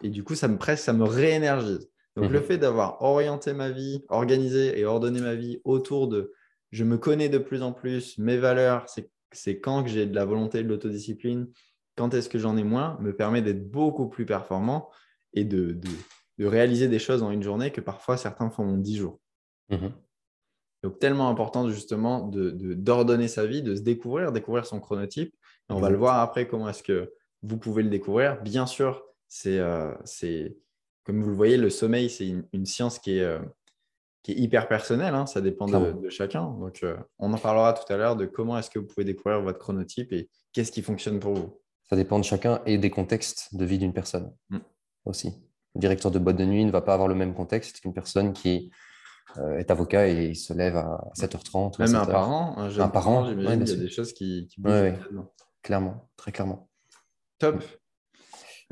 et 0.00 0.10
du 0.10 0.22
coup, 0.22 0.36
ça 0.36 0.48
me 0.48 0.56
presse, 0.56 0.82
ça 0.84 0.92
me 0.92 1.04
réénergise. 1.04 1.90
Donc, 2.16 2.30
le 2.30 2.40
mm-hmm. 2.40 2.42
fait 2.42 2.58
d'avoir 2.58 3.02
orienté 3.02 3.52
ma 3.52 3.70
vie, 3.70 4.02
organisé 4.08 4.78
et 4.78 4.84
ordonné 4.86 5.20
ma 5.20 5.34
vie 5.34 5.60
autour 5.64 6.08
de 6.08 6.32
je 6.72 6.84
me 6.84 6.98
connais 6.98 7.28
de 7.28 7.38
plus 7.38 7.62
en 7.62 7.72
plus, 7.72 8.18
mes 8.18 8.36
valeurs, 8.38 8.86
c'est 9.32 9.60
quand 9.60 9.84
que 9.84 9.88
j'ai 9.88 10.06
de 10.06 10.14
la 10.14 10.24
volonté 10.24 10.62
de 10.62 10.68
l'autodiscipline, 10.68 11.48
quand 11.96 12.12
est-ce 12.14 12.28
que 12.28 12.38
j'en 12.38 12.56
ai 12.56 12.64
moins, 12.64 12.98
me 13.00 13.14
permet 13.14 13.42
d'être 13.42 13.70
beaucoup 13.70 14.08
plus 14.08 14.26
performant 14.26 14.90
et 15.32 15.44
de, 15.44 15.72
de, 16.38 16.46
réaliser 16.46 16.88
des 16.88 16.98
choses 16.98 17.22
en 17.22 17.30
une 17.30 17.42
journée 17.42 17.70
que 17.70 17.80
parfois 17.80 18.16
certains 18.16 18.50
font 18.50 18.64
en 18.64 18.76
dix 18.76 18.96
jours. 18.96 19.20
Mm-hmm. 19.70 19.92
Donc, 20.82 20.98
tellement 20.98 21.28
important 21.28 21.68
justement 21.70 22.28
d'ordonner 22.28 23.24
de, 23.24 23.28
sa 23.28 23.46
vie, 23.46 23.62
de 23.62 23.74
se 23.74 23.80
découvrir, 23.80 24.32
découvrir 24.32 24.66
son 24.66 24.80
chronotype. 24.80 25.34
on 25.68 25.80
va 25.80 25.90
le 25.90 25.96
voir 25.96 26.20
après 26.20 26.46
comment 26.46 26.68
est-ce 26.68 26.82
que 26.82 27.12
vous 27.42 27.58
pouvez 27.58 27.82
le 27.82 27.88
découvrir. 27.88 28.40
Bien 28.42 28.66
sûr, 28.66 29.02
c'est 29.28 29.58
euh, 29.58 29.94
comme 31.06 31.22
vous 31.22 31.30
le 31.30 31.36
voyez, 31.36 31.56
le 31.56 31.70
sommeil, 31.70 32.10
c'est 32.10 32.26
une, 32.26 32.66
science 32.66 32.98
qui 32.98 33.18
est, 33.18 33.22
euh, 33.22 33.38
qui 34.24 34.32
est 34.32 34.34
hyper 34.34 34.66
personnelle. 34.66 35.14
Hein. 35.14 35.26
ça 35.26 35.40
dépend 35.40 35.66
de, 35.66 36.10
chacun. 36.10 36.50
Donc, 36.58 36.80
euh, 36.82 36.96
on 37.20 37.32
en 37.32 37.38
parlera 37.38 37.72
tout 37.74 37.90
à 37.92 37.96
l'heure 37.96 38.16
de 38.16 38.26
comment 38.26 38.58
est-ce 38.58 38.70
que 38.70 38.80
vous 38.80 38.86
pouvez 38.86 39.04
découvrir 39.04 39.40
votre 39.40 39.60
chronotype 39.60 40.12
et 40.12 40.28
qu'est-ce 40.52 40.72
qui 40.72 40.82
fonctionne 40.82 41.20
pour 41.20 41.34
vous. 41.34 41.60
Ça 41.88 41.94
dépend 41.94 42.18
de 42.18 42.24
chacun 42.24 42.60
et 42.66 42.76
des 42.76 42.90
contextes 42.90 43.54
de 43.54 43.64
vie 43.64 43.78
d'une 43.78 43.92
personne 43.92 44.34
mm. 44.50 44.58
aussi. 45.04 45.28
Le 45.76 45.80
directeur 45.80 46.10
de 46.10 46.18
boîte 46.18 46.36
de 46.36 46.44
nuit 46.44 46.64
ne 46.64 46.72
va 46.72 46.80
pas 46.80 46.94
avoir 46.94 47.08
le 47.08 47.14
même 47.14 47.34
contexte 47.34 47.80
qu'une 47.80 47.94
personne 47.94 48.32
qui 48.32 48.72
euh, 49.38 49.58
est 49.58 49.70
avocat 49.70 50.08
et 50.08 50.30
il 50.30 50.36
se 50.36 50.54
lève 50.54 50.76
à 50.76 51.12
7h30. 51.16 51.78
Même 51.78 51.94
un 51.94 52.04
parent, 52.04 52.58
un, 52.58 52.80
un 52.80 52.88
parent, 52.88 53.28
j'imagine 53.28 53.62
qu'il 53.62 53.76
y 53.76 53.80
a 53.80 53.82
des 53.84 53.90
choses 53.90 54.12
qui, 54.12 54.48
qui 54.48 54.60
bougent. 54.60 54.98
clairement, 55.62 56.10
très 56.16 56.32
clairement. 56.32 56.68
Top. 57.38 57.62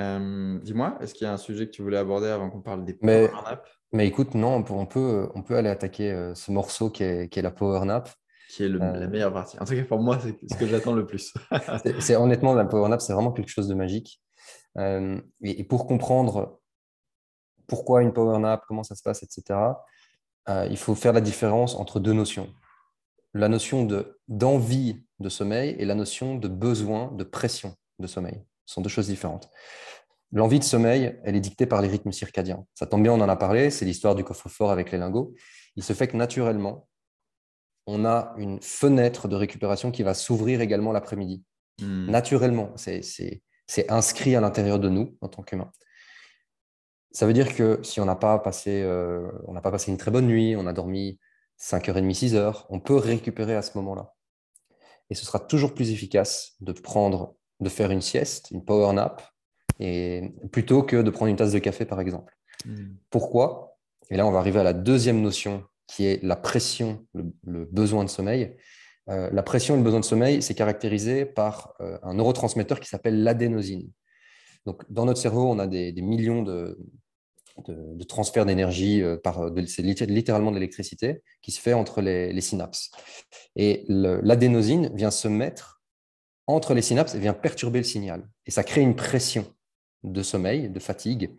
Euh, 0.00 0.58
dis-moi, 0.60 0.98
est-ce 1.00 1.14
qu'il 1.14 1.26
y 1.26 1.28
a 1.28 1.32
un 1.32 1.38
sujet 1.38 1.66
que 1.66 1.70
tu 1.70 1.82
voulais 1.82 1.98
aborder 1.98 2.28
avant 2.28 2.50
qu'on 2.50 2.60
parle 2.60 2.84
des 2.84 2.94
power 2.94 3.30
nap 3.44 3.66
Mais 3.92 4.06
écoute, 4.06 4.34
non, 4.34 4.56
on 4.56 4.86
peut, 4.86 5.28
on 5.34 5.42
peut, 5.42 5.56
aller 5.56 5.68
attaquer 5.68 6.12
euh, 6.12 6.34
ce 6.34 6.50
morceau 6.50 6.90
qui 6.90 7.04
est, 7.04 7.28
qui 7.28 7.38
est 7.38 7.42
la 7.42 7.50
power 7.50 7.84
nap. 7.84 8.08
Qui 8.50 8.64
est 8.64 8.68
la 8.68 9.06
meilleure 9.06 9.32
partie. 9.32 9.58
En 9.60 9.64
tout 9.64 9.74
cas, 9.74 9.84
pour 9.84 10.00
moi, 10.00 10.18
c'est 10.20 10.36
ce 10.52 10.58
que 10.58 10.66
j'attends 10.66 10.94
le 10.94 11.06
plus. 11.06 11.32
c'est 12.00 12.16
honnêtement, 12.16 12.54
la 12.54 12.64
power 12.64 12.88
nap, 12.88 13.00
c'est 13.00 13.12
vraiment 13.12 13.32
quelque 13.32 13.50
chose 13.50 13.68
de 13.68 13.74
magique. 13.74 14.20
et, 14.76 15.64
pour 15.64 15.86
comprendre 15.86 16.60
pourquoi 17.66 18.02
une 18.02 18.12
power 18.12 18.38
nap, 18.38 18.62
comment 18.68 18.82
ça 18.82 18.94
se 18.94 19.02
passe, 19.02 19.22
etc., 19.22 19.58
euh, 20.48 20.66
il 20.70 20.76
faut 20.76 20.94
faire 20.94 21.12
la 21.12 21.20
différence 21.20 21.74
entre 21.74 22.00
deux 22.00 22.12
notions. 22.12 22.52
La 23.32 23.48
notion 23.48 23.88
d'envie 24.28 25.02
de, 25.18 25.28
sommeil 25.28 25.74
et 25.78 25.84
la 25.84 25.94
notion 25.94 26.36
de 26.36 26.48
besoin, 26.48 27.10
de 27.12 27.24
pression 27.24 27.74
de 27.98 28.06
sommeil. 28.06 28.44
Ce 28.66 28.74
sont 28.74 28.80
deux 28.80 28.88
choses 28.88 29.08
différentes. 29.08 29.50
L'envie 30.32 30.58
de 30.58 30.64
sommeil, 30.64 31.18
elle 31.24 31.36
est 31.36 31.40
dictée 31.40 31.66
par 31.66 31.80
les 31.80 31.88
rythmes 31.88 32.12
circadiens. 32.12 32.66
Ça 32.74 32.86
tombe 32.86 33.02
bien, 33.02 33.12
on 33.12 33.20
en 33.20 33.28
a 33.28 33.36
parlé, 33.36 33.70
c'est 33.70 33.84
l'histoire 33.84 34.14
du 34.14 34.24
coffre-fort 34.24 34.70
avec 34.70 34.90
les 34.90 34.98
lingots. 34.98 35.34
Il 35.76 35.84
se 35.84 35.92
fait 35.92 36.08
que 36.08 36.16
naturellement, 36.16 36.88
on 37.86 38.04
a 38.04 38.34
une 38.36 38.60
fenêtre 38.60 39.28
de 39.28 39.36
récupération 39.36 39.90
qui 39.90 40.02
va 40.02 40.14
s'ouvrir 40.14 40.60
également 40.60 40.92
l'après-midi. 40.92 41.44
Hmm. 41.80 42.10
Naturellement, 42.10 42.72
c'est 42.76 43.02
inscrit 43.88 44.34
à 44.36 44.40
l'intérieur 44.40 44.78
de 44.78 44.88
nous 44.88 45.16
en 45.20 45.28
tant 45.28 45.42
qu'humains. 45.42 45.70
Ça 47.12 47.26
veut 47.26 47.32
dire 47.32 47.54
que 47.54 47.78
si 47.84 48.00
on 48.00 48.04
n'a 48.04 48.16
pas, 48.16 48.38
passé, 48.40 48.82
euh, 48.82 49.30
on 49.46 49.54
pas 49.60 49.70
passé 49.70 49.92
une 49.92 49.98
très 49.98 50.10
bonne 50.10 50.26
nuit, 50.26 50.56
on 50.56 50.66
a 50.66 50.72
dormi 50.72 51.20
5h30, 51.60 52.12
6h, 52.12 52.64
on 52.70 52.80
peut 52.80 52.96
récupérer 52.96 53.54
à 53.54 53.62
ce 53.62 53.78
moment-là. 53.78 54.12
Et 55.10 55.14
ce 55.14 55.24
sera 55.24 55.38
toujours 55.38 55.74
plus 55.74 55.92
efficace 55.92 56.56
de 56.60 56.72
prendre, 56.72 57.36
de 57.60 57.68
faire 57.68 57.90
une 57.90 58.00
sieste, 58.00 58.50
une 58.50 58.64
power 58.64 58.92
nap, 58.92 59.22
et, 59.80 60.32
plutôt 60.52 60.82
que 60.82 61.02
de 61.02 61.10
prendre 61.10 61.30
une 61.30 61.36
tasse 61.36 61.52
de 61.52 61.58
café, 61.58 61.84
par 61.84 62.00
exemple. 62.00 62.36
Hmm. 62.64 62.94
Pourquoi? 63.10 63.76
Et 64.10 64.16
là, 64.16 64.26
on 64.26 64.30
va 64.30 64.38
arriver 64.38 64.60
à 64.60 64.64
la 64.64 64.72
deuxième 64.72 65.20
notion 65.20 65.64
qui 65.86 66.06
est 66.06 66.22
la 66.22 66.36
pression, 66.36 67.06
le, 67.14 67.64
besoin 67.66 68.04
de 68.04 68.10
sommeil. 68.10 68.56
Euh, 69.10 69.28
la 69.32 69.42
pression 69.42 69.74
et 69.74 69.78
le 69.78 69.84
besoin 69.84 70.00
de 70.00 70.04
sommeil, 70.04 70.42
c'est 70.42 70.54
caractérisé 70.54 71.26
par 71.26 71.74
euh, 71.80 71.98
un 72.02 72.14
neurotransmetteur 72.14 72.80
qui 72.80 72.88
s'appelle 72.88 73.22
l'adénosine. 73.22 73.90
Donc, 74.64 74.82
dans 74.90 75.04
notre 75.04 75.20
cerveau, 75.20 75.46
on 75.50 75.58
a 75.58 75.66
des 75.66 75.92
millions 76.00 76.42
de, 76.42 76.78
de, 77.68 78.04
transfert 78.04 78.46
d'énergie, 78.46 79.02
euh, 79.02 79.16
par 79.16 79.50
c'est 79.66 79.82
littéralement 79.82 80.50
de 80.50 80.56
l'électricité 80.56 81.22
qui 81.42 81.52
se 81.52 81.60
fait 81.60 81.72
entre 81.72 82.00
les, 82.00 82.40
synapses. 82.40 82.90
Et 83.56 83.84
l'adénosine 83.88 84.90
vient 84.94 85.10
se 85.10 85.28
mettre 85.28 85.82
entre 86.46 86.74
les 86.74 86.82
synapses 86.82 87.14
et 87.14 87.18
vient 87.18 87.32
perturber 87.32 87.78
le 87.78 87.84
signal. 87.84 88.28
Et 88.46 88.50
ça 88.50 88.64
crée 88.64 88.82
une 88.82 88.96
pression 88.96 89.46
de 90.02 90.22
sommeil, 90.22 90.68
de 90.68 90.80
fatigue. 90.80 91.36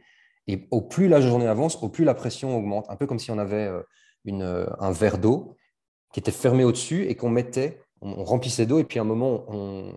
Et 0.48 0.68
au 0.72 0.82
plus 0.82 1.08
la 1.08 1.22
journée 1.22 1.48
avance, 1.48 1.82
au 1.82 1.90
plus 1.90 2.04
la 2.04 2.14
pression 2.14 2.58
augmente. 2.58 2.86
Un 2.90 2.96
peu 2.96 3.08
comme 3.08 3.20
si 3.20 3.32
on 3.32 3.38
avait 3.38 3.68
euh, 3.68 3.82
une, 4.26 4.42
euh, 4.42 4.66
un 4.80 4.92
verre 4.92 5.18
d'eau 5.18 5.56
qui 6.14 6.20
était 6.20 6.32
fermé 6.32 6.64
au-dessus 6.64 7.06
et 7.08 7.16
qu'on 7.16 7.30
mettait, 7.30 7.82
on, 8.02 8.24
remplissait 8.24 8.66
d'eau 8.66 8.80
et 8.80 8.84
puis 8.84 9.00
à 9.00 9.02
un 9.02 9.06
moment, 9.06 9.46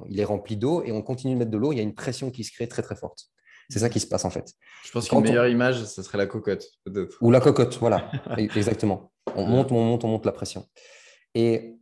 il 0.08 0.18
est 0.18 0.24
rempli 0.24 0.56
d'eau 0.56 0.82
et 0.82 0.92
on 0.92 1.02
continue 1.02 1.34
de 1.34 1.38
mettre 1.38 1.50
de 1.50 1.58
l'eau. 1.58 1.72
Il 1.72 1.76
y 1.76 1.80
a 1.80 1.84
une 1.84 1.94
pression 1.94 2.30
qui 2.30 2.44
se 2.44 2.52
crée 2.52 2.66
très 2.66 2.82
très 2.82 2.96
forte. 2.96 3.26
C'est 3.68 3.80
ça 3.80 3.90
qui 3.90 4.00
se 4.00 4.06
passe 4.06 4.24
en 4.24 4.30
fait. 4.30 4.52
Je 4.84 4.90
pense 4.90 5.08
qu'une 5.08 5.20
meilleure 5.20 5.46
image, 5.46 5.84
ce 5.84 6.02
serait 6.02 6.18
la 6.18 6.26
cocotte, 6.26 6.64
peut-être. 6.84 7.18
Ou 7.20 7.30
la 7.30 7.40
cocotte, 7.40 7.76
voilà, 7.78 8.10
exactement. 8.38 9.12
On 9.36 9.46
monte, 9.46 9.70
on 9.72 9.84
monte, 9.84 10.04
on 10.04 10.08
monte 10.08 10.24
la 10.24 10.32
pression. 10.32 10.66
Et 11.34 11.77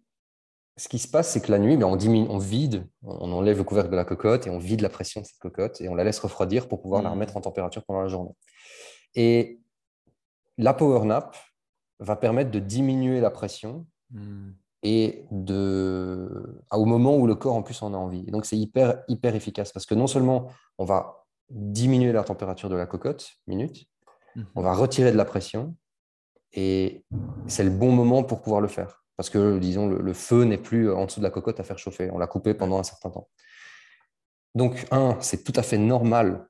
ce 0.79 0.89
qui 0.89 0.99
se 0.99 1.09
passe, 1.09 1.31
c'est 1.31 1.41
que 1.41 1.51
la 1.51 1.59
nuit, 1.59 1.77
ben, 1.77 1.87
on, 1.87 1.97
diminue, 1.97 2.29
on 2.29 2.39
vide, 2.39 2.87
on 3.03 3.33
enlève 3.33 3.57
le 3.57 3.65
couvercle 3.65 3.91
de 3.91 3.97
la 3.97 4.05
cocotte 4.05 4.47
et 4.47 4.51
on 4.51 4.59
vide 4.59 4.83
la 4.83 4.91
pression 4.91 5.23
de 5.23 5.27
cette 5.27 5.39
cocotte 5.39 5.81
et 5.81 5.89
on 5.89 5.95
la 5.95 6.05
laisse 6.05 6.19
refroidir 6.19 6.69
pour 6.69 6.83
pouvoir 6.83 7.03
la 7.03 7.09
hmm. 7.09 7.12
remettre 7.12 7.37
en 7.37 7.41
température 7.41 7.83
pendant 7.85 8.03
la 8.03 8.09
journée. 8.09 8.33
Et 9.15 9.61
la 10.59 10.75
power 10.75 11.07
nap 11.07 11.35
va 11.99 12.17
permettre 12.17 12.51
de 12.51 12.59
diminuer 12.59 13.21
la 13.21 13.31
pression 13.31 13.87
hmm. 14.11 14.51
et 14.83 15.25
de, 15.31 16.61
au 16.71 16.85
moment 16.85 17.17
où 17.17 17.27
le 17.27 17.35
corps 17.35 17.55
en 17.55 17.62
plus 17.62 17.81
en 17.81 17.95
a 17.95 17.97
envie. 17.97 18.25
donc 18.25 18.45
c'est 18.45 18.59
hyper, 18.59 19.03
hyper 19.09 19.35
efficace 19.35 19.73
parce 19.73 19.87
que 19.87 19.95
non 19.95 20.07
seulement 20.07 20.51
on 20.77 20.85
va 20.85 21.25
diminuer 21.49 22.12
la 22.12 22.23
température 22.23 22.69
de 22.69 22.77
la 22.77 22.87
cocotte, 22.87 23.31
minute. 23.47 23.87
On 24.55 24.61
va 24.61 24.75
retirer 24.75 25.12
de 25.12 25.17
la 25.17 25.25
pression 25.25 25.75
et 26.53 27.07
c'est 27.47 27.65
le 27.65 27.71
bon 27.71 27.91
moment 27.91 28.23
pour 28.23 28.43
pouvoir 28.43 28.61
le 28.61 28.69
faire. 28.69 29.06
Parce 29.17 29.31
que, 29.31 29.59
disons, 29.59 29.87
le, 29.87 30.13
feu 30.13 30.45
n'est 30.45 30.59
plus 30.59 30.93
en 30.93 31.07
dessous 31.07 31.21
de 31.21 31.25
la 31.25 31.31
cocotte 31.31 31.59
à 31.59 31.65
faire 31.65 31.79
chauffer. 31.79 32.11
On 32.13 32.19
l'a 32.19 32.27
coupé 32.27 32.53
pendant 32.53 32.79
un 32.79 32.83
certain 32.83 33.11
temps. 33.11 33.29
Donc, 34.55 34.87
un, 34.91 35.17
c'est 35.21 35.43
tout 35.43 35.53
à 35.57 35.63
fait 35.63 35.79
normal 35.79 36.47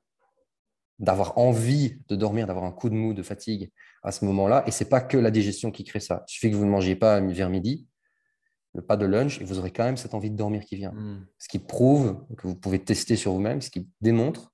d'avoir 0.99 1.37
envie 1.37 2.01
de 2.07 2.15
dormir, 2.15 2.47
d'avoir 2.47 2.65
un 2.65 2.71
coup 2.71 2.89
de 2.89 2.95
mou, 2.95 3.13
de 3.13 3.23
fatigue 3.23 3.71
à 4.03 4.11
ce 4.11 4.25
moment-là. 4.25 4.63
Et 4.67 4.71
ce 4.71 4.83
n'est 4.83 4.89
pas 4.89 4.99
que 4.99 5.17
la 5.17 5.31
digestion 5.31 5.71
qui 5.71 5.83
crée 5.83 5.99
ça. 5.99 6.23
Il 6.27 6.31
suffit 6.31 6.51
que 6.51 6.55
vous 6.55 6.65
ne 6.65 6.71
mangiez 6.71 6.95
pas 6.95 7.21
vers 7.21 7.49
midi, 7.49 7.87
pas 8.87 8.97
de 8.97 9.05
lunch, 9.05 9.39
et 9.41 9.43
vous 9.43 9.59
aurez 9.59 9.71
quand 9.71 9.83
même 9.83 9.97
cette 9.97 10.13
envie 10.13 10.29
de 10.29 10.35
dormir 10.35 10.65
qui 10.65 10.75
vient. 10.75 10.91
Hmm. 10.91 11.25
Ce 11.37 11.47
qui 11.47 11.59
prouve 11.59 12.25
que 12.37 12.47
vous 12.47 12.55
pouvez 12.55 12.79
tester 12.79 13.15
sur 13.15 13.31
vous-même, 13.31 13.61
ce 13.61 13.69
qui 13.69 13.87
démontre 14.01 14.53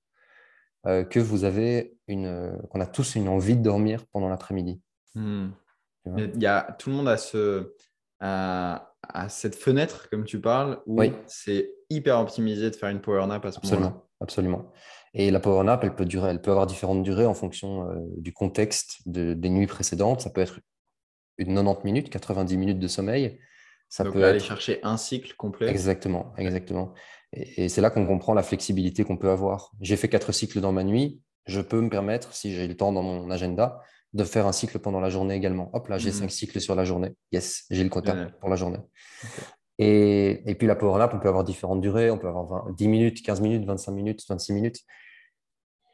euh, 0.86 1.04
que 1.04 1.18
vous 1.18 1.44
avez 1.44 1.96
une, 2.06 2.56
qu'on 2.70 2.80
a 2.80 2.86
tous 2.86 3.16
une 3.16 3.28
envie 3.28 3.56
de 3.56 3.62
dormir 3.62 4.06
pendant 4.12 4.28
l'après-midi. 4.28 4.80
Hmm. 5.14 5.48
Il 6.06 6.42
y 6.42 6.46
a, 6.46 6.76
tout 6.78 6.90
le 6.90 6.96
monde 6.96 7.08
a, 7.08 7.16
ce, 7.16 7.72
a, 8.24 9.28
cette 9.28 9.54
fenêtre, 9.54 10.08
comme 10.10 10.24
tu 10.24 10.40
parles, 10.40 10.80
où 10.86 11.02
c'est 11.26 11.70
hyper 11.90 12.18
optimisé 12.18 12.70
de 12.70 12.76
faire 12.76 12.88
une 12.88 13.00
power 13.00 13.26
nap 13.26 13.44
à 13.44 13.52
ce 13.52 13.60
moment-là. 13.66 14.02
Absolument. 14.20 14.72
Et 15.12 15.30
la 15.30 15.40
power 15.40 15.64
nap, 15.64 15.84
elle 15.84 15.94
peut, 15.94 16.06
durer, 16.06 16.30
elle 16.30 16.40
peut 16.40 16.50
avoir 16.50 16.66
différentes 16.66 17.02
durées 17.02 17.26
en 17.26 17.34
fonction 17.34 17.88
euh, 17.88 17.94
du 18.16 18.32
contexte 18.32 19.00
des 19.06 19.48
nuits 19.50 19.66
précédentes. 19.66 20.22
Ça 20.22 20.30
peut 20.30 20.40
être 20.40 20.60
une 21.38 21.54
90 21.54 21.84
minutes, 21.84 22.10
90 22.10 22.56
minutes 22.56 22.78
de 22.78 22.88
sommeil. 22.88 23.38
Ça 23.88 24.04
peut 24.04 24.24
aller 24.24 24.40
chercher 24.40 24.80
un 24.82 24.96
cycle 24.96 25.34
complet. 25.36 25.68
Exactement, 25.68 26.32
exactement. 26.36 26.94
Et, 27.32 27.68
c'est 27.68 27.80
là 27.80 27.90
qu'on 27.90 28.06
comprend 28.06 28.34
la 28.34 28.42
flexibilité 28.42 29.04
qu'on 29.04 29.16
peut 29.16 29.30
avoir. 29.30 29.70
J'ai 29.80 29.96
fait 29.96 30.08
quatre 30.08 30.32
cycles 30.32 30.60
dans 30.60 30.72
ma 30.72 30.82
nuit. 30.82 31.20
Je 31.46 31.60
peux 31.60 31.80
me 31.80 31.90
permettre, 31.90 32.32
si 32.32 32.54
j'ai 32.54 32.66
le 32.66 32.76
temps 32.76 32.92
dans 32.92 33.02
mon 33.02 33.30
agenda, 33.30 33.82
de 34.14 34.24
faire 34.24 34.46
un 34.46 34.52
cycle 34.52 34.78
pendant 34.78 35.00
la 35.00 35.10
journée 35.10 35.34
également. 35.34 35.70
Hop 35.74 35.88
là, 35.88 35.98
j'ai 35.98 36.10
mmh. 36.10 36.14
cinq 36.14 36.30
cycles 36.30 36.60
sur 36.60 36.74
la 36.74 36.84
journée. 36.84 37.14
Yes, 37.32 37.64
j'ai 37.70 37.82
le 37.82 37.90
quota 37.90 38.14
pour 38.40 38.48
la 38.48 38.56
journée. 38.56 38.78
Et, 39.78 40.48
et, 40.48 40.54
puis 40.54 40.68
la 40.68 40.76
Power 40.76 40.98
Nap, 40.98 41.12
on 41.14 41.18
peut 41.18 41.28
avoir 41.28 41.42
différentes 41.42 41.80
durées. 41.80 42.10
On 42.10 42.18
peut 42.18 42.28
avoir 42.28 42.72
10 42.72 42.88
minutes, 42.88 43.22
15 43.22 43.40
minutes, 43.40 43.64
25 43.66 43.92
minutes, 43.92 44.24
26 44.28 44.52
minutes. 44.52 44.80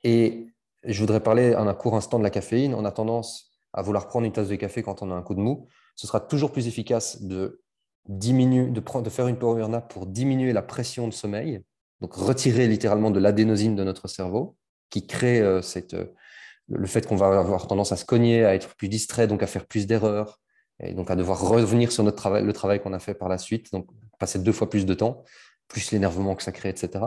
Et 0.05 0.47
je 0.85 1.01
voudrais 1.01 1.21
parler 1.21 1.55
en 1.55 1.67
un 1.67 1.75
court 1.75 1.97
instant 1.97 2.19
de 2.19 2.25
la 2.25 2.31
caféine. 2.31 2.75
On 2.75 2.85
a 2.85 2.93
tendance 2.93 3.51
à 3.73 3.81
vouloir 3.81 4.07
prendre 4.07 4.27
une 4.27 4.33
tasse 4.33 4.49
de 4.49 4.57
café 4.57 4.83
quand 4.83 5.03
on 5.03 5.11
a 5.11 5.15
un 5.15 5.23
coup 5.23 5.35
de 5.35 5.41
mou. 5.41 5.69
Ce 5.97 6.07
sera 6.07 6.21
toujours 6.21 6.53
plus 6.53 6.69
efficace 6.69 7.23
de 7.23 7.63
diminuer, 8.09 8.67
de, 8.71 8.81
prendre, 8.81 9.05
de 9.05 9.11
faire 9.11 9.29
une 9.29 9.39
power 9.39 9.67
nap 9.69 9.91
pour 9.93 10.07
diminuer 10.07 10.53
la 10.53 10.63
pression 10.63 11.07
de 11.07 11.13
sommeil, 11.13 11.63
donc 12.01 12.15
retirer 12.15 12.67
littéralement 12.67 13.11
de 13.11 13.21
l'adénosine 13.21 13.77
de 13.77 13.85
notre 13.85 14.09
cerveau, 14.09 14.57
qui 14.89 15.07
crée 15.07 15.41
euh, 15.41 15.63
cette, 15.63 15.95
euh, 15.95 16.07
le 16.71 16.87
fait 16.87 17.07
qu'on 17.07 17.17
va 17.17 17.39
avoir 17.39 17.67
tendance 17.67 17.93
à 17.93 17.97
se 17.97 18.05
cogner, 18.05 18.45
à 18.45 18.55
être 18.55 18.75
plus 18.77 18.89
distrait, 18.89 19.27
donc 19.27 19.43
à 19.43 19.47
faire 19.47 19.67
plus 19.67 19.87
d'erreurs, 19.87 20.41
et 20.83 20.95
donc 20.95 21.11
à 21.11 21.17
devoir 21.17 21.41
revenir 21.41 21.93
sur 21.93 22.05
notre 22.05 22.17
travail, 22.17 22.45
le 22.45 22.53
travail 22.53 22.81
qu'on 22.81 22.93
a 22.93 22.99
fait 22.99 23.15
par 23.15 23.29
la 23.29 23.39
suite, 23.39 23.73
donc 23.73 23.87
passer 24.19 24.39
deux 24.39 24.53
fois 24.53 24.71
plus 24.71 24.87
de 24.87 24.95
temps, 24.95 25.25
plus 25.69 25.93
l'énervement 25.93 26.35
que 26.35 26.43
ça 26.43 26.53
crée, 26.53 26.71
etc. 26.71 27.05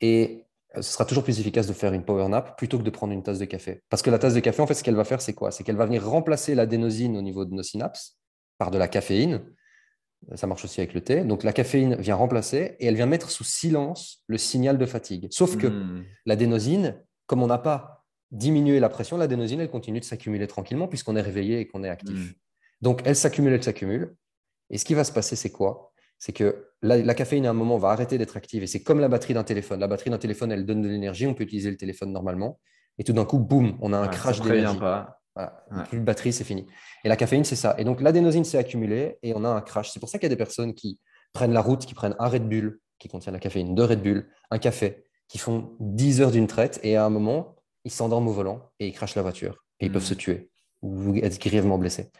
Et 0.00 0.46
euh, 0.76 0.82
ce 0.82 0.92
sera 0.92 1.04
toujours 1.04 1.24
plus 1.24 1.40
efficace 1.40 1.66
de 1.66 1.72
faire 1.72 1.92
une 1.92 2.04
power 2.04 2.28
nap 2.28 2.56
plutôt 2.56 2.78
que 2.78 2.82
de 2.82 2.90
prendre 2.90 3.12
une 3.12 3.22
tasse 3.22 3.38
de 3.38 3.44
café. 3.44 3.82
Parce 3.88 4.02
que 4.02 4.10
la 4.10 4.18
tasse 4.18 4.34
de 4.34 4.40
café, 4.40 4.62
en 4.62 4.66
fait, 4.66 4.74
ce 4.74 4.82
qu'elle 4.82 4.94
va 4.94 5.04
faire, 5.04 5.22
c'est 5.22 5.32
quoi? 5.32 5.50
C'est 5.50 5.64
qu'elle 5.64 5.76
va 5.76 5.86
venir 5.86 6.06
remplacer 6.06 6.54
l'adénosine 6.54 7.16
au 7.16 7.22
niveau 7.22 7.44
de 7.44 7.54
nos 7.54 7.62
synapses 7.62 8.18
par 8.58 8.70
de 8.70 8.78
la 8.78 8.88
caféine, 8.88 9.42
ça 10.34 10.46
marche 10.46 10.64
aussi 10.64 10.80
avec 10.80 10.94
le 10.94 11.00
thé. 11.00 11.24
Donc 11.24 11.42
la 11.42 11.52
caféine 11.52 11.96
vient 11.96 12.14
remplacer 12.14 12.76
et 12.78 12.86
elle 12.86 12.94
vient 12.94 13.06
mettre 13.06 13.30
sous 13.30 13.44
silence 13.44 14.22
le 14.26 14.38
signal 14.38 14.78
de 14.78 14.86
fatigue. 14.86 15.28
Sauf 15.30 15.56
que 15.56 15.66
hmm. 15.66 16.04
l'adénosine, 16.26 17.02
comme 17.26 17.42
on 17.42 17.48
n'a 17.48 17.58
pas 17.58 18.01
diminué 18.32 18.80
la 18.80 18.88
pression, 18.88 19.16
l'adénosine, 19.16 19.60
elle 19.60 19.70
continue 19.70 20.00
de 20.00 20.04
s'accumuler 20.04 20.48
tranquillement 20.48 20.88
puisqu'on 20.88 21.14
est 21.14 21.20
réveillé 21.20 21.60
et 21.60 21.68
qu'on 21.68 21.84
est 21.84 21.88
actif. 21.88 22.16
Hmm. 22.16 22.32
Donc 22.80 23.02
elle 23.04 23.14
s'accumule, 23.14 23.52
elle 23.52 23.62
s'accumule. 23.62 24.16
Et 24.70 24.78
ce 24.78 24.84
qui 24.84 24.94
va 24.94 25.04
se 25.04 25.12
passer, 25.12 25.36
c'est 25.36 25.50
quoi? 25.50 25.92
C'est 26.18 26.32
que 26.32 26.68
la, 26.82 27.14
caféine, 27.14 27.46
à 27.46 27.50
un 27.50 27.54
moment, 27.54 27.78
va 27.78 27.90
arrêter 27.90 28.16
d'être 28.16 28.36
active. 28.36 28.62
Et 28.62 28.66
c'est 28.66 28.82
comme 28.82 29.00
la 29.00 29.08
batterie 29.08 29.34
d'un 29.34 29.44
téléphone. 29.44 29.80
La 29.80 29.88
batterie 29.88 30.10
d'un 30.10 30.18
téléphone, 30.18 30.52
elle 30.52 30.64
donne 30.64 30.80
de 30.80 30.88
l'énergie. 30.88 31.26
On 31.26 31.34
peut 31.34 31.44
utiliser 31.44 31.70
le 31.70 31.76
téléphone 31.76 32.12
normalement. 32.12 32.60
Et 32.98 33.04
tout 33.04 33.12
d'un 33.12 33.24
coup, 33.24 33.38
boum, 33.38 33.76
on 33.80 33.92
a 33.92 33.98
un 33.98 34.08
crash 34.08 34.40
d'énergie. 34.40 34.78
Plus 35.88 35.98
de 35.98 36.04
batterie, 36.04 36.32
c'est 36.32 36.44
fini. 36.44 36.66
Et 37.04 37.08
la 37.08 37.16
caféine, 37.16 37.44
c'est 37.44 37.56
ça. 37.56 37.74
Et 37.76 37.84
donc, 37.84 38.00
l'adénosine 38.00 38.44
s'est 38.44 38.58
accumulée 38.58 39.18
et 39.22 39.34
on 39.34 39.44
a 39.44 39.48
un 39.48 39.60
crash. 39.60 39.90
C'est 39.90 39.98
pour 40.00 40.08
ça 40.08 40.18
qu'il 40.18 40.26
y 40.26 40.32
a 40.32 40.34
des 40.34 40.36
personnes 40.36 40.74
qui 40.74 41.00
prennent 41.32 41.52
la 41.52 41.60
route, 41.60 41.84
qui 41.84 41.94
prennent 41.94 42.14
un 42.18 42.28
Red 42.28 42.48
Bull 42.48 42.78
qui 42.98 43.08
contient 43.08 43.32
la 43.32 43.40
caféine, 43.40 43.74
deux 43.74 43.84
Red 43.84 44.00
Bull, 44.00 44.28
un 44.52 44.58
café, 44.58 45.04
qui 45.26 45.38
font 45.38 45.76
10 45.80 46.20
heures 46.20 46.30
d'une 46.30 46.46
traite 46.46 46.78
et 46.84 46.96
à 46.96 47.04
un 47.04 47.10
moment, 47.10 47.56
ils 47.84 47.90
s'endorment 47.90 48.28
au 48.28 48.32
volant 48.32 48.70
et 48.78 48.88
ils 48.88 48.92
crachent 48.92 49.14
la 49.14 49.22
voiture 49.22 49.64
et 49.80 49.86
ils 49.86 49.92
peuvent 49.92 50.04
se 50.04 50.14
hmm. 50.14 50.18
tuer 50.18 50.50
ou 50.82 51.14
être 51.16 51.40
grièvement 51.40 51.78
blessés. 51.78 52.10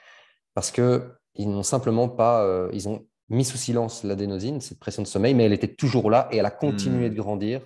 Parce 0.54 0.70
qu'ils 0.70 1.02
n'ont 1.38 1.62
simplement 1.62 2.08
pas, 2.08 2.44
euh, 2.44 2.68
ils 2.72 2.88
ont 2.88 3.06
mis 3.28 3.44
sous 3.44 3.56
silence 3.56 4.04
l'adénosine, 4.04 4.60
cette 4.60 4.78
pression 4.78 5.02
de 5.02 5.08
sommeil, 5.08 5.34
mais 5.34 5.44
elle 5.44 5.52
était 5.52 5.74
toujours 5.74 6.10
là 6.10 6.28
et 6.30 6.36
elle 6.36 6.46
a 6.46 6.50
continué 6.50 7.08
hmm. 7.08 7.14
de 7.14 7.16
grandir 7.16 7.60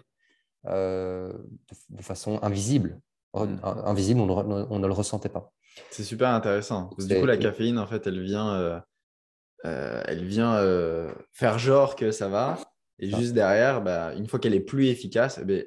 euh, 0.66 1.32
de, 1.90 2.02
façon 2.02 2.38
invisible. 2.42 3.00
Hmm. 3.34 3.58
Invisible, 3.62 4.20
on 4.20 4.78
ne 4.78 4.86
le 4.86 4.92
ressentait 4.92 5.28
pas. 5.28 5.52
C'est 5.90 6.04
super 6.04 6.30
intéressant. 6.30 6.90
du 6.98 7.20
coup, 7.20 7.26
la 7.26 7.36
caféine, 7.36 7.78
en 7.78 7.86
fait, 7.86 8.06
elle 8.06 8.22
vient, 8.22 8.54
euh, 8.54 8.80
elle 10.06 10.24
vient 10.24 10.58
faire 11.32 11.58
genre 11.58 11.96
que 11.96 12.10
ça 12.10 12.28
va. 12.28 12.56
Et 12.98 13.10
juste 13.10 13.34
derrière, 13.34 13.82
bah, 13.82 14.14
une 14.14 14.26
fois 14.26 14.38
qu'elle 14.38 14.54
est 14.54 14.60
plus 14.60 14.86
efficace, 14.86 15.38
eh 15.42 15.44
ben, 15.44 15.64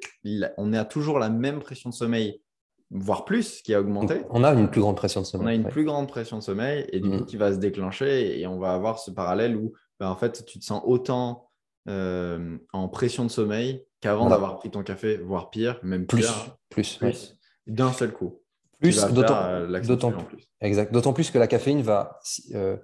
on 0.56 0.72
a 0.72 0.84
toujours 0.84 1.18
la 1.18 1.30
même 1.30 1.60
pression 1.60 1.90
de 1.90 1.94
sommeil, 1.94 2.42
voire 2.90 3.24
plus, 3.24 3.62
qui 3.62 3.72
a 3.72 3.80
augmenté. 3.80 4.22
On 4.30 4.42
a 4.42 4.52
une 4.52 4.68
plus 4.68 4.80
grande 4.80 4.96
pression 4.96 5.20
de 5.20 5.26
sommeil. 5.26 5.46
On 5.46 5.50
a 5.50 5.54
une 5.54 5.68
plus 5.68 5.84
grande 5.84 6.08
pression 6.08 6.38
de 6.38 6.42
sommeil 6.42 6.86
et 6.92 7.00
du 7.00 7.08
coup, 7.08 7.16
mmh. 7.18 7.26
qui 7.26 7.36
va 7.36 7.52
se 7.52 7.58
déclencher 7.58 8.40
et 8.40 8.46
on 8.46 8.58
va 8.58 8.72
avoir 8.72 8.98
ce 8.98 9.10
parallèle 9.10 9.56
où, 9.56 9.72
bah, 10.00 10.10
en 10.10 10.16
fait, 10.16 10.44
tu 10.44 10.58
te 10.58 10.64
sens 10.64 10.82
autant 10.84 11.46
en 11.86 12.88
pression 12.88 13.24
de 13.24 13.30
sommeil 13.30 13.84
qu'avant 14.00 14.28
d'avoir 14.28 14.58
pris 14.58 14.70
ton 14.70 14.82
café, 14.82 15.16
voire 15.16 15.50
pire, 15.50 15.78
même 15.82 16.06
plus, 16.06 16.26
plus, 16.68 16.96
plus 16.96 17.36
d'un 17.66 17.92
seul 17.92 18.12
coup. 18.12 18.40
Plus, 18.80 19.04
d'autant 19.12 20.12
plus. 20.12 20.48
Exact. 20.60 20.92
D'autant 20.92 21.12
plus 21.12 21.30
que 21.30 21.38
la 21.38 21.46
caféine 21.46 21.82
va, 21.82 22.18
euh, 22.54 22.76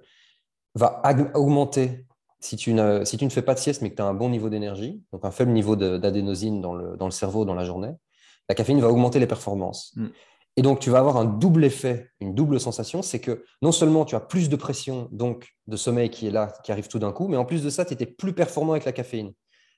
va 0.75 1.01
augmenter 1.33 2.05
si 2.39 2.55
tu, 2.55 2.73
ne, 2.73 3.03
si 3.03 3.17
tu 3.17 3.25
ne 3.25 3.29
fais 3.29 3.41
pas 3.41 3.53
de 3.53 3.59
sieste, 3.59 3.81
mais 3.81 3.89
que 3.89 3.95
tu 3.95 4.01
as 4.01 4.05
un 4.05 4.13
bon 4.13 4.29
niveau 4.29 4.49
d'énergie, 4.49 5.01
donc 5.11 5.25
un 5.25 5.31
faible 5.31 5.51
niveau 5.51 5.75
d'adénosine 5.75 6.61
dans 6.61 6.73
le, 6.73 6.97
dans 6.97 7.05
le 7.05 7.11
cerveau 7.11 7.45
dans 7.45 7.55
la 7.55 7.65
journée, 7.65 7.91
la 8.49 8.55
caféine 8.55 8.79
va 8.79 8.89
augmenter 8.89 9.19
les 9.19 9.27
performances. 9.27 9.93
Mm. 9.95 10.07
Et 10.57 10.63
donc, 10.63 10.79
tu 10.79 10.89
vas 10.89 10.99
avoir 10.99 11.17
un 11.17 11.25
double 11.25 11.65
effet, 11.65 12.09
une 12.19 12.33
double 12.33 12.59
sensation, 12.59 13.03
c'est 13.03 13.19
que 13.19 13.43
non 13.61 13.71
seulement 13.71 14.05
tu 14.05 14.15
as 14.15 14.19
plus 14.19 14.49
de 14.49 14.55
pression, 14.55 15.07
donc 15.11 15.55
de 15.67 15.77
sommeil 15.77 16.09
qui 16.09 16.27
est 16.27 16.31
là, 16.31 16.51
qui 16.63 16.71
arrive 16.71 16.87
tout 16.87 16.97
d'un 16.97 17.11
coup, 17.11 17.27
mais 17.27 17.37
en 17.37 17.45
plus 17.45 17.63
de 17.63 17.69
ça, 17.69 17.85
tu 17.85 17.93
étais 17.93 18.07
plus 18.07 18.33
performant 18.33 18.71
avec 18.71 18.85
la 18.85 18.91
caféine. 18.91 19.33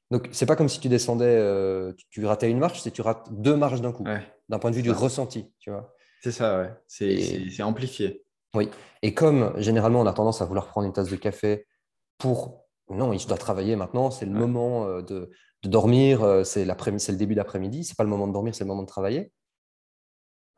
Donc, 0.09 0.29
c'est 0.31 0.45
pas 0.45 0.55
comme 0.55 0.69
si 0.69 0.79
tu 0.79 0.87
descendais, 0.87 1.25
euh, 1.25 1.93
tu, 2.09 2.25
ratais 2.25 2.49
une 2.49 2.59
marche, 2.59 2.79
c'est 2.79 2.91
tu 2.91 3.01
rates 3.01 3.27
deux 3.29 3.57
marches 3.57 3.81
d'un 3.81 3.91
coup, 3.91 4.05
d'un 4.47 4.59
point 4.59 4.71
de 4.71 4.75
vue 4.75 4.81
du 4.81 4.91
ressenti, 4.91 5.51
tu 5.59 5.69
vois. 5.69 5.93
C'est 6.21 6.31
ça, 6.31 6.59
ouais. 6.59 6.73
C'est 6.87 7.61
amplifié. 7.61 8.23
Oui. 8.55 8.69
Et 9.01 9.13
comme 9.13 9.53
généralement, 9.57 10.01
on 10.01 10.07
a 10.07 10.13
tendance 10.13 10.41
à 10.41 10.45
vouloir 10.45 10.67
prendre 10.67 10.87
une 10.87 10.93
tasse 10.93 11.09
de 11.09 11.15
café 11.15 11.67
pour. 12.19 12.65
Non, 12.91 13.13
il 13.13 13.25
doit 13.25 13.37
travailler 13.37 13.75
maintenant, 13.75 14.11
c'est 14.11 14.25
le 14.25 14.31
moment 14.31 14.85
euh, 14.85 15.01
de, 15.01 15.31
dormir, 15.63 16.23
euh, 16.23 16.43
c'est 16.43 16.65
le 16.65 17.15
début 17.15 17.35
d'après-midi, 17.35 17.83
c'est 17.83 17.95
pas 17.95 18.03
le 18.03 18.09
moment 18.09 18.27
de 18.27 18.33
dormir, 18.33 18.53
c'est 18.53 18.63
le 18.63 18.67
moment 18.67 18.83
de 18.83 18.87
travailler. 18.87 19.31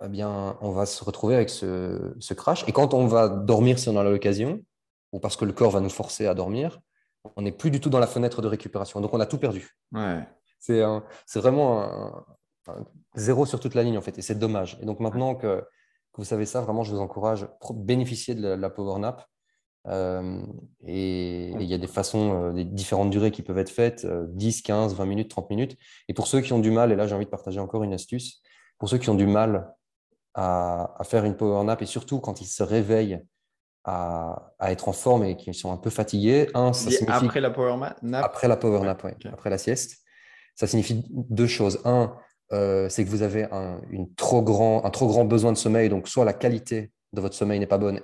Eh 0.03 0.09
bien, 0.09 0.57
on 0.61 0.71
va 0.71 0.85
se 0.85 1.03
retrouver 1.03 1.35
avec 1.35 1.49
ce, 1.49 2.33
crash. 2.33 2.67
Et 2.67 2.71
quand 2.71 2.93
on 2.93 3.05
va 3.05 3.29
dormir, 3.29 3.77
si 3.77 3.89
on 3.89 3.97
a 3.97 4.03
l'occasion, 4.03 4.61
ou 5.11 5.19
parce 5.19 5.35
que 5.35 5.45
le 5.45 5.53
corps 5.53 5.71
va 5.71 5.79
nous 5.79 5.89
forcer 5.89 6.25
à 6.25 6.33
dormir, 6.33 6.79
on 7.35 7.43
n'est 7.43 7.51
plus 7.51 7.69
du 7.69 7.79
tout 7.79 7.89
dans 7.89 7.99
la 7.99 8.07
fenêtre 8.07 8.41
de 8.41 8.47
récupération. 8.47 8.99
Donc, 8.99 9.13
on 9.13 9.19
a 9.19 9.27
tout 9.27 9.37
perdu. 9.37 9.77
Ouais. 9.91 10.27
C'est 10.57 10.81
vraiment 11.35 11.83
un, 11.83 12.25
zéro 13.15 13.45
sur 13.45 13.59
toute 13.59 13.75
la 13.75 13.83
ligne, 13.83 13.97
en 13.97 14.01
fait. 14.01 14.17
Et 14.17 14.23
c'est 14.23 14.39
dommage. 14.39 14.79
Et 14.81 14.85
donc, 14.85 14.99
maintenant 15.01 15.35
que, 15.35 15.63
vous 16.17 16.23
savez 16.23 16.45
ça, 16.45 16.61
vraiment, 16.61 16.83
je 16.83 16.91
vous 16.91 16.99
encourage 16.99 17.43
à 17.43 17.73
bénéficier 17.73 18.33
de 18.33 18.47
la 18.47 18.69
power 18.71 18.99
nap. 18.99 19.27
Euh, 19.87 20.41
et 20.85 21.49
il 21.49 21.63
y 21.63 21.73
a 21.73 21.77
des 21.77 21.87
façons, 21.87 22.49
euh, 22.49 22.53
des 22.53 22.65
différentes 22.65 23.09
durées 23.09 23.31
qui 23.31 23.41
peuvent 23.41 23.57
être 23.57 23.71
faites, 23.71 24.05
10, 24.05 24.61
15, 24.61 24.95
20 24.95 25.05
minutes, 25.05 25.29
30 25.29 25.49
minutes. 25.49 25.77
Et 26.07 26.13
pour 26.13 26.27
ceux 26.27 26.41
qui 26.41 26.53
ont 26.53 26.59
du 26.59 26.71
mal, 26.71 26.91
et 26.91 26.95
là 26.95 27.07
j'ai 27.07 27.15
envie 27.15 27.25
de 27.25 27.31
partager 27.31 27.59
encore 27.59 27.83
une 27.83 27.93
astuce, 27.93 28.41
pour 28.77 28.89
ceux 28.89 28.97
qui 28.97 29.09
ont 29.09 29.15
du 29.15 29.27
mal 29.27 29.73
à, 30.33 30.93
faire 31.03 31.25
une 31.25 31.35
power 31.35 31.63
nap 31.63 31.81
et 31.81 31.85
surtout 31.85 32.19
quand 32.19 32.41
ils 32.41 32.47
se 32.47 32.63
réveillent 32.63 33.21
à, 33.83 34.53
être 34.61 34.87
en 34.87 34.93
forme 34.93 35.23
et 35.23 35.35
qu'ils 35.35 35.55
sont 35.55 35.71
un 35.71 35.77
peu 35.77 35.89
fatigués, 35.89 36.47
un, 36.53 36.73
ça 36.73 36.89
signifie... 36.91 37.25
Après 37.25 37.41
la 37.41 37.49
power 37.49 37.77
nap? 38.01 38.23
Après 38.23 38.47
la 38.47 38.57
power 38.57 38.81
nap, 38.81 39.03
oui. 39.03 39.11
Après 39.31 39.49
la 39.49 39.57
sieste. 39.57 39.97
Ça 40.55 40.67
signifie 40.67 41.03
deux 41.09 41.47
choses. 41.47 41.79
Un, 41.85 42.15
euh, 42.53 42.89
c'est 42.89 43.03
que 43.03 43.09
vous 43.09 43.23
avez 43.23 43.45
un, 43.51 43.81
une 43.89 44.13
trop 44.13 44.41
grand, 44.41 44.85
un 44.85 44.89
trop 44.89 45.07
grand 45.07 45.25
besoin 45.25 45.51
de 45.51 45.57
sommeil, 45.57 45.89
donc 45.89 46.07
soit 46.07 46.25
la 46.25 46.33
qualité 46.33 46.91
de 47.13 47.21
votre 47.21 47.35
sommeil 47.35 47.59
n'est 47.59 47.67
pas 47.67 47.77
bonne 47.77 48.01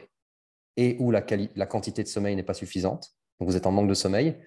et 0.77 0.95
où 0.99 1.11
la, 1.11 1.23
la 1.55 1.65
quantité 1.65 2.03
de 2.03 2.07
sommeil 2.07 2.35
n'est 2.35 2.43
pas 2.43 2.53
suffisante. 2.53 3.13
Donc 3.39 3.49
vous 3.49 3.57
êtes 3.57 3.65
en 3.65 3.71
manque 3.71 3.89
de 3.89 3.93
sommeil. 3.93 4.37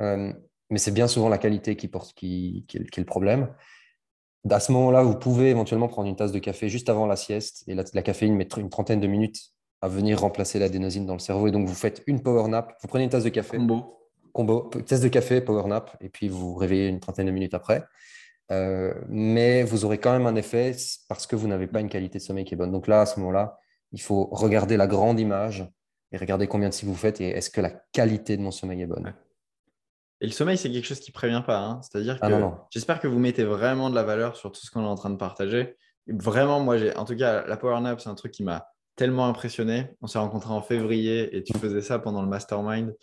Euh, 0.00 0.32
mais 0.70 0.78
c'est 0.78 0.90
bien 0.90 1.06
souvent 1.06 1.28
la 1.28 1.38
qualité 1.38 1.76
qui, 1.76 1.88
porte, 1.88 2.12
qui, 2.14 2.64
qui, 2.66 2.78
est, 2.78 2.98
le 2.98 3.04
problème. 3.04 3.48
À 4.50 4.60
ce 4.60 4.72
moment-là, 4.72 5.02
vous 5.02 5.16
pouvez 5.16 5.50
éventuellement 5.50 5.88
prendre 5.88 6.08
une 6.08 6.16
tasse 6.16 6.32
de 6.32 6.38
café 6.38 6.68
juste 6.68 6.88
avant 6.88 7.06
la 7.06 7.16
sieste. 7.16 7.64
Et 7.68 7.74
la, 7.74 8.02
caféine 8.02 8.34
met 8.34 8.48
une 8.56 8.70
trentaine 8.70 9.00
de 9.00 9.06
minutes 9.06 9.52
à 9.80 9.88
venir 9.88 10.20
remplacer 10.20 10.58
l'adénosine 10.58 11.06
dans 11.06 11.14
le 11.14 11.20
cerveau. 11.20 11.46
Et 11.46 11.50
donc, 11.50 11.66
vous 11.66 11.74
faites 11.74 12.02
une 12.06 12.22
power 12.22 12.48
nap. 12.48 12.76
Vous 12.82 12.88
prenez 12.88 13.04
une 13.04 13.10
tasse 13.10 13.24
de 13.24 13.28
café. 13.28 13.56
Combo. 13.56 14.00
Combo. 14.32 14.70
Tasse 14.86 15.00
de 15.00 15.08
café, 15.08 15.40
power 15.40 15.68
nap. 15.68 15.96
Et 16.00 16.08
puis, 16.08 16.28
vous 16.28 16.52
vous 16.52 16.54
réveillez 16.54 16.88
une 16.88 17.00
trentaine 17.00 17.26
de 17.26 17.32
minutes 17.32 17.54
après. 17.54 17.84
Euh, 18.52 18.94
mais 19.08 19.64
vous 19.64 19.84
aurez 19.84 19.98
quand 19.98 20.12
même 20.12 20.26
un 20.26 20.36
effet 20.36 20.74
parce 21.08 21.26
que 21.26 21.34
vous 21.34 21.48
n'avez 21.48 21.66
pas 21.66 21.80
une 21.80 21.88
qualité 21.88 22.18
de 22.18 22.22
sommeil 22.22 22.44
qui 22.44 22.54
est 22.54 22.56
bonne. 22.56 22.72
Donc 22.72 22.86
là, 22.86 23.02
à 23.02 23.06
ce 23.06 23.18
moment-là, 23.20 23.58
il 23.92 24.00
faut 24.00 24.28
regarder 24.32 24.76
la 24.76 24.86
grande 24.86 25.20
image 25.20 25.68
et 26.12 26.18
regarder 26.18 26.46
combien 26.46 26.68
de 26.68 26.74
cycles 26.74 26.90
vous 26.90 26.96
faites 26.96 27.20
et 27.20 27.30
est-ce 27.30 27.50
que 27.50 27.60
la 27.60 27.70
qualité 27.70 28.36
de 28.36 28.42
mon 28.42 28.50
sommeil 28.50 28.82
est 28.82 28.86
bonne. 28.86 29.12
Et 30.20 30.26
le 30.26 30.32
sommeil, 30.32 30.56
c'est 30.56 30.70
quelque 30.70 30.86
chose 30.86 31.00
qui 31.00 31.10
ne 31.10 31.14
prévient 31.14 31.42
pas. 31.46 31.58
Hein. 31.58 31.80
C'est-à-dire 31.82 32.18
ah 32.22 32.30
que 32.30 32.34
j'espère 32.70 33.00
que 33.00 33.08
vous 33.08 33.18
mettez 33.18 33.44
vraiment 33.44 33.90
de 33.90 33.94
la 33.94 34.02
valeur 34.02 34.36
sur 34.36 34.50
tout 34.50 34.60
ce 34.64 34.70
qu'on 34.70 34.82
est 34.82 34.88
en 34.88 34.94
train 34.94 35.10
de 35.10 35.16
partager. 35.16 35.76
vraiment, 36.06 36.60
moi, 36.60 36.78
j'ai, 36.78 36.96
en 36.96 37.04
tout 37.04 37.16
cas, 37.16 37.46
la 37.46 37.56
Power 37.56 37.80
Nap, 37.80 38.00
c'est 38.00 38.08
un 38.08 38.14
truc 38.14 38.32
qui 38.32 38.42
m'a 38.42 38.66
tellement 38.96 39.26
impressionné. 39.26 39.94
On 40.00 40.06
s'est 40.06 40.18
rencontrés 40.18 40.54
en 40.54 40.62
février 40.62 41.36
et 41.36 41.42
tu 41.42 41.52
faisais 41.58 41.82
ça 41.82 41.98
pendant 41.98 42.22
le 42.22 42.28
mastermind 42.28 42.94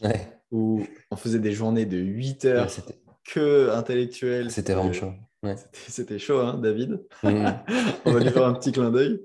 où 0.52 0.84
on 1.12 1.16
faisait 1.16 1.40
des 1.40 1.52
journées 1.52 1.86
de 1.86 1.98
8 1.98 2.46
heures 2.46 2.68
que 3.26 3.70
intellectuelles. 3.70 4.50
C'était 4.50 4.74
vraiment 4.74 4.94
chaud. 4.94 5.14
C'était 5.72 6.20
chaud, 6.20 6.40
hein, 6.40 6.58
David 6.62 7.04
mm. 7.22 7.46
On 8.06 8.12
va 8.12 8.20
lui 8.20 8.30
faire 8.30 8.46
un 8.46 8.54
petit 8.54 8.72
clin 8.72 8.90
d'œil. 8.90 9.22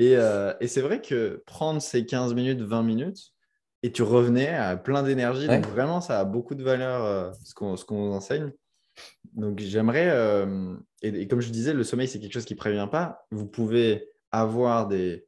Euh, 0.00 0.54
et, 0.60 0.68
c'est 0.68 0.80
vrai 0.80 1.00
que 1.00 1.42
prendre 1.46 1.80
ces 1.80 2.06
15 2.06 2.34
minutes, 2.34 2.60
20 2.60 2.82
minutes, 2.82 3.32
et 3.82 3.92
tu 3.92 4.02
revenais 4.02 4.48
à 4.48 4.76
plein 4.76 5.02
d'énergie. 5.02 5.46
Donc 5.46 5.66
vraiment, 5.66 6.00
ça 6.00 6.20
a 6.20 6.24
beaucoup 6.24 6.54
de 6.54 6.62
valeur, 6.62 7.04
euh, 7.04 7.32
ce 7.44 7.54
qu'on 7.54 8.06
nous 8.06 8.12
enseigne. 8.12 8.52
Donc 9.34 9.60
j'aimerais, 9.60 10.10
euh, 10.10 10.74
et, 11.02 11.26
comme 11.28 11.40
je 11.40 11.50
disais, 11.50 11.72
le 11.72 11.84
sommeil, 11.84 12.08
c'est 12.08 12.20
quelque 12.20 12.32
chose 12.32 12.44
qui 12.44 12.54
ne 12.54 12.58
prévient 12.58 12.88
pas. 12.90 13.26
Vous 13.30 13.46
pouvez 13.46 14.08
avoir 14.32 14.88
des... 14.88 15.26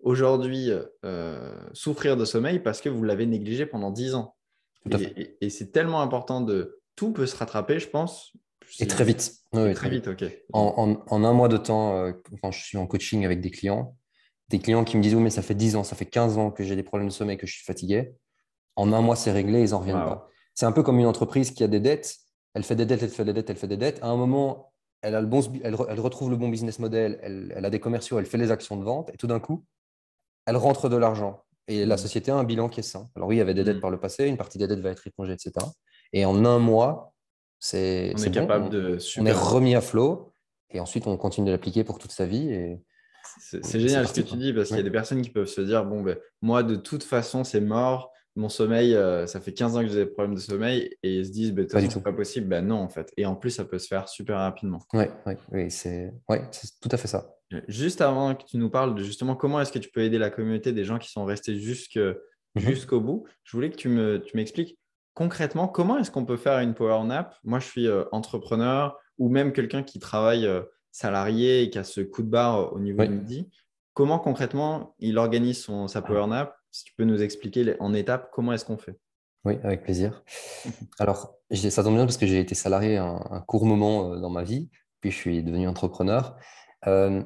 Aujourd'hui, 0.00 0.70
souffrir 1.72 2.18
de 2.18 2.26
sommeil 2.26 2.58
parce 2.58 2.82
que 2.82 2.90
vous 2.90 3.04
l'avez 3.04 3.24
négligé 3.24 3.64
pendant 3.64 3.90
10 3.90 4.14
ans. 4.16 4.36
Et, 5.40 5.48
c'est 5.48 5.72
tellement 5.72 6.02
important 6.02 6.40
de... 6.42 6.78
Tout 6.94 7.12
peut 7.12 7.26
se 7.26 7.36
rattraper, 7.36 7.80
je 7.80 7.88
pense. 7.88 8.32
Et 8.80 8.86
très 8.86 9.04
vite. 9.04 9.32
très, 9.50 9.88
vite, 9.88 10.08
ok. 10.08 10.24
En, 10.52 11.02
en, 11.08 11.24
un 11.24 11.32
mois 11.32 11.48
de 11.48 11.56
temps, 11.56 12.12
quand 12.42 12.50
je 12.50 12.62
suis 12.62 12.76
en 12.76 12.86
coaching 12.86 13.24
avec 13.24 13.40
des 13.40 13.50
clients, 13.50 13.96
des 14.48 14.58
clients 14.58 14.84
qui 14.84 14.96
me 14.96 15.02
disent 15.02 15.14
Oui, 15.14 15.22
mais 15.22 15.30
ça 15.30 15.42
fait 15.42 15.54
10 15.54 15.76
ans, 15.76 15.84
ça 15.84 15.96
fait 15.96 16.06
15 16.06 16.38
ans 16.38 16.50
que 16.50 16.62
j'ai 16.64 16.76
des 16.76 16.82
problèmes 16.82 17.08
de 17.08 17.12
sommeil, 17.12 17.36
que 17.36 17.46
je 17.46 17.54
suis 17.54 17.64
fatigué. 17.64 18.14
En 18.76 18.92
un 18.92 19.00
mois, 19.00 19.16
c'est 19.16 19.32
réglé, 19.32 19.62
ils 19.62 19.70
n'en 19.70 19.80
reviennent 19.80 19.96
pas. 19.96 20.28
C'est 20.54 20.66
un 20.66 20.72
peu 20.72 20.82
comme 20.82 20.98
une 20.98 21.06
entreprise 21.06 21.50
qui 21.50 21.64
a 21.64 21.68
des 21.68 21.80
dettes. 21.80 22.16
Elle 22.54 22.62
fait 22.62 22.76
des 22.76 22.86
dettes, 22.86 23.02
elle 23.02 23.10
fait 23.10 23.24
des 23.24 23.32
dettes, 23.32 23.50
elle 23.50 23.56
fait 23.56 23.68
des 23.68 23.76
dettes. 23.76 23.98
À 24.02 24.08
un 24.08 24.16
moment, 24.16 24.72
elle, 25.02 25.14
a 25.14 25.20
le 25.20 25.26
bon, 25.26 25.42
elle, 25.62 25.74
retrouve 25.74 26.30
le 26.30 26.36
bon 26.36 26.48
business 26.48 26.78
model, 26.78 27.18
elle, 27.22 27.64
a 27.64 27.70
des 27.70 27.80
commerciaux, 27.80 28.18
elle 28.18 28.26
fait 28.26 28.38
les 28.38 28.50
actions 28.50 28.76
de 28.76 28.84
vente, 28.84 29.10
et 29.12 29.16
tout 29.16 29.26
d'un 29.26 29.40
coup, 29.40 29.64
elle 30.46 30.56
rentre 30.56 30.88
de 30.88 30.96
l'argent. 30.96 31.42
Et 31.66 31.84
la 31.84 31.94
mmh. 31.94 31.98
société 31.98 32.30
a 32.30 32.36
un 32.36 32.44
bilan 32.44 32.68
qui 32.68 32.80
est 32.80 32.84
sain. 32.84 33.08
Alors 33.16 33.28
oui, 33.28 33.36
il 33.36 33.38
y 33.38 33.42
avait 33.42 33.54
des 33.54 33.64
dettes 33.64 33.78
mmh. 33.78 33.80
par 33.80 33.90
le 33.90 33.98
passé, 33.98 34.26
une 34.26 34.36
partie 34.36 34.58
des 34.58 34.66
dettes 34.66 34.80
va 34.80 34.90
être 34.90 35.06
épongée, 35.06 35.32
etc. 35.32 35.52
Et 36.12 36.24
en 36.24 36.44
un 36.44 36.58
mois, 36.58 37.12
c'est 37.58 38.12
on 38.16 38.22
est, 38.22 38.30
capable 38.30 38.68
de 38.68 38.98
on 39.18 39.26
est 39.26 39.32
remis 39.32 39.74
à 39.74 39.80
flot, 39.80 40.32
et 40.70 40.80
ensuite 40.80 41.06
on 41.06 41.16
continue 41.16 41.46
de 41.46 41.52
l'appliquer 41.52 41.84
pour 41.84 41.98
toute 41.98 42.12
sa 42.12 42.26
vie. 42.26 42.50
Et, 42.50 42.82
c'est 43.38 43.80
génial 43.80 44.06
ce 44.06 44.14
que 44.14 44.20
tu 44.20 44.36
dis 44.36 44.52
parce 44.52 44.68
qu'il 44.68 44.76
y 44.76 44.80
a 44.80 44.84
des 44.84 44.90
personnes 44.90 45.22
qui 45.22 45.30
peuvent 45.30 45.46
se 45.46 45.60
dire 45.60 45.84
bon, 45.84 46.02
ben, 46.02 46.16
moi, 46.42 46.62
de 46.62 46.76
toute 46.76 47.02
façon, 47.02 47.44
c'est 47.44 47.60
mort. 47.60 48.12
Mon 48.36 48.48
sommeil, 48.48 48.96
euh, 48.96 49.28
ça 49.28 49.40
fait 49.40 49.52
15 49.52 49.76
ans 49.76 49.82
que 49.82 49.86
j'ai 49.86 50.04
des 50.04 50.06
problèmes 50.06 50.34
de 50.34 50.40
sommeil 50.40 50.90
et 51.04 51.18
ils 51.18 51.26
se 51.26 51.30
disent 51.30 51.52
ben, 51.52 51.66
c'est 51.68 52.02
pas 52.02 52.12
possible. 52.12 52.48
Ben, 52.48 52.66
non, 52.66 52.76
en 52.76 52.88
fait. 52.88 53.12
Et 53.16 53.26
en 53.26 53.36
plus, 53.36 53.50
ça 53.50 53.64
peut 53.64 53.78
se 53.78 53.86
faire 53.86 54.08
super 54.08 54.38
rapidement. 54.38 54.80
Oui, 54.92 55.04
ouais, 55.24 55.68
c'est 55.70 56.12
tout 56.80 56.88
à 56.90 56.96
fait 56.96 57.06
ça. 57.06 57.34
Juste 57.68 58.00
avant 58.00 58.34
que 58.34 58.44
tu 58.44 58.56
nous 58.56 58.70
parles 58.70 58.94
de 58.94 59.02
justement 59.02 59.36
comment 59.36 59.60
est-ce 59.60 59.70
que 59.70 59.78
tu 59.78 59.90
peux 59.90 60.00
aider 60.00 60.18
la 60.18 60.30
communauté 60.30 60.72
des 60.72 60.84
gens 60.84 60.98
qui 60.98 61.10
sont 61.10 61.24
restés 61.24 61.52
mhm. 61.52 62.10
jusqu'au 62.56 63.00
bout, 63.00 63.24
je 63.44 63.56
voulais 63.56 63.70
que 63.70 63.76
tu 63.76 63.88
m'expliques 63.88 64.70
me, 64.70 64.74
tu 64.74 64.78
concrètement 65.14 65.68
comment 65.68 65.98
est-ce 65.98 66.10
qu'on 66.10 66.24
peut 66.24 66.36
faire 66.36 66.58
une 66.58 66.74
power 66.74 67.04
nap? 67.04 67.36
Moi, 67.44 67.60
je 67.60 67.66
suis 67.66 67.86
euh, 67.86 68.04
entrepreneur 68.10 68.98
ou 69.18 69.28
même 69.28 69.52
quelqu'un 69.52 69.82
qui 69.82 70.00
travaille. 70.00 70.46
Euh, 70.46 70.62
salarié 70.94 71.62
et 71.62 71.70
qui 71.70 71.78
a 71.78 71.84
ce 71.84 72.00
coup 72.00 72.22
de 72.22 72.28
barre 72.28 72.72
au 72.72 72.78
niveau 72.78 73.04
du 73.04 73.10
midi, 73.10 73.50
comment 73.94 74.20
concrètement 74.20 74.94
il 75.00 75.18
organise 75.18 75.60
son, 75.60 75.88
sa 75.88 76.00
power 76.00 76.28
nap? 76.28 76.56
Si 76.70 76.84
tu 76.84 76.94
peux 76.96 77.04
nous 77.04 77.20
expliquer 77.20 77.74
en 77.80 77.92
étapes 77.94 78.30
comment 78.32 78.52
est-ce 78.52 78.64
qu'on 78.64 78.78
fait? 78.78 78.96
Oui, 79.44 79.58
avec 79.64 79.82
plaisir. 79.82 80.22
Alors, 81.00 81.34
ça 81.52 81.82
tombe 81.82 81.96
bien 81.96 82.04
parce 82.04 82.16
que 82.16 82.26
j'ai 82.26 82.38
été 82.38 82.54
salarié 82.54 82.96
un, 82.96 83.44
court 83.46 83.66
moment 83.66 84.12
euh, 84.12 84.20
dans 84.20 84.30
ma 84.30 84.44
vie, 84.44 84.70
puis 85.00 85.10
je 85.10 85.16
suis 85.16 85.42
devenu 85.42 85.66
entrepreneur. 85.66 86.36
Euh, 86.86 87.22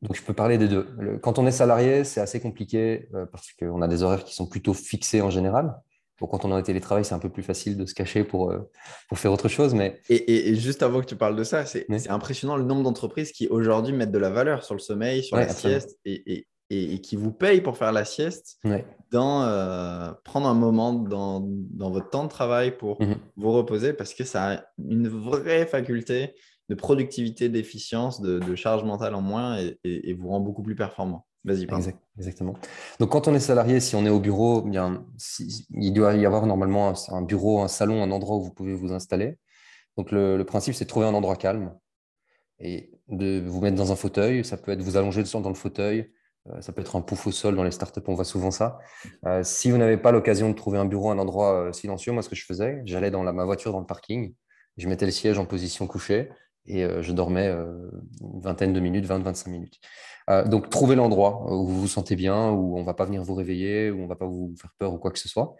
donc, 0.00 0.16
je 0.16 0.22
peux 0.22 0.34
parler 0.34 0.56
des 0.56 0.68
deux. 0.68 1.18
quand 1.22 1.38
on 1.38 1.46
est 1.46 1.52
salarié, 1.52 2.02
c'est 2.02 2.20
assez 2.20 2.40
compliqué 2.40 3.08
euh, 3.14 3.26
parce 3.26 3.52
qu'on 3.52 3.82
a 3.82 3.88
des 3.88 4.02
horaires 4.02 4.24
qui 4.24 4.34
sont 4.34 4.46
plutôt 4.46 4.72
fixés 4.72 5.20
en 5.20 5.30
général 5.30 5.76
quand 6.18 6.44
on 6.44 6.50
est 6.50 6.54
en 6.54 6.62
télétravail, 6.62 7.04
c'est 7.04 7.14
un 7.14 7.18
peu 7.18 7.28
plus 7.28 7.42
facile 7.42 7.76
de 7.76 7.84
se 7.86 7.94
cacher 7.94 8.24
pour, 8.24 8.50
euh, 8.50 8.58
pour 9.08 9.18
faire 9.18 9.32
autre 9.32 9.48
chose. 9.48 9.74
Mais... 9.74 10.00
Et, 10.08 10.54
juste 10.54 10.82
avant 10.82 11.00
que 11.00 11.06
tu 11.06 11.16
parles 11.16 11.36
de 11.36 11.44
ça, 11.44 11.66
c'est 11.66 11.86
impressionnant 12.08 12.56
le 12.56 12.64
nombre 12.64 12.82
d'entreprises 12.82 13.32
qui 13.32 13.48
aujourd'hui 13.48 13.92
mettent 13.94 14.12
de 14.12 14.18
la 14.18 14.30
valeur 14.30 14.64
sur 14.64 14.74
le 14.74 14.80
sommeil, 14.80 15.22
sur 15.22 15.36
la 15.36 15.48
sieste 15.48 15.98
et, 16.04 16.46
et, 16.70 17.00
qui 17.00 17.16
vous 17.16 17.32
payent 17.32 17.60
pour 17.60 17.76
faire 17.76 17.92
la 17.92 18.04
sieste, 18.04 18.58
dans, 19.10 19.42
euh, 19.42 20.10
prendre 20.24 20.48
un 20.48 20.54
moment 20.54 20.92
dans, 20.92 21.40
dans, 21.44 21.90
votre 21.90 22.10
temps 22.10 22.24
de 22.24 22.30
travail 22.30 22.76
pour 22.76 23.00
mmh 23.00 23.14
vous 23.36 23.52
reposer 23.52 23.92
parce 23.92 24.14
que 24.14 24.24
ça 24.24 24.52
a 24.52 24.64
une 24.78 25.08
vraie 25.08 25.66
faculté 25.66 26.34
de 26.68 26.74
productivité, 26.74 27.48
d'efficience, 27.48 28.20
de, 28.20 28.40
de, 28.40 28.54
charge 28.56 28.82
mentale 28.82 29.14
en 29.14 29.22
moins 29.22 29.58
et, 29.84 30.12
vous 30.14 30.28
rend 30.28 30.40
beaucoup 30.40 30.62
plus 30.62 30.74
performant. 30.74 31.26
Vas-y, 31.46 31.94
exactement. 32.18 32.54
Donc, 32.98 33.10
quand 33.10 33.28
on 33.28 33.34
est 33.34 33.40
salarié, 33.40 33.78
si 33.78 33.94
on 33.94 34.04
est 34.04 34.10
au 34.10 34.18
bureau, 34.18 34.62
bien, 34.62 35.06
il 35.70 35.92
doit 35.92 36.14
y 36.14 36.26
avoir 36.26 36.44
normalement 36.44 36.92
un, 37.10 37.22
bureau, 37.22 37.60
un 37.60 37.68
salon, 37.68 38.02
un 38.02 38.10
endroit 38.10 38.36
où 38.36 38.42
vous 38.42 38.52
pouvez 38.52 38.74
vous 38.74 38.92
installer. 38.92 39.38
Donc, 39.96 40.10
le, 40.10 40.42
principe, 40.42 40.74
c'est 40.74 40.84
de 40.84 40.88
trouver 40.88 41.06
un 41.06 41.14
endroit 41.14 41.36
calme 41.36 41.72
et 42.58 42.90
de 43.08 43.44
vous 43.46 43.60
mettre 43.60 43.76
dans 43.76 43.92
un 43.92 43.96
fauteuil. 43.96 44.44
Ça 44.44 44.56
peut 44.56 44.72
être 44.72 44.82
vous 44.82 44.96
allonger 44.96 45.22
dans 45.22 45.48
le 45.48 45.54
fauteuil, 45.54 46.10
Euh, 46.48 46.60
ça 46.60 46.72
peut 46.72 46.80
être 46.80 46.94
un 46.94 47.02
pouf 47.02 47.26
au 47.26 47.32
sol 47.32 47.56
dans 47.56 47.64
les 47.64 47.72
startups, 47.72 48.06
on 48.06 48.14
voit 48.14 48.24
souvent 48.24 48.52
ça. 48.52 48.78
Euh, 49.26 49.42
si 49.42 49.68
vous 49.72 49.78
n'avez 49.78 49.96
pas 49.96 50.12
l'occasion 50.12 50.48
de 50.48 50.54
trouver 50.54 50.78
un 50.78 50.84
bureau, 50.84 51.10
un 51.10 51.18
endroit 51.18 51.72
silencieux, 51.72 52.12
moi, 52.12 52.22
ce 52.22 52.28
que 52.28 52.36
je 52.36 52.44
faisais, 52.44 52.82
j'allais 52.84 53.10
dans 53.10 53.24
ma 53.32 53.44
voiture 53.44 53.72
dans 53.72 53.80
le 53.80 53.86
parking, 53.86 54.32
je 54.76 54.88
mettais 54.88 55.06
le 55.06 55.12
siège 55.12 55.38
en 55.40 55.44
position 55.44 55.88
couchée 55.88 56.28
et 56.66 56.86
je 57.00 57.12
dormais 57.12 57.48
une 57.48 58.40
vingtaine 58.40 58.72
de 58.72 58.80
minutes, 58.80 59.06
20-25 59.06 59.50
minutes. 59.50 59.78
donc, 60.46 60.70
trouvez 60.70 60.96
l'endroit 60.96 61.44
où 61.52 61.66
vous 61.66 61.80
vous 61.82 61.88
sentez 61.88 62.16
bien, 62.16 62.50
où 62.50 62.76
on 62.76 62.80
ne 62.80 62.86
va 62.86 62.94
pas 62.94 63.04
venir 63.04 63.22
vous 63.22 63.34
réveiller, 63.34 63.90
où 63.90 63.98
on 64.00 64.04
ne 64.04 64.08
va 64.08 64.16
pas 64.16 64.26
vous 64.26 64.54
faire 64.60 64.72
peur 64.78 64.94
ou 64.94 64.98
quoi 64.98 65.10
que 65.10 65.18
ce 65.18 65.28
soit. 65.28 65.54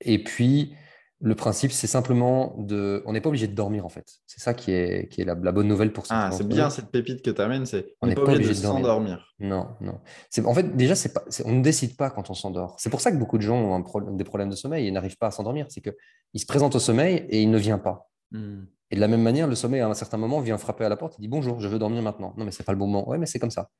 et 0.00 0.24
puis, 0.24 0.74
le 1.20 1.34
principe, 1.34 1.72
c'est 1.72 1.86
simplement 1.86 2.54
de. 2.58 3.02
On 3.06 3.14
n'est 3.14 3.22
pas 3.22 3.30
obligé 3.30 3.46
de 3.46 3.54
dormir, 3.54 3.86
en 3.86 3.88
fait. 3.88 4.06
C'est 4.26 4.40
ça 4.40 4.52
qui 4.52 4.72
est, 4.72 5.08
qui 5.08 5.22
est 5.22 5.24
la, 5.24 5.34
bonne 5.34 5.66
nouvelle 5.66 5.92
pour 5.92 6.06
ça. 6.06 6.26
Ah, 6.26 6.30
c'est 6.30 6.46
bien 6.46 6.68
cette 6.68 6.90
pépite 6.90 7.22
que 7.22 7.30
tu 7.30 7.40
amènes, 7.40 7.64
c'est 7.64 7.94
on 8.02 8.06
n'est 8.06 8.14
pas, 8.14 8.22
obligé, 8.22 8.50
de, 8.50 8.54
s'endormir. 8.54 9.34
Non, 9.38 9.68
non. 9.80 9.98
En 10.44 10.54
fait, 10.54 10.76
déjà, 10.76 10.94
pas, 11.08 11.24
on 11.46 11.52
ne 11.52 11.62
décide 11.62 11.96
pas 11.96 12.10
quand 12.10 12.28
on 12.28 12.34
s'endort. 12.34 12.76
C'est 12.78 12.90
pour 12.90 13.00
ça 13.00 13.10
que 13.10 13.16
beaucoup 13.16 13.38
de 13.38 13.42
gens 13.42 13.56
ont 13.56 14.14
des 14.14 14.24
problèmes 14.24 14.50
de 14.50 14.56
sommeil 14.56 14.86
et 14.86 14.90
n'arrivent 14.90 15.16
pas 15.16 15.28
à 15.28 15.30
s'endormir. 15.30 15.66
C'est 15.70 15.80
qu'ils 15.80 16.40
se 16.40 16.46
présentent 16.46 16.76
au 16.76 16.80
sommeil 16.80 17.24
et 17.30 17.40
il 17.40 17.50
ne 17.50 17.58
vient 17.58 17.78
pas. 17.78 18.10
Hmm. 18.30 18.64
Et 18.90 18.96
de 18.96 19.00
la 19.00 19.08
même 19.08 19.22
manière, 19.22 19.46
le 19.46 19.54
sommeil, 19.54 19.80
à 19.80 19.88
un 19.88 19.94
certain 19.94 20.16
moment, 20.16 20.40
vient 20.40 20.58
frapper 20.58 20.84
à 20.84 20.88
la 20.88 20.96
porte 20.96 21.18
et 21.18 21.22
dit 21.22 21.28
Bonjour, 21.28 21.60
je 21.60 21.68
veux 21.68 21.78
dormir 21.78 22.02
maintenant. 22.02 22.34
Non, 22.36 22.44
mais 22.44 22.52
c'est 22.52 22.64
pas 22.64 22.72
le 22.72 22.78
bon 22.78 22.86
moment. 22.86 23.08
Ouais, 23.08 23.18
mais 23.18 23.26
c'est 23.26 23.38
comme 23.38 23.50
ça. 23.50 23.70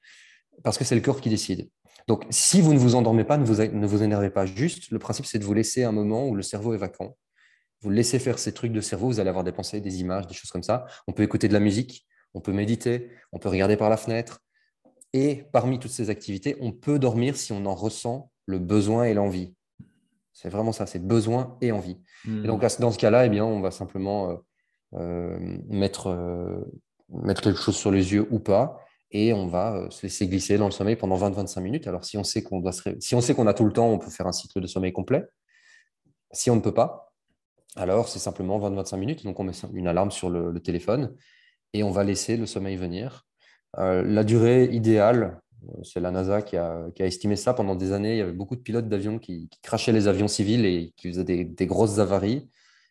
Parce 0.65 0.79
que 0.79 0.85
c'est 0.85 0.95
le 0.95 1.01
corps 1.01 1.21
qui 1.21 1.29
décide. 1.29 1.69
Donc, 2.09 2.25
si 2.31 2.61
vous 2.61 2.73
ne 2.73 2.79
vous 2.79 2.95
endormez 2.95 3.25
pas, 3.25 3.37
ne 3.37 3.45
vous, 3.45 3.63
ne 3.63 3.87
vous 3.87 4.03
énervez 4.03 4.31
pas. 4.31 4.47
Juste, 4.47 4.91
le 4.91 4.99
principe, 4.99 5.27
c'est 5.27 5.39
de 5.39 5.45
vous 5.45 5.55
laisser 5.55 5.85
un 5.85 5.93
moment 5.93 6.27
où 6.27 6.35
le 6.35 6.43
cerveau 6.43 6.75
est 6.75 6.79
vacant 6.79 7.17
vous 7.83 7.91
laissez 7.91 8.19
faire 8.19 8.39
ces 8.39 8.53
trucs 8.53 8.73
de 8.73 8.81
cerveau, 8.81 9.07
vous 9.07 9.21
allez 9.21 9.29
avoir 9.29 9.45
des 9.45 9.53
pensées, 9.53 9.81
des 9.81 10.01
images, 10.01 10.27
des 10.27 10.35
choses 10.35 10.51
comme 10.51 10.63
ça. 10.63 10.87
On 11.07 11.13
peut 11.13 11.23
écouter 11.23 11.49
de 11.49 11.53
la 11.53 11.61
musique, 11.61 12.07
on 12.35 12.41
peut 12.41 12.53
méditer, 12.53 13.11
on 13.33 13.39
peut 13.39 13.49
regarder 13.49 13.77
par 13.77 13.91
la 13.91 13.97
fenêtre. 13.97 14.41
Et 15.13 15.45
parmi 15.53 15.79
toutes 15.79 15.93
ces 15.93 16.11
activités, 16.11 16.57
on 16.61 16.73
peut 16.73 16.99
dormir 16.99 17.37
si 17.37 17.53
on 17.53 17.65
en 17.65 17.75
ressent 17.75 18.31
le 18.47 18.59
besoin 18.59 19.05
et 19.05 19.15
l'envie. 19.15 19.55
C'est 20.33 20.49
vraiment 20.49 20.73
ça, 20.73 20.87
c'est 20.87 20.99
besoin 20.99 21.57
et 21.61 21.73
envie. 21.73 21.97
Hmm. 22.25 22.45
Et 22.45 22.49
donc, 22.49 22.61
dans 22.81 22.91
ce 22.91 22.99
cas-là, 22.99 23.25
eh 23.25 23.29
bien, 23.29 23.45
on 23.45 23.61
va 23.61 23.71
simplement 23.71 24.31
euh, 24.31 24.37
mettre, 25.69 26.09
euh, 26.09 26.61
mettre 27.09 27.43
quelque 27.43 27.61
chose 27.61 27.77
sur 27.77 27.91
les 27.91 28.13
yeux 28.13 28.27
ou 28.31 28.39
pas, 28.39 28.81
et 29.11 29.33
on 29.33 29.47
va 29.47 29.89
se 29.91 30.03
laisser 30.03 30.27
glisser 30.27 30.59
dans 30.59 30.67
le 30.67 30.73
sommeil 30.73 30.97
pendant 30.97 31.17
20-25 31.17 31.61
minutes. 31.61 31.87
Alors, 31.87 32.05
si 32.05 32.19
on 32.19 32.25
sait 32.25 32.43
qu'on 32.43 32.61
doit 32.61 32.73
si 32.73 33.15
on 33.15 33.47
a 33.47 33.55
tout 33.55 33.65
le 33.65 33.73
temps, 33.73 33.89
on 33.89 33.99
peut 33.99 34.11
faire 34.11 34.27
un 34.27 34.33
cycle 34.33 34.61
de 34.61 34.67
sommeil 34.67 34.93
complet. 34.93 35.25
Si 36.33 36.51
on 36.51 36.57
ne 36.57 36.61
peut 36.61 36.75
pas, 36.75 37.07
alors, 37.77 38.09
c'est 38.09 38.19
simplement 38.19 38.59
20-25 38.59 38.97
minutes. 38.97 39.25
Donc, 39.25 39.39
on 39.39 39.45
met 39.45 39.53
une 39.75 39.87
alarme 39.87 40.11
sur 40.11 40.31
le, 40.31 40.59
téléphone 40.61 41.15
et 41.75 41.83
on 41.83 41.91
va 41.91 42.05
laisser 42.05 42.37
le 42.37 42.47
sommeil 42.47 42.77
venir. 42.77 43.27
Euh, 43.79 44.03
la 44.03 44.25
durée 44.25 44.65
idéale, 44.65 45.41
euh, 45.69 45.83
c'est 45.83 46.01
la 46.01 46.11
NASA 46.11 46.41
qui 46.41 46.57
a, 46.57 46.89
estimé 46.99 47.37
ça 47.37 47.53
pendant 47.53 47.75
des 47.75 47.93
années. 47.93 48.15
Il 48.15 48.19
y 48.19 48.23
avait 48.23 48.33
beaucoup 48.33 48.57
de 48.57 48.63
pilotes 48.63 48.89
d'avions 48.89 49.19
qui, 49.19 49.51
crachaient 49.63 49.93
les 49.93 50.09
avions 50.09 50.29
civils 50.29 50.65
et 50.65 50.95
qui 50.97 51.09
faisaient 51.09 51.25
des, 51.25 51.67
grosses 51.67 51.99
avaries 51.99 52.49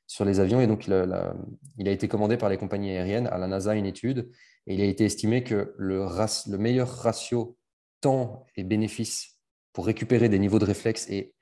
sur 0.07 0.25
les 0.25 0.39
avions. 0.39 0.61
Et 0.61 0.67
donc, 0.67 0.87
il 0.87 0.93
a, 0.93 1.91
été 1.91 2.07
commandé 2.07 2.37
par 2.37 2.49
les 2.49 2.57
compagnies 2.57 2.91
aériennes 2.91 3.27
à 3.27 3.37
la 3.37 3.47
NASA 3.47 3.75
une 3.75 3.85
étude 3.85 4.29
et 4.67 4.75
il 4.75 4.81
a 4.81 4.85
été 4.85 5.05
estimé 5.05 5.43
que 5.43 5.73
le, 5.77 6.05
le 6.05 6.57
meilleur 6.57 6.89
ratio 6.89 7.57
temps 8.01 8.45
et 8.55 8.63
bénéfice 8.63 9.39
pour 9.73 9.85
récupérer 9.85 10.29
des 10.29 10.39
niveaux 10.39 10.59
de 10.59 10.65
réflexe 10.65 11.09
et 11.09 11.33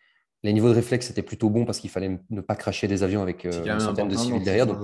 les 0.43 0.53
niveaux 0.53 0.69
de 0.69 0.75
réflexe 0.75 1.09
étaient 1.09 1.23
plutôt 1.23 1.49
bons 1.49 1.65
parce 1.65 1.79
qu'il 1.79 1.89
fallait 1.89 2.19
ne 2.29 2.41
pas 2.41 2.55
cracher 2.55 2.87
des 2.87 3.03
avions 3.03 3.21
avec 3.21 3.45
euh, 3.45 3.63
une 3.65 3.79
centaine 3.79 4.09
de 4.09 4.17
civils 4.17 4.43
derrière. 4.43 4.67
Donc, 4.67 4.77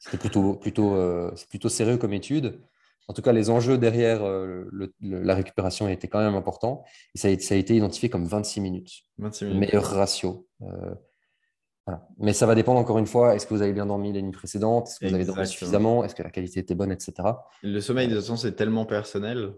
c'était 0.00 0.16
plutôt, 0.16 0.54
plutôt, 0.54 0.94
euh, 0.94 1.30
plutôt 1.50 1.68
sérieux 1.68 1.98
comme 1.98 2.12
étude. 2.12 2.60
En 3.08 3.14
tout 3.14 3.22
cas, 3.22 3.32
les 3.32 3.50
enjeux 3.50 3.78
derrière 3.78 4.22
euh, 4.22 4.64
la 5.00 5.34
récupération 5.34 5.88
étaient 5.88 6.08
quand 6.08 6.20
même 6.20 6.34
importants. 6.34 6.84
Et 7.14 7.18
ça 7.18 7.28
a, 7.28 7.38
ça 7.38 7.54
a 7.54 7.58
été 7.58 7.74
identifié 7.74 8.08
comme 8.08 8.26
26 8.26 8.60
minutes. 8.60 8.92
26 9.18 9.44
minutes. 9.46 9.60
Meilleur 9.60 9.84
ratio. 9.84 10.46
Mais 12.18 12.32
ça 12.32 12.46
va 12.46 12.54
dépendre 12.54 12.78
encore 12.80 12.98
une 12.98 13.06
fois, 13.06 13.34
est-ce 13.34 13.46
que 13.46 13.54
vous 13.54 13.62
avez 13.62 13.72
bien 13.72 13.86
dormi 13.86 14.12
les 14.12 14.22
nuits 14.22 14.32
précédentes 14.32 14.88
Est-ce 14.88 15.00
que 15.00 15.06
vous 15.06 15.14
avez 15.14 15.24
dormi 15.24 15.46
suffisamment 15.46 16.04
Est-ce 16.04 16.14
que 16.14 16.22
la 16.22 16.30
qualité 16.30 16.60
était 16.60 16.74
bonne, 16.74 16.92
etc. 16.92 17.14
Le 17.62 17.80
sommeil, 17.80 18.08
de 18.08 18.14
toute 18.14 18.22
façon, 18.22 18.36
c'est 18.36 18.52
tellement 18.52 18.86
personnel. 18.86 19.52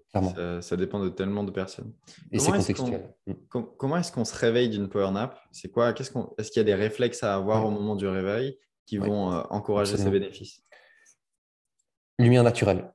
Ça, 0.60 0.76
dépend 0.76 1.00
de 1.00 1.08
tellement 1.08 1.44
de 1.44 1.50
personnes. 1.50 1.92
Et 2.32 2.38
c'est 2.38 2.52
contextuel. 2.52 3.14
Mm. 3.26 3.32
comment 3.76 3.96
est-ce 3.96 4.12
qu'on 4.12 4.24
se 4.24 4.36
réveille 4.36 4.68
d'une 4.68 4.88
power 4.88 5.10
nap? 5.10 5.38
C'est 5.52 5.70
quoi? 5.70 5.90
Est-ce 5.90 6.50
qu'il 6.50 6.60
y 6.60 6.60
a 6.60 6.64
des 6.64 6.74
réflexes 6.74 7.22
à 7.22 7.34
avoir 7.34 7.66
au 7.66 7.70
moment 7.70 7.96
du 7.96 8.06
réveil 8.06 8.58
qui 8.86 8.98
vont 8.98 9.32
euh, 9.32 9.42
encourager 9.50 9.96
ces 9.96 10.10
bénéfices? 10.10 10.62
Lumière 12.18 12.44
naturelle. 12.44 12.92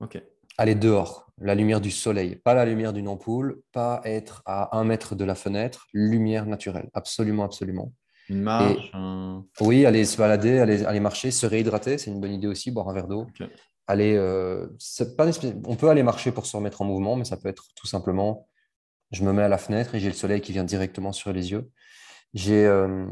Ok. 0.00 0.22
Aller 0.56 0.74
dehors, 0.74 1.32
la 1.40 1.54
lumière 1.54 1.80
du 1.80 1.90
soleil, 1.90 2.36
pas 2.36 2.54
la 2.54 2.64
lumière 2.64 2.92
d'une 2.92 3.08
ampoule, 3.08 3.62
pas 3.72 4.00
être 4.04 4.42
à 4.44 4.76
un 4.76 4.84
mètre 4.84 5.14
de 5.14 5.24
la 5.24 5.34
fenêtre, 5.34 5.86
lumière 5.92 6.46
naturelle, 6.46 6.90
absolument, 6.94 7.44
absolument. 7.44 7.92
Une 8.28 8.42
marche 8.42 8.92
Oui, 9.60 9.86
aller 9.86 10.04
se 10.04 10.16
balader, 10.16 10.58
aller, 10.58 11.00
marcher, 11.00 11.30
se 11.30 11.46
réhydrater, 11.46 11.98
c'est 11.98 12.10
une 12.10 12.20
bonne 12.20 12.32
idée 12.32 12.46
aussi, 12.46 12.70
boire 12.70 12.88
un 12.88 12.92
verre 12.92 13.08
d'eau. 13.08 13.26
Aller, 13.86 14.16
euh, 14.16 14.66
pas 15.16 15.26
on 15.64 15.76
peut 15.76 15.88
aller 15.88 16.02
marcher 16.02 16.30
pour 16.30 16.44
se 16.44 16.56
remettre 16.56 16.82
en 16.82 16.84
mouvement, 16.84 17.16
mais 17.16 17.24
ça 17.24 17.38
peut 17.38 17.48
être 17.48 17.68
tout 17.74 17.86
simplement, 17.86 18.46
je 19.12 19.24
me 19.24 19.32
mets 19.32 19.42
à 19.42 19.48
la 19.48 19.56
fenêtre 19.56 19.94
et 19.94 20.00
j'ai 20.00 20.08
le 20.08 20.14
soleil 20.14 20.42
qui 20.42 20.52
vient 20.52 20.64
directement 20.64 21.12
sur 21.12 21.32
les 21.32 21.52
yeux. 21.52 21.70
J'ai 22.34 22.66
euh, 22.66 23.06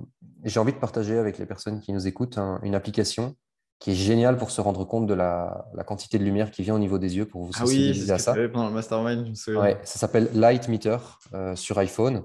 envie 0.57 0.73
de 0.73 0.79
partager 0.79 1.17
avec 1.17 1.39
les 1.39 1.47
personnes 1.47 1.81
qui 1.81 1.93
nous 1.95 2.07
écoutent 2.07 2.39
une 2.63 2.75
application 2.75 3.35
qui 3.79 3.93
est 3.93 3.95
géniale 3.95 4.39
pour 4.39 4.51
se 4.51 4.61
rendre 4.61 4.85
compte 4.85 5.07
de 5.07 5.15
la, 5.15 5.67
quantité 5.87 6.19
de 6.19 6.25
lumière 6.25 6.51
qui 6.51 6.63
vient 6.63 6.75
au 6.75 6.79
niveau 6.79 6.99
des 6.99 7.17
yeux 7.17 7.27
pour 7.27 7.45
vous 7.45 7.53
ah 7.55 7.61
sensibiliser 7.61 8.13
à 8.13 8.19
ça. 8.19 8.35
pendant 8.53 8.69
le 8.69 8.75
mastermind, 8.75 9.29
ouais, 9.49 9.79
ça 9.85 9.99
s'appelle 9.99 10.31
Light 10.35 10.69
Meter 10.69 10.99
euh, 11.35 11.55
sur 11.57 11.79
iPhone. 11.79 12.23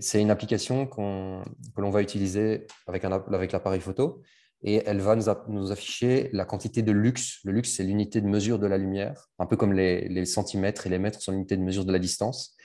C'est 0.00 0.20
une 0.20 0.30
application 0.30 0.86
que 0.86 1.80
l'on 1.80 1.90
va 1.90 2.02
utiliser 2.02 2.66
avec, 2.86 3.02
l'appareil 3.02 3.80
photo 3.80 4.22
et 4.62 4.82
elle 4.86 5.00
va 5.00 5.16
nous, 5.48 5.70
afficher 5.72 6.30
la 6.32 6.44
quantité 6.44 6.82
de 6.82 6.92
lux. 6.92 7.40
Le 7.44 7.52
lux, 7.52 7.68
c'est 7.68 7.84
l'unité 7.84 8.20
de 8.20 8.26
mesure 8.26 8.58
de 8.58 8.66
la 8.66 8.78
lumière, 8.78 9.28
un 9.38 9.46
peu 9.46 9.56
comme 9.56 9.72
les, 9.72 10.24
centimètres 10.24 10.86
et 10.86 10.90
les 10.90 10.98
mètres 10.98 11.20
sont 11.20 11.32
l'unité 11.32 11.56
de 11.56 11.62
mesure 11.62 11.84
de 11.84 11.92
la 11.92 11.98
distance. 11.98 12.56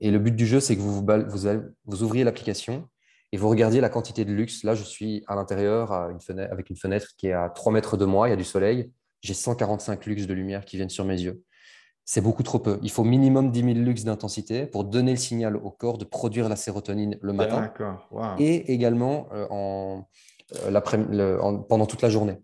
Et 0.00 0.10
le 0.10 0.18
but 0.18 0.34
du 0.34 0.46
jeu, 0.46 0.60
c'est 0.60 0.76
que 0.76 0.80
vous, 0.80 1.04
vous, 1.84 2.02
ouvriez 2.02 2.24
l'application 2.24 2.88
et 3.32 3.36
vous 3.36 3.48
regardiez 3.48 3.80
la 3.80 3.88
quantité 3.88 4.24
de 4.24 4.32
lux. 4.32 4.62
Là, 4.62 4.74
je 4.74 4.84
suis 4.84 5.24
à 5.26 5.34
l'intérieur 5.34 5.92
avec 5.92 6.70
une 6.70 6.76
fenêtre 6.76 7.08
qui 7.16 7.28
est 7.28 7.32
à 7.32 7.48
3 7.48 7.72
mètres 7.72 7.96
de 7.96 8.04
moi, 8.04 8.28
il 8.28 8.30
y 8.30 8.34
a 8.34 8.36
du 8.36 8.44
soleil. 8.44 8.92
J'ai 9.22 9.34
145 9.34 10.06
lux 10.06 10.26
de 10.26 10.34
lumière 10.34 10.64
qui 10.64 10.76
viennent 10.76 10.90
sur 10.90 11.04
mes 11.04 11.20
yeux 11.20 11.42
c'est 12.10 12.22
beaucoup 12.22 12.42
trop 12.42 12.58
peu. 12.58 12.78
Il 12.82 12.90
faut 12.90 13.04
minimum 13.04 13.50
10 13.50 13.74
000 13.74 13.74
lux 13.80 14.02
d'intensité 14.02 14.64
pour 14.64 14.84
donner 14.84 15.10
le 15.10 15.18
signal 15.18 15.56
au 15.56 15.70
corps 15.70 15.98
de 15.98 16.06
produire 16.06 16.48
la 16.48 16.56
sérotonine 16.56 17.18
le 17.20 17.34
matin 17.34 17.70
et 18.38 18.72
également 18.72 19.28
euh, 19.34 20.00
euh, 20.64 21.38
en, 21.38 21.58
pendant 21.58 21.84
toute 21.84 22.00
la 22.00 22.08
journée. 22.08 22.38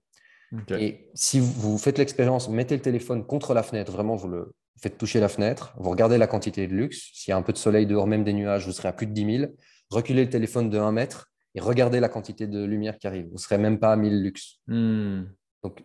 Et 0.68 1.08
si 1.14 1.40
vous 1.40 1.78
faites 1.78 1.96
l'expérience, 1.96 2.50
mettez 2.50 2.76
le 2.76 2.82
téléphone 2.82 3.24
contre 3.24 3.54
la 3.54 3.62
fenêtre, 3.62 3.90
vraiment 3.90 4.16
vous 4.16 4.28
le 4.28 4.52
faites 4.82 4.98
toucher 4.98 5.18
la 5.18 5.28
fenêtre, 5.28 5.72
vous 5.78 5.88
regardez 5.88 6.18
la 6.18 6.26
quantité 6.26 6.66
de 6.66 6.74
lux. 6.74 7.12
S'il 7.14 7.30
y 7.30 7.32
a 7.32 7.38
un 7.38 7.42
peu 7.42 7.54
de 7.54 7.58
soleil 7.58 7.86
dehors, 7.86 8.06
même 8.06 8.22
des 8.22 8.34
nuages, 8.34 8.66
vous 8.66 8.72
serez 8.72 8.88
à 8.88 8.92
plus 8.92 9.06
de 9.06 9.12
10 9.12 9.38
000. 9.38 9.52
Reculez 9.88 10.24
le 10.24 10.30
téléphone 10.30 10.68
de 10.68 10.78
1 10.78 10.92
mètre 10.92 11.32
et 11.54 11.60
regardez 11.60 12.00
la 12.00 12.10
quantité 12.10 12.46
de 12.46 12.62
lumière 12.62 12.98
qui 12.98 13.06
arrive. 13.06 13.28
Vous 13.28 13.36
ne 13.36 13.38
serez 13.38 13.56
même 13.56 13.78
pas 13.78 13.92
à 13.92 13.96
1000 13.96 14.22
lux. 14.22 14.60
Hmm. 14.66 15.22
Donc 15.62 15.82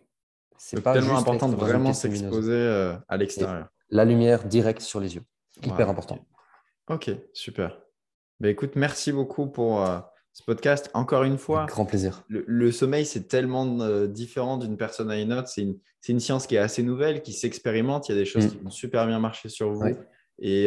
c'est 0.59 0.83
tellement 0.83 1.17
important 1.17 1.47
de 1.47 1.55
vraiment 1.55 1.93
s'exposer 1.93 2.51
euh, 2.51 2.93
à 3.07 3.15
l'extérieur. 3.17 3.69
La 3.89 4.03
lumière 4.03 4.43
directe 4.43 4.81
sur 4.81 4.99
les 4.99 5.15
yeux. 5.15 5.23
Hyper 5.63 5.89
important. 5.89 6.19
Ok, 6.89 7.09
super. 7.33 7.79
Bah, 8.39 8.49
écoute, 8.49 8.71
merci 8.75 9.11
beaucoup 9.13 9.47
pour 9.47 9.85
euh, 9.85 9.99
ce 10.33 10.43
podcast. 10.43 10.91
Encore 10.93 11.23
une 11.23 11.37
fois, 11.37 11.65
grand 11.65 11.85
plaisir. 11.85 12.23
Le, 12.27 12.71
sommeil, 12.71 13.05
c'est 13.05 13.27
tellement 13.27 13.79
euh, 13.79 14.05
différent 14.05 14.57
d'une 14.57 14.75
personne 14.75 15.09
à 15.09 15.17
une 15.17 15.31
autre. 15.31 15.47
C'est 15.47 15.61
une, 16.09 16.19
science 16.19 16.45
qui 16.45 16.55
est 16.55 16.59
assez 16.59 16.83
nouvelle, 16.83 17.21
qui 17.21 17.31
s'expérimente. 17.31 18.09
Il 18.09 18.11
y 18.11 18.15
a 18.15 18.19
des 18.19 18.25
choses 18.25 18.47
mm. 18.47 18.49
qui 18.49 18.57
vont 18.57 18.69
super 18.69 19.07
bien 19.07 19.19
marcher 19.19 19.47
sur 19.47 19.71
vous 19.71 19.87
et, 20.39 20.65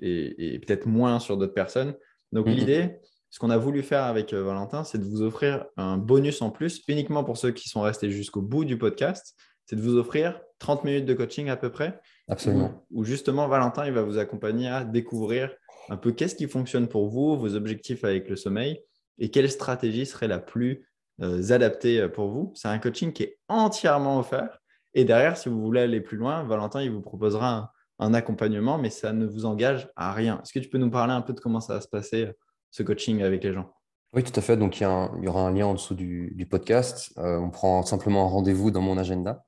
et, 0.00 0.58
peut-être 0.58 0.86
moins 0.86 1.20
sur 1.20 1.36
d'autres 1.36 1.54
personnes. 1.54 1.94
Donc, 2.32 2.46
l'idée, 2.46 3.00
ce 3.30 3.38
qu'on 3.38 3.50
a 3.50 3.58
voulu 3.58 3.82
faire 3.82 4.04
avec 4.04 4.32
Valentin, 4.32 4.84
c'est 4.84 4.98
de 4.98 5.04
vous 5.04 5.22
offrir 5.22 5.66
un 5.76 5.98
bonus 5.98 6.40
en 6.42 6.50
plus, 6.50 6.82
uniquement 6.88 7.24
pour 7.24 7.36
ceux 7.36 7.50
qui 7.50 7.68
sont 7.68 7.82
restés 7.82 8.10
jusqu'au 8.10 8.40
bout 8.40 8.64
du 8.64 8.78
podcast. 8.78 9.36
C'est 9.66 9.76
de 9.76 9.82
vous 9.82 9.96
offrir 9.96 10.40
30 10.60 10.84
minutes 10.84 11.04
de 11.04 11.14
coaching 11.14 11.50
à 11.50 11.56
peu 11.56 11.70
près. 11.70 12.00
Absolument. 12.28 12.86
Où, 12.90 13.04
justement, 13.04 13.48
Valentin, 13.48 13.86
il 13.86 13.92
va 13.92 14.02
vous 14.02 14.18
accompagner 14.18 14.68
à 14.68 14.84
découvrir 14.84 15.50
un 15.90 15.96
peu 15.96 16.12
qu'est-ce 16.12 16.34
qui 16.34 16.48
fonctionne 16.48 16.88
pour 16.88 17.08
vous, 17.08 17.36
vos 17.36 17.54
objectifs 17.54 18.04
avec 18.04 18.28
le 18.28 18.36
sommeil 18.36 18.80
et 19.18 19.30
quelle 19.30 19.50
stratégie 19.50 20.06
serait 20.06 20.28
la 20.28 20.38
plus 20.38 20.86
euh, 21.20 21.50
adaptée 21.50 22.00
euh, 22.00 22.08
pour 22.08 22.28
vous. 22.28 22.52
C'est 22.54 22.68
un 22.68 22.78
coaching 22.78 23.12
qui 23.12 23.24
est 23.24 23.38
entièrement 23.48 24.18
offert. 24.18 24.60
Et 24.94 25.04
derrière, 25.04 25.36
si 25.36 25.48
vous 25.48 25.60
voulez 25.60 25.80
aller 25.80 26.00
plus 26.00 26.16
loin, 26.16 26.44
Valentin, 26.44 26.82
il 26.82 26.90
vous 26.90 27.00
proposera 27.00 27.72
un, 27.98 28.14
accompagnement, 28.14 28.78
mais 28.78 28.90
ça 28.90 29.12
ne 29.12 29.26
vous 29.26 29.44
engage 29.44 29.90
à 29.96 30.12
rien. 30.12 30.40
Est-ce 30.42 30.52
que 30.52 30.60
tu 30.60 30.68
peux 30.68 30.78
nous 30.78 30.90
parler 30.90 31.12
un 31.12 31.20
peu 31.20 31.32
de 31.32 31.40
comment 31.40 31.60
ça 31.60 31.74
va 31.74 31.80
se 31.80 31.88
passer, 31.88 32.26
euh, 32.26 32.32
ce 32.70 32.82
coaching 32.82 33.22
avec 33.22 33.44
les 33.44 33.52
gens 33.52 33.72
oui, 34.14 34.24
tout 34.24 34.32
à 34.36 34.40
fait. 34.40 34.56
Donc, 34.56 34.80
il 34.80 34.84
y, 34.84 34.86
aura 35.28 35.42
un 35.42 35.52
lien 35.52 35.66
en 35.66 35.74
dessous 35.74 35.94
du, 35.94 36.46
podcast. 36.50 37.12
on 37.16 37.50
prend 37.50 37.82
simplement 37.82 38.24
un 38.24 38.28
rendez-vous 38.28 38.70
dans 38.70 38.80
mon 38.80 38.96
agenda 38.96 39.44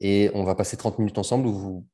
et 0.00 0.28
on 0.34 0.42
va 0.42 0.56
passer 0.56 0.76
30 0.76 0.98
minutes 0.98 1.18
ensemble 1.18 1.46
où 1.46 1.86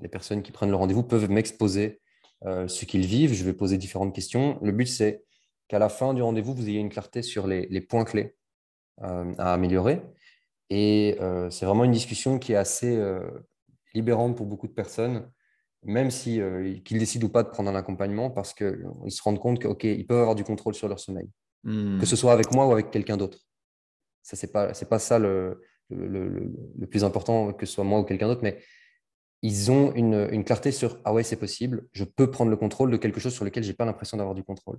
les 0.00 0.08
personnes 0.08 0.42
qui 0.42 0.52
prennent 0.52 0.70
le 0.70 0.76
rendez-vous 0.76 1.02
peuvent 1.02 1.28
m'exposer 1.28 2.00
ce 2.44 2.84
qu'ils 2.84 3.04
vivent. 3.04 3.34
Je 3.34 3.44
vais 3.44 3.52
poser 3.52 3.78
différentes 3.78 4.14
questions. 4.14 4.60
Le 4.62 4.70
but, 4.70 4.86
c'est 4.86 5.24
qu'à 5.66 5.80
la 5.80 5.88
fin 5.88 6.14
du 6.14 6.22
rendez-vous, 6.22 6.54
vous 6.54 6.68
ayez 6.68 6.78
une 6.78 6.88
clarté 6.88 7.22
sur 7.22 7.48
les, 7.48 7.80
points 7.80 8.04
clés 8.04 8.36
à 9.00 9.52
améliorer. 9.52 10.02
Et 10.70 11.18
c'est 11.50 11.66
vraiment 11.66 11.82
une 11.82 11.92
discussion 11.92 12.38
qui 12.38 12.52
est 12.52 12.56
assez 12.56 12.96
libérante 13.92 14.36
pour 14.36 14.46
beaucoup 14.46 14.68
de 14.68 14.72
personnes 14.72 15.28
même 15.86 16.10
si, 16.10 16.40
euh, 16.40 16.74
qu'ils 16.84 16.98
décident 16.98 17.26
ou 17.26 17.30
pas 17.30 17.42
de 17.42 17.48
prendre 17.48 17.70
un 17.70 17.74
accompagnement, 17.74 18.30
parce 18.30 18.52
qu'ils 18.52 18.76
se 19.08 19.22
rendent 19.22 19.38
compte 19.38 19.60
qu'ils 19.78 20.06
peuvent 20.06 20.20
avoir 20.20 20.34
du 20.34 20.44
contrôle 20.44 20.74
sur 20.74 20.88
leur 20.88 20.98
sommeil, 20.98 21.30
hmm. 21.64 21.98
que 21.98 22.06
ce 22.06 22.16
soit 22.16 22.32
avec 22.32 22.52
moi 22.52 22.66
ou 22.66 22.72
avec 22.72 22.90
quelqu'un 22.90 23.16
d'autre. 23.16 23.38
Ce 24.22 24.34
n'est 24.34 24.52
pas, 24.52 24.72
pas 24.72 24.98
ça 24.98 25.18
le, 25.18 25.62
le, 25.90 26.86
plus 26.90 27.04
important, 27.04 27.52
que 27.52 27.64
ce 27.64 27.74
soit 27.74 27.84
moi 27.84 28.00
ou 28.00 28.04
quelqu'un 28.04 28.26
d'autre, 28.26 28.42
mais 28.42 28.58
ils 29.42 29.70
ont 29.70 29.94
une, 29.94 30.28
une 30.32 30.42
clarté 30.42 30.72
sur 30.72 30.98
Ah 31.04 31.12
ouais, 31.12 31.22
c'est 31.22 31.36
possible, 31.36 31.86
je 31.92 32.02
peux 32.02 32.30
prendre 32.30 32.50
le 32.50 32.56
contrôle 32.56 32.90
de 32.90 32.96
quelque 32.96 33.20
chose 33.20 33.32
sur 33.32 33.44
lequel 33.44 33.62
je 33.62 33.68
n'ai 33.68 33.74
pas 33.74 33.84
l'impression 33.84 34.16
d'avoir 34.16 34.34
du 34.34 34.42
contrôle. 34.42 34.78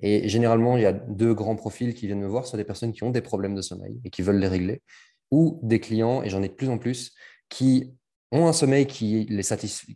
Et 0.00 0.28
généralement, 0.28 0.76
il 0.76 0.82
y 0.82 0.86
a 0.86 0.92
deux 0.92 1.32
grands 1.32 1.56
profils 1.56 1.94
qui 1.94 2.06
viennent 2.06 2.20
me 2.20 2.26
voir, 2.26 2.46
soit 2.46 2.58
des 2.58 2.64
personnes 2.64 2.92
qui 2.92 3.04
ont 3.04 3.10
des 3.10 3.22
problèmes 3.22 3.54
de 3.54 3.62
sommeil 3.62 3.98
et 4.04 4.10
qui 4.10 4.20
veulent 4.20 4.38
les 4.38 4.48
régler, 4.48 4.82
ou 5.30 5.58
des 5.62 5.80
clients, 5.80 6.22
et 6.22 6.28
j'en 6.28 6.42
ai 6.42 6.48
de 6.48 6.52
plus 6.52 6.68
en 6.68 6.76
plus, 6.76 7.14
qui 7.48 7.94
ont 8.32 8.48
un 8.48 8.52
sommeil 8.52 8.86
qui 8.86 9.26
les 9.30 9.42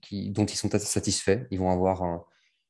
qui, 0.00 0.30
dont 0.30 0.44
ils 0.44 0.56
sont 0.56 0.70
satisfaits. 0.70 1.46
Ils 1.50 1.58
vont 1.58 1.70
avoir 1.70 2.02
un, 2.02 2.24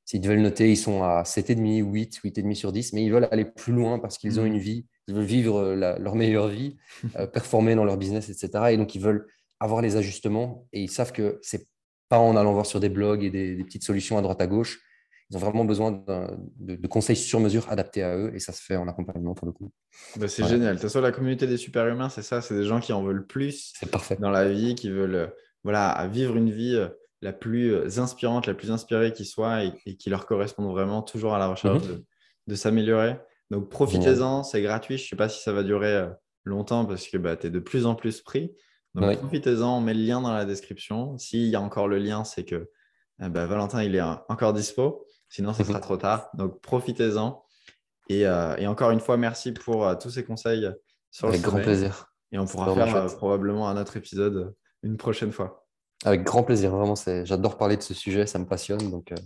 s'ils 0.07 0.27
veulent 0.27 0.41
noter, 0.41 0.71
ils 0.71 0.77
sont 0.77 1.03
à 1.03 1.25
7,5, 1.25 1.83
8, 1.83 2.21
8,5 2.25 2.55
sur 2.55 2.73
10, 2.73 2.93
mais 2.93 3.05
ils 3.05 3.13
veulent 3.13 3.29
aller 3.31 3.45
plus 3.45 3.73
loin 3.73 3.99
parce 3.99 4.17
qu'ils 4.17 4.39
ont 4.41 4.45
mmh. 4.45 4.47
une 4.47 4.59
vie, 4.59 4.87
ils 5.09 5.15
veulent 5.15 5.25
vivre 5.25 5.75
leur 5.75 6.15
meilleure 6.15 6.49
vie, 6.49 6.77
euh, 7.17 7.27
performer 7.27 7.75
dans 7.75 7.85
leur 7.85 7.99
business, 7.99 8.31
etc. 8.31 8.71
Et 8.71 8.77
donc, 8.77 8.95
ils 8.95 9.03
veulent 9.03 9.27
avoir 9.61 9.83
les 9.83 9.97
ajustements 9.97 10.67
et 10.73 10.83
ils 10.83 10.91
savent 10.91 11.13
que 11.13 11.39
c'est 11.43 11.67
pas 12.09 12.19
en 12.19 12.37
allant 12.37 12.53
voir 12.53 12.67
sur 12.67 12.79
des 12.79 12.89
blogs 12.89 13.25
et 13.25 13.31
des, 13.31 13.57
petites 13.65 13.83
solutions 13.83 14.17
à 14.17 14.23
droite 14.23 14.41
à 14.41 14.47
gauche. 14.47 14.81
Ils 15.29 15.37
ont 15.37 15.41
vraiment 15.41 15.65
besoin 15.65 16.05
de, 16.57 16.87
conseils 16.87 17.17
sur 17.17 17.41
mesure 17.41 17.69
adaptés 17.69 18.05
à 18.05 18.17
eux 18.17 18.31
et 18.33 18.39
ça 18.39 18.53
se 18.53 18.63
fait 18.63 18.77
en 18.77 18.87
accompagnement 18.87 19.35
pour 19.35 19.49
le 19.49 19.53
coup. 19.53 19.73
Bah, 20.17 20.29
c'est 20.29 20.47
génial. 20.47 20.77
De 20.77 20.81
toute 20.81 20.83
façon, 20.83 21.01
la 21.01 21.11
communauté 21.11 21.49
des 21.49 21.57
super-humains, 21.57 22.11
c'est 22.11 22.23
ça. 22.23 22.41
C'est 22.43 22.55
des 22.55 22.63
gens 22.63 22.79
qui 22.79 22.93
en 22.93 23.03
veulent 23.03 23.27
plus 23.27 23.73
dans 24.21 24.31
la 24.31 24.49
vie, 24.49 24.77
qui 24.77 24.89
veulent 24.89 25.33
voilà, 25.65 25.89
à 25.89 26.07
vivre 26.07 26.37
une 26.37 26.51
vie 26.51 26.77
euh, 26.77 26.89
la 27.23 27.33
plus 27.33 27.75
euh, 27.75 27.99
inspirante, 27.99 28.47
la 28.47 28.55
plus 28.55 28.71
inspirée 28.71 29.13
qui 29.13 29.25
soit 29.25 29.65
et, 29.65 29.97
qui 29.97 30.11
leur 30.11 30.27
corresponde 30.27 30.71
vraiment, 30.71 31.03
toujours 31.03 31.35
à 31.35 31.39
la 31.39 31.49
recherche 31.49 31.83
mhm. 31.83 32.03
de, 32.47 32.55
s'améliorer. 32.55 33.19
Donc 33.51 33.69
profitez-en, 33.69 34.43
c'est 34.43 34.63
gratuit. 34.63 34.97
Je 34.97 35.05
ne 35.05 35.09
sais 35.09 35.17
pas 35.17 35.29
si 35.29 35.43
ça 35.43 35.53
va 35.53 35.63
durer 35.63 35.93
euh, 35.93 36.09
longtemps 36.45 36.85
parce 36.85 37.09
que 37.09 37.19
bah, 37.19 37.37
tu 37.37 37.49
es 37.49 37.51
de 37.51 37.59
plus 37.59 37.87
en 37.87 37.95
plus 37.95 38.21
pris. 38.21 38.55
Donc 38.95 39.19
profitez-en, 39.19 39.79
on 39.79 39.81
met 39.81 39.93
le 39.93 40.01
lien 40.01 40.21
dans 40.21 40.33
la 40.33 40.45
description. 40.45 41.19
S'il 41.19 41.49
y 41.49 41.57
a 41.57 41.61
encore 41.61 41.87
le 41.87 41.99
lien, 41.99 42.25
c'est 42.25 42.45
que 42.45 42.71
bah, 43.19 43.45
Valentin, 43.45 43.83
il 43.83 43.95
est 43.95 44.01
encore 44.01 44.55
dispo. 44.55 45.05
Sinon, 45.29 45.53
ce 45.53 45.65
sera 45.65 45.79
mhm. 45.79 45.85
trop 45.85 45.97
tard. 45.97 46.31
Donc 46.35 46.61
profitez-en. 46.63 47.43
Et, 48.09 48.27
encore 48.29 48.93
une 48.93 49.01
fois, 49.01 49.17
merci 49.17 49.53
pour 49.53 49.99
tous 49.99 50.11
ces 50.11 50.25
conseils 50.25 50.71
sur 51.11 51.29
Avec 51.29 51.43
grand 51.43 51.61
plaisir. 51.61 52.07
Et 52.33 52.39
on 52.39 52.47
pourra 52.47 52.75
faire 52.75 53.17
probablement 53.17 53.69
un 53.69 53.77
autre 53.77 53.97
épisode 53.97 54.55
une 54.87 54.97
prochaine 54.97 55.33
fois. 55.33 55.67
Avec 56.05 56.23
grand 56.23 56.43
plaisir, 56.43 56.71
vraiment, 56.71 56.95
j'adore 57.25 57.59
parler 57.59 57.77
de 57.77 57.83
ce 57.83 57.95
sujet, 57.95 58.27
ça 58.27 58.39
me 58.39 58.47
passionne. 58.47 58.91
Donc, 58.91 59.13
euh. 59.13 59.17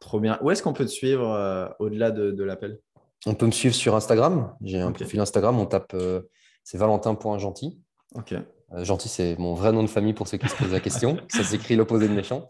Trop 0.00 0.20
bien. 0.20 0.38
Où 0.42 0.50
est-ce 0.50 0.62
qu'on 0.62 0.72
peut 0.72 0.84
te 0.84 0.90
suivre 0.90 1.28
euh, 1.28 1.68
au-delà 1.78 2.10
de, 2.10 2.42
l'appel? 2.42 2.80
On 3.26 3.34
peut 3.34 3.46
me 3.46 3.52
suivre 3.52 3.74
sur 3.74 3.94
Instagram. 3.94 4.54
J'ai 4.62 4.80
un 4.80 4.92
profil 4.92 5.20
Instagram, 5.20 5.58
on 5.58 5.66
tape, 5.66 5.92
euh, 5.94 6.22
c'est 6.64 6.78
valentin.gentil. 6.78 7.80
Ok. 8.14 8.34
gentil, 8.78 9.08
c'est 9.08 9.36
mon 9.38 9.54
vrai 9.54 9.72
nom 9.72 9.82
de 9.82 9.88
famille 9.88 10.14
pour 10.14 10.28
ceux 10.28 10.38
qui 10.38 10.48
se 10.48 10.56
posent 10.56 10.72
la 10.72 10.80
question. 10.80 11.18
ça 11.28 11.42
s'écrit 11.42 11.76
l'opposé 11.76 12.08
de 12.08 12.14
méchant. 12.14 12.48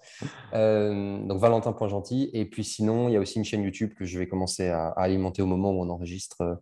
donc 0.53 1.38
valentin.gentil. 1.40 2.30
Et 2.32 2.44
puis 2.44 2.64
sinon, 2.64 3.09
il 3.09 3.14
y 3.14 3.16
a 3.16 3.20
aussi 3.20 3.38
une 3.38 3.44
chaîne 3.44 3.62
YouTube 3.62 3.92
que 3.99 4.05
je 4.05 4.18
vais 4.18 4.28
commencer 4.28 4.68
à, 4.68 4.88
alimenter 4.90 5.42
au 5.42 5.46
moment 5.46 5.70
où 5.70 5.82
on 5.82 5.90
enregistre 5.90 6.61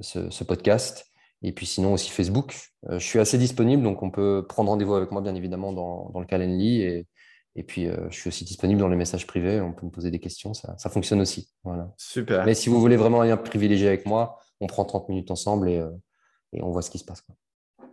ce, 0.00 0.30
ce 0.30 0.44
podcast. 0.44 1.04
Et 1.42 1.52
puis 1.52 1.66
sinon 1.66 1.92
aussi 1.92 2.10
Facebook. 2.10 2.56
Euh, 2.88 2.98
je 2.98 3.06
suis 3.06 3.18
assez 3.18 3.38
disponible, 3.38 3.82
donc 3.82 4.02
on 4.02 4.10
peut 4.10 4.44
prendre 4.48 4.70
rendez-vous 4.70 4.94
avec 4.94 5.12
moi 5.12 5.20
bien 5.22 5.34
évidemment 5.34 5.72
dans, 5.72 6.10
dans 6.10 6.20
le 6.20 6.26
Calendly. 6.26 6.82
Et, 6.82 7.06
et 7.54 7.62
puis 7.62 7.86
euh, 7.86 8.08
je 8.10 8.18
suis 8.18 8.28
aussi 8.28 8.44
disponible 8.44 8.80
dans 8.80 8.88
les 8.88 8.96
messages 8.96 9.26
privés. 9.26 9.60
On 9.60 9.72
peut 9.72 9.86
me 9.86 9.90
poser 9.90 10.10
des 10.10 10.18
questions, 10.18 10.54
ça, 10.54 10.76
ça 10.78 10.90
fonctionne 10.90 11.20
aussi. 11.20 11.50
Voilà. 11.64 11.92
Super. 11.96 12.44
Mais 12.44 12.54
si 12.54 12.68
vous 12.68 12.80
voulez 12.80 12.96
vraiment 12.96 13.18
rien 13.20 13.36
privilégié 13.36 13.88
avec 13.88 14.06
moi, 14.06 14.38
on 14.60 14.66
prend 14.66 14.84
30 14.84 15.08
minutes 15.08 15.30
ensemble 15.30 15.68
et, 15.68 15.78
euh, 15.78 15.90
et 16.52 16.62
on 16.62 16.70
voit 16.70 16.82
ce 16.82 16.90
qui 16.90 16.98
se 16.98 17.04
passe. 17.04 17.20
Quoi. 17.20 17.36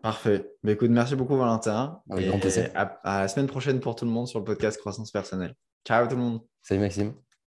Parfait. 0.02 0.52
Mais 0.64 0.74
écoute, 0.74 0.92
merci 0.92 1.16
beaucoup 1.16 1.36
Valentin. 1.36 2.02
Avec 2.10 2.28
grand 2.28 2.40
plaisir. 2.40 2.70
À, 2.76 2.84
à 3.04 3.22
la 3.22 3.28
semaine 3.28 3.48
prochaine 3.48 3.80
pour 3.80 3.96
tout 3.96 4.06
le 4.06 4.12
monde 4.12 4.28
sur 4.28 4.40
le 4.40 4.46
podcast 4.46 4.80
Croissance 4.80 5.12
personnelle. 5.12 5.56
Ciao 5.86 6.08
tout 6.08 6.16
le 6.16 6.22
monde. 6.22 6.42
Salut 6.62 6.82
Maxime. 6.82 7.25